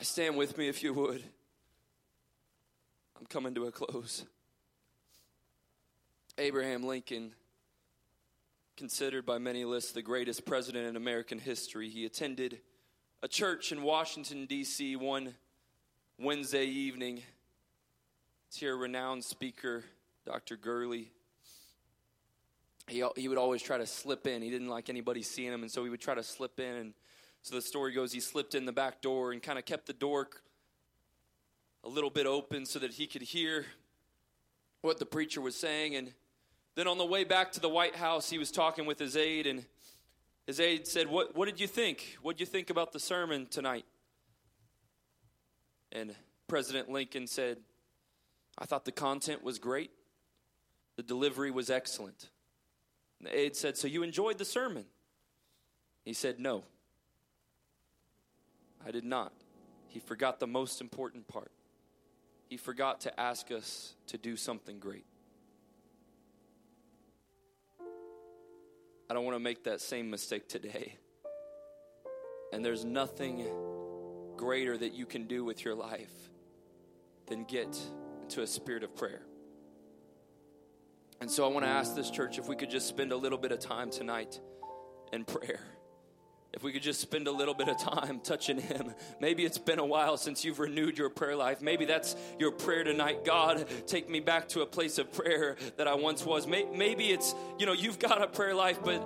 Stand 0.01 0.35
with 0.35 0.57
me 0.57 0.67
if 0.67 0.83
you 0.83 0.93
would. 0.93 1.23
I'm 3.17 3.25
coming 3.27 3.55
to 3.55 3.67
a 3.67 3.71
close. 3.71 4.25
Abraham 6.37 6.83
Lincoln, 6.83 7.31
considered 8.75 9.25
by 9.25 9.37
many 9.37 9.65
lists 9.65 9.91
the 9.91 10.01
greatest 10.01 10.45
president 10.45 10.87
in 10.87 10.95
American 10.95 11.39
history, 11.39 11.89
he 11.89 12.05
attended 12.05 12.59
a 13.21 13.27
church 13.27 13.71
in 13.71 13.83
Washington, 13.83 14.45
D.C. 14.45 14.95
one 14.95 15.35
Wednesday 16.19 16.65
evening. 16.65 17.21
It's 18.47 18.57
here 18.57 18.73
a 18.73 18.77
renowned 18.77 19.23
speaker, 19.23 19.83
Dr. 20.25 20.57
Gurley. 20.57 21.11
He, 22.87 23.03
he 23.15 23.27
would 23.27 23.37
always 23.37 23.61
try 23.61 23.77
to 23.77 23.85
slip 23.85 24.27
in. 24.27 24.41
He 24.41 24.49
didn't 24.49 24.67
like 24.67 24.89
anybody 24.89 25.21
seeing 25.21 25.53
him, 25.53 25.61
and 25.61 25.71
so 25.71 25.83
he 25.83 25.89
would 25.89 26.01
try 26.01 26.15
to 26.15 26.23
slip 26.23 26.59
in. 26.59 26.75
And 26.75 26.93
so 27.41 27.55
the 27.55 27.61
story 27.61 27.93
goes 27.93 28.11
he 28.11 28.19
slipped 28.19 28.55
in 28.55 28.65
the 28.65 28.71
back 28.71 29.01
door 29.01 29.31
and 29.31 29.41
kind 29.41 29.57
of 29.57 29.65
kept 29.65 29.85
the 29.85 29.93
door 29.93 30.27
a 31.83 31.89
little 31.89 32.09
bit 32.09 32.25
open 32.25 32.65
so 32.65 32.79
that 32.79 32.91
he 32.91 33.07
could 33.07 33.21
hear 33.21 33.65
what 34.81 34.99
the 34.99 35.05
preacher 35.05 35.41
was 35.41 35.55
saying. 35.55 35.95
And 35.95 36.13
then 36.75 36.87
on 36.87 36.97
the 36.97 37.05
way 37.05 37.23
back 37.23 37.51
to 37.53 37.59
the 37.59 37.69
White 37.69 37.95
House, 37.95 38.29
he 38.29 38.37
was 38.37 38.51
talking 38.51 38.85
with 38.85 38.99
his 38.99 39.15
aide, 39.15 39.45
and 39.47 39.65
his 40.47 40.59
aide 40.59 40.87
said, 40.87 41.07
What, 41.07 41.35
what 41.35 41.47
did 41.47 41.59
you 41.59 41.67
think? 41.67 42.17
What 42.21 42.37
did 42.37 42.41
you 42.41 42.45
think 42.45 42.69
about 42.69 42.91
the 42.91 42.99
sermon 42.99 43.47
tonight? 43.47 43.85
And 45.91 46.15
President 46.47 46.89
Lincoln 46.89 47.27
said, 47.27 47.57
I 48.57 48.65
thought 48.65 48.85
the 48.85 48.91
content 48.91 49.43
was 49.43 49.59
great, 49.59 49.91
the 50.95 51.03
delivery 51.03 51.51
was 51.51 51.69
excellent. 51.69 52.29
And 53.19 53.27
the 53.27 53.39
aide 53.39 53.55
said, 53.55 53.77
So 53.77 53.87
you 53.87 54.03
enjoyed 54.03 54.37
the 54.37 54.45
sermon? 54.45 54.85
He 56.03 56.13
said, 56.13 56.39
No, 56.39 56.63
I 58.85 58.91
did 58.91 59.05
not. 59.05 59.33
He 59.87 59.99
forgot 59.99 60.39
the 60.39 60.47
most 60.47 60.81
important 60.81 61.27
part. 61.27 61.51
He 62.49 62.57
forgot 62.57 63.01
to 63.01 63.19
ask 63.19 63.51
us 63.51 63.93
to 64.07 64.17
do 64.17 64.35
something 64.35 64.79
great. 64.79 65.05
I 69.09 69.13
don't 69.13 69.25
want 69.25 69.35
to 69.35 69.39
make 69.39 69.65
that 69.65 69.81
same 69.81 70.09
mistake 70.09 70.47
today. 70.47 70.97
And 72.51 72.63
there's 72.63 72.85
nothing 72.85 73.47
greater 74.37 74.77
that 74.77 74.93
you 74.93 75.05
can 75.05 75.25
do 75.27 75.43
with 75.43 75.65
your 75.65 75.75
life 75.75 76.13
than 77.27 77.43
get 77.43 77.77
into 78.21 78.41
a 78.41 78.47
spirit 78.47 78.83
of 78.83 78.95
prayer. 78.95 79.21
And 81.21 81.31
so 81.31 81.45
I 81.45 81.47
want 81.47 81.65
to 81.65 81.69
ask 81.69 81.95
this 81.95 82.09
church 82.09 82.37
if 82.37 82.47
we 82.47 82.55
could 82.55 82.69
just 82.69 82.87
spend 82.87 83.11
a 83.11 83.17
little 83.17 83.37
bit 83.37 83.51
of 83.51 83.59
time 83.59 83.89
tonight 83.89 84.39
in 85.11 85.25
prayer. 85.25 85.61
If 86.53 86.61
we 86.61 86.71
could 86.71 86.83
just 86.83 87.01
spend 87.01 87.27
a 87.27 87.31
little 87.31 87.53
bit 87.53 87.67
of 87.67 87.79
time 87.79 88.19
touching 88.23 88.59
Him. 88.59 88.93
Maybe 89.19 89.43
it's 89.43 89.57
been 89.57 89.79
a 89.79 89.85
while 89.85 90.17
since 90.17 90.45
you've 90.45 90.59
renewed 90.59 90.97
your 90.97 91.09
prayer 91.09 91.35
life. 91.35 91.61
Maybe 91.61 91.85
that's 91.85 92.15
your 92.37 92.51
prayer 92.51 92.83
tonight. 92.83 93.25
God, 93.25 93.65
take 93.87 94.09
me 94.09 94.19
back 94.19 94.47
to 94.49 94.61
a 94.61 94.65
place 94.65 94.97
of 94.97 95.11
prayer 95.11 95.57
that 95.77 95.87
I 95.87 95.95
once 95.95 96.25
was. 96.25 96.45
Maybe 96.45 97.05
it's, 97.05 97.33
you 97.57 97.65
know, 97.65 97.73
you've 97.73 97.99
got 97.99 98.21
a 98.21 98.27
prayer 98.27 98.53
life, 98.53 98.79
but 98.83 99.01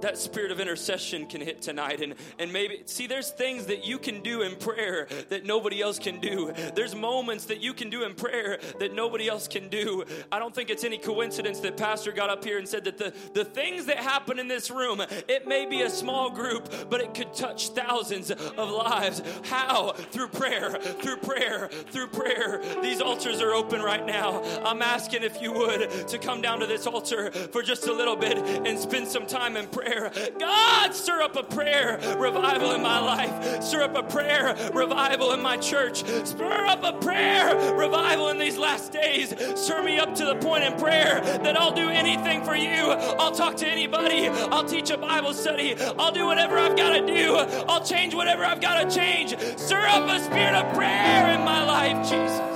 that 0.00 0.18
spirit 0.18 0.50
of 0.50 0.60
intercession 0.60 1.26
can 1.26 1.40
hit 1.40 1.62
tonight. 1.62 2.00
And 2.00 2.14
and 2.38 2.52
maybe 2.52 2.82
see 2.86 3.06
there's 3.06 3.30
things 3.30 3.66
that 3.66 3.86
you 3.86 3.98
can 3.98 4.22
do 4.22 4.42
in 4.42 4.56
prayer 4.56 5.08
that 5.28 5.44
nobody 5.44 5.80
else 5.82 5.98
can 5.98 6.20
do. 6.20 6.52
There's 6.74 6.94
moments 6.94 7.46
that 7.46 7.60
you 7.60 7.72
can 7.74 7.90
do 7.90 8.04
in 8.04 8.14
prayer 8.14 8.58
that 8.78 8.94
nobody 8.94 9.28
else 9.28 9.48
can 9.48 9.68
do. 9.68 10.04
I 10.30 10.38
don't 10.38 10.54
think 10.54 10.70
it's 10.70 10.84
any 10.84 10.98
coincidence 10.98 11.60
that 11.60 11.76
pastor 11.76 12.12
got 12.12 12.30
up 12.30 12.44
here 12.44 12.58
and 12.58 12.68
said 12.68 12.84
that 12.84 12.98
the 12.98 13.12
the 13.34 13.44
things 13.44 13.86
that 13.86 13.98
happen 13.98 14.38
in 14.38 14.48
this 14.48 14.70
room 14.70 15.00
it 15.28 15.46
may 15.46 15.66
be 15.66 15.82
a 15.82 15.90
small 15.90 16.30
group 16.30 16.72
but 16.90 17.00
it 17.00 17.14
could 17.14 17.32
touch 17.34 17.68
thousands 17.70 18.30
of 18.30 18.70
lives. 18.70 19.22
How? 19.44 19.92
Through 19.92 20.28
prayer 20.28 20.70
through 20.80 21.18
prayer 21.18 21.68
through 21.68 22.08
prayer. 22.08 22.62
These 22.82 23.00
altars 23.00 23.40
are 23.40 23.52
open 23.52 23.80
right 23.80 24.04
now. 24.04 24.42
I'm 24.64 24.82
asking 24.82 25.22
if 25.22 25.40
you 25.40 25.52
would 25.52 26.08
to 26.08 26.18
come 26.18 26.42
down 26.42 26.60
to 26.60 26.66
this 26.66 26.86
altar 26.86 27.30
for 27.30 27.62
just 27.62 27.86
a 27.86 27.92
little 27.92 28.16
bit 28.16 28.38
and 28.38 28.78
spend 28.78 29.08
some 29.08 29.26
time 29.26 29.56
in 29.56 29.66
prayer 29.66 29.85
prayer. 29.86 30.10
God, 30.38 30.94
stir 30.94 31.22
up 31.22 31.36
a 31.36 31.42
prayer 31.42 31.98
revival 32.18 32.72
in 32.72 32.82
my 32.82 32.98
life. 33.00 33.62
Stir 33.62 33.82
up 33.82 33.96
a 33.96 34.02
prayer 34.02 34.56
revival 34.72 35.32
in 35.32 35.42
my 35.42 35.56
church. 35.56 36.04
Stir 36.26 36.66
up 36.66 36.82
a 36.82 36.92
prayer 36.98 37.74
revival 37.74 38.28
in 38.28 38.38
these 38.38 38.58
last 38.58 38.92
days. 38.92 39.34
Stir 39.58 39.82
me 39.82 39.98
up 39.98 40.14
to 40.14 40.24
the 40.24 40.36
point 40.36 40.64
in 40.64 40.74
prayer 40.78 41.20
that 41.42 41.58
I'll 41.58 41.74
do 41.74 41.88
anything 41.88 42.44
for 42.44 42.56
you. 42.56 42.92
I'll 43.18 43.32
talk 43.32 43.56
to 43.58 43.66
anybody. 43.66 44.28
I'll 44.28 44.64
teach 44.64 44.90
a 44.90 44.98
Bible 44.98 45.32
study. 45.32 45.76
I'll 45.98 46.12
do 46.12 46.26
whatever 46.26 46.58
I've 46.58 46.76
got 46.76 46.90
to 46.90 47.06
do. 47.06 47.36
I'll 47.68 47.84
change 47.84 48.14
whatever 48.14 48.44
I've 48.44 48.60
got 48.60 48.82
to 48.82 48.94
change. 48.94 49.36
Stir 49.56 49.86
up 49.86 50.08
a 50.08 50.20
spirit 50.20 50.54
of 50.54 50.74
prayer 50.74 51.30
in 51.34 51.44
my 51.44 51.64
life, 51.64 52.08
Jesus. 52.08 52.55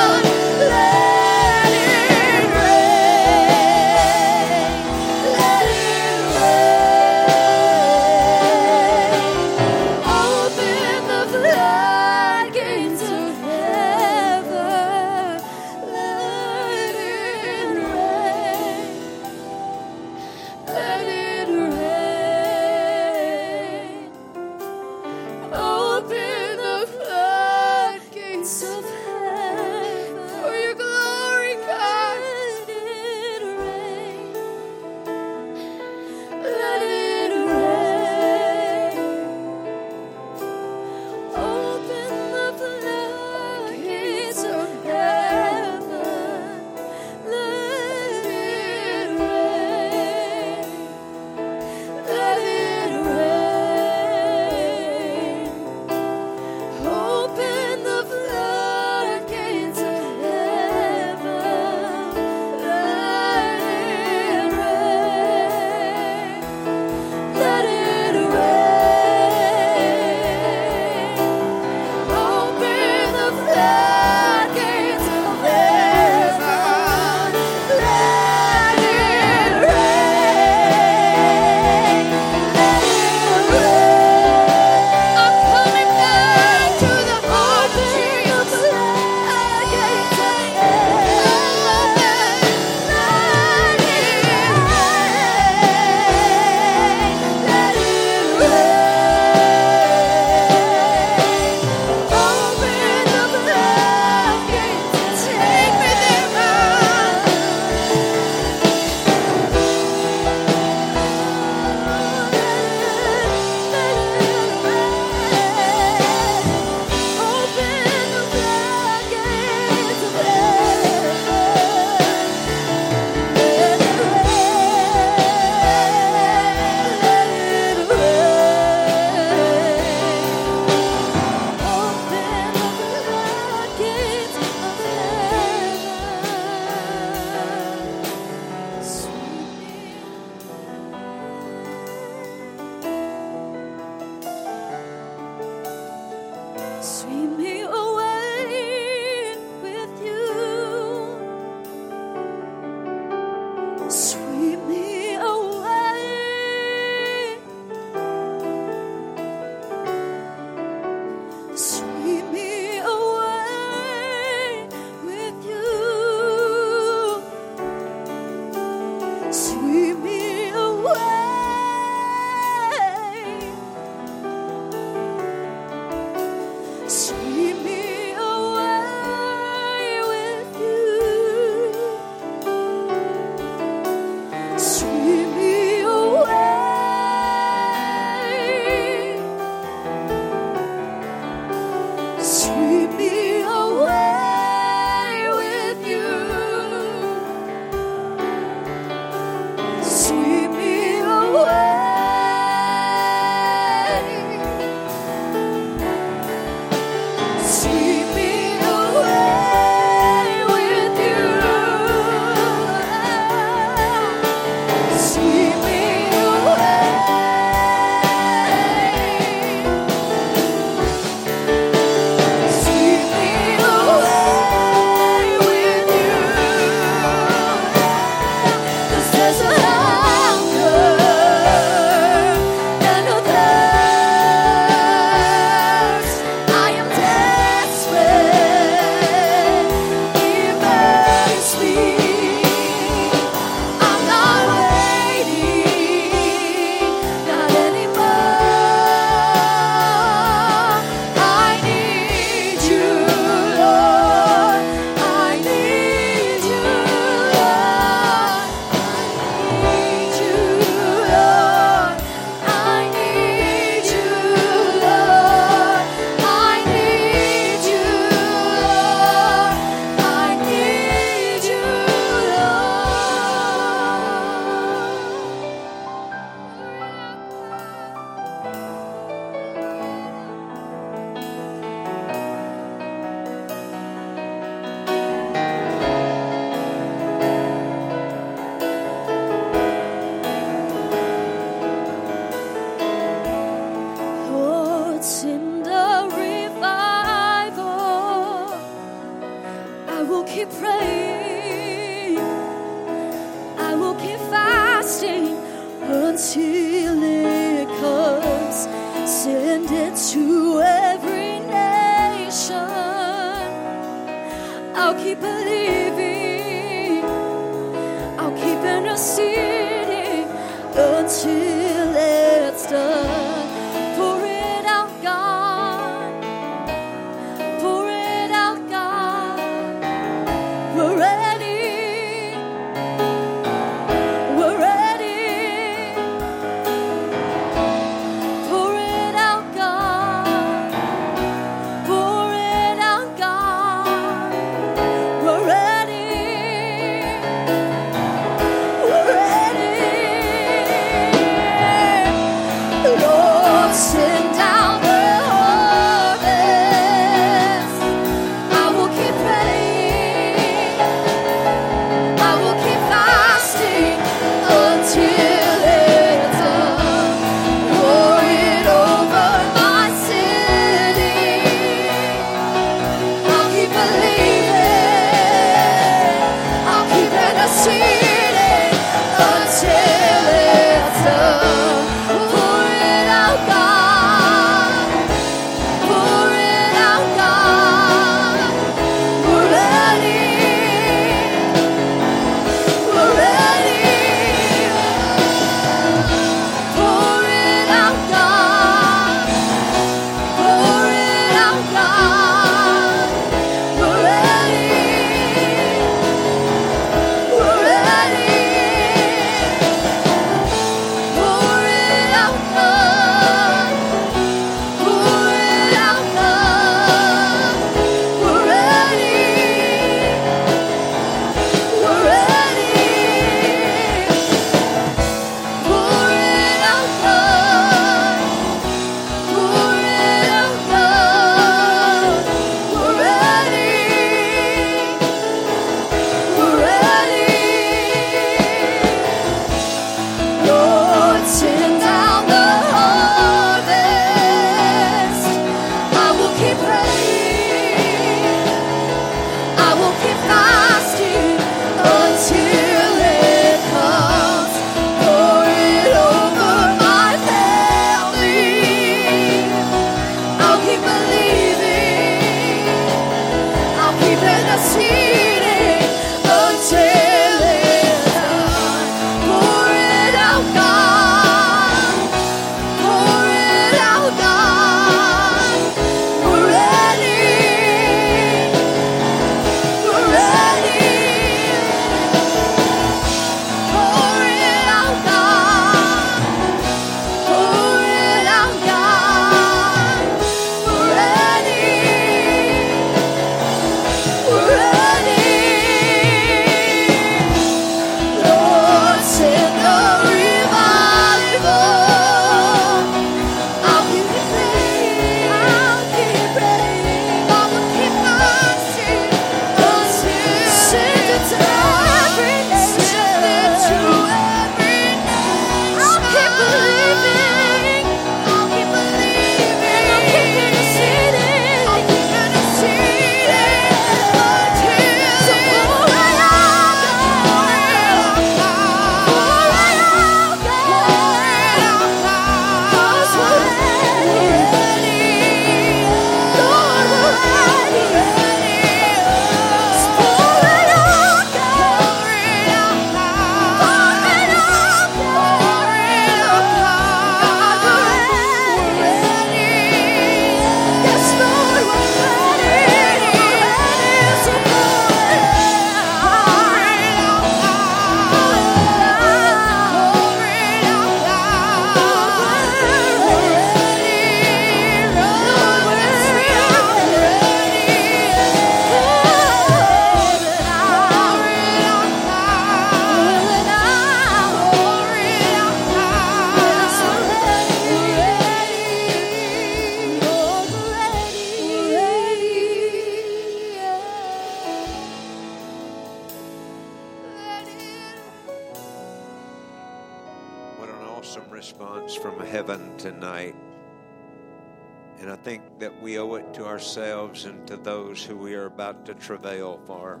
About 598.72 598.86
to 598.86 598.94
travail 598.94 599.60
for 599.66 600.00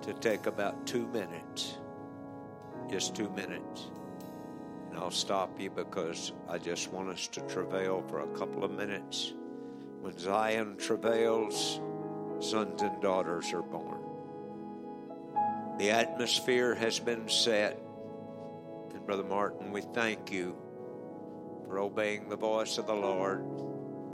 to 0.00 0.14
take 0.14 0.46
about 0.46 0.86
two 0.86 1.06
minutes. 1.08 1.76
Just 2.88 3.14
two 3.14 3.28
minutes. 3.30 3.88
And 4.88 4.98
I'll 4.98 5.10
stop 5.10 5.60
you 5.60 5.68
because 5.68 6.32
I 6.48 6.56
just 6.56 6.90
want 6.92 7.10
us 7.10 7.28
to 7.28 7.42
travail 7.42 8.02
for 8.08 8.20
a 8.20 8.38
couple 8.38 8.64
of 8.64 8.70
minutes. 8.70 9.34
When 10.00 10.16
Zion 10.16 10.78
travails, 10.78 11.78
sons 12.40 12.80
and 12.80 13.02
daughters 13.02 13.52
are 13.52 13.62
born. 13.62 14.00
The 15.78 15.90
atmosphere 15.90 16.74
has 16.74 16.98
been 16.98 17.28
set. 17.28 17.78
And 18.94 19.04
Brother 19.04 19.24
Martin, 19.24 19.72
we 19.72 19.82
thank 19.82 20.32
you 20.32 20.56
for 21.66 21.80
obeying 21.80 22.30
the 22.30 22.36
voice 22.36 22.78
of 22.78 22.86
the 22.86 22.94
Lord 22.94 23.44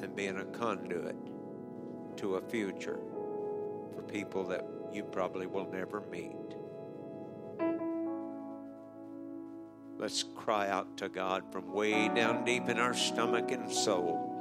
and 0.03 0.16
being 0.16 0.39
a 0.39 0.44
conduit 0.47 1.16
to 2.16 2.36
a 2.36 2.40
future 2.40 2.99
for 3.94 4.02
people 4.02 4.44
that 4.44 4.66
you 4.93 5.05
probably 5.05 5.47
will 5.47 5.70
never 5.70 6.01
meet. 6.10 6.36
Let's 9.98 10.23
cry 10.23 10.69
out 10.69 10.97
to 10.97 11.09
God 11.09 11.44
from 11.52 11.73
way 11.73 12.09
down 12.09 12.44
deep 12.44 12.69
in 12.69 12.78
our 12.78 12.94
stomach 12.94 13.52
and 13.52 13.70
soul. 13.70 14.32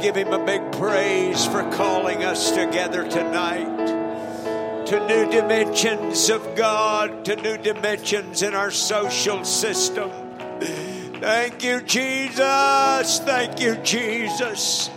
Give 0.00 0.16
him 0.16 0.32
a 0.32 0.44
big 0.44 0.72
praise 0.72 1.44
for 1.46 1.68
calling 1.72 2.24
us 2.24 2.52
together 2.52 3.08
tonight 3.08 3.76
to 4.86 5.06
new 5.06 5.30
dimensions 5.30 6.30
of 6.30 6.54
God, 6.54 7.24
to 7.24 7.36
new 7.36 7.58
dimensions 7.58 8.42
in 8.42 8.54
our 8.54 8.70
social 8.70 9.44
system. 9.44 10.10
Thank 11.20 11.62
you, 11.64 11.80
Jesus. 11.82 13.18
Thank 13.18 13.60
you, 13.60 13.74
Jesus. 13.76 14.88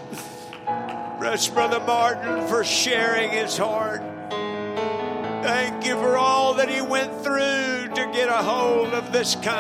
Bless 1.20 1.48
Brother 1.48 1.80
Martin 1.80 2.48
for 2.48 2.64
sharing 2.64 3.32
his 3.32 3.58
heart. 3.58 4.02
Thank 5.44 5.86
you 5.86 5.96
for 5.96 6.16
all 6.16 6.54
that 6.54 6.70
he 6.70 6.82
went 6.82 7.24
through 7.24 7.90
to 7.96 8.12
get 8.14 8.30
a 8.30 8.44
hold 8.44 8.94
of 8.94 9.12
this 9.12 9.36
kind. 9.36 9.48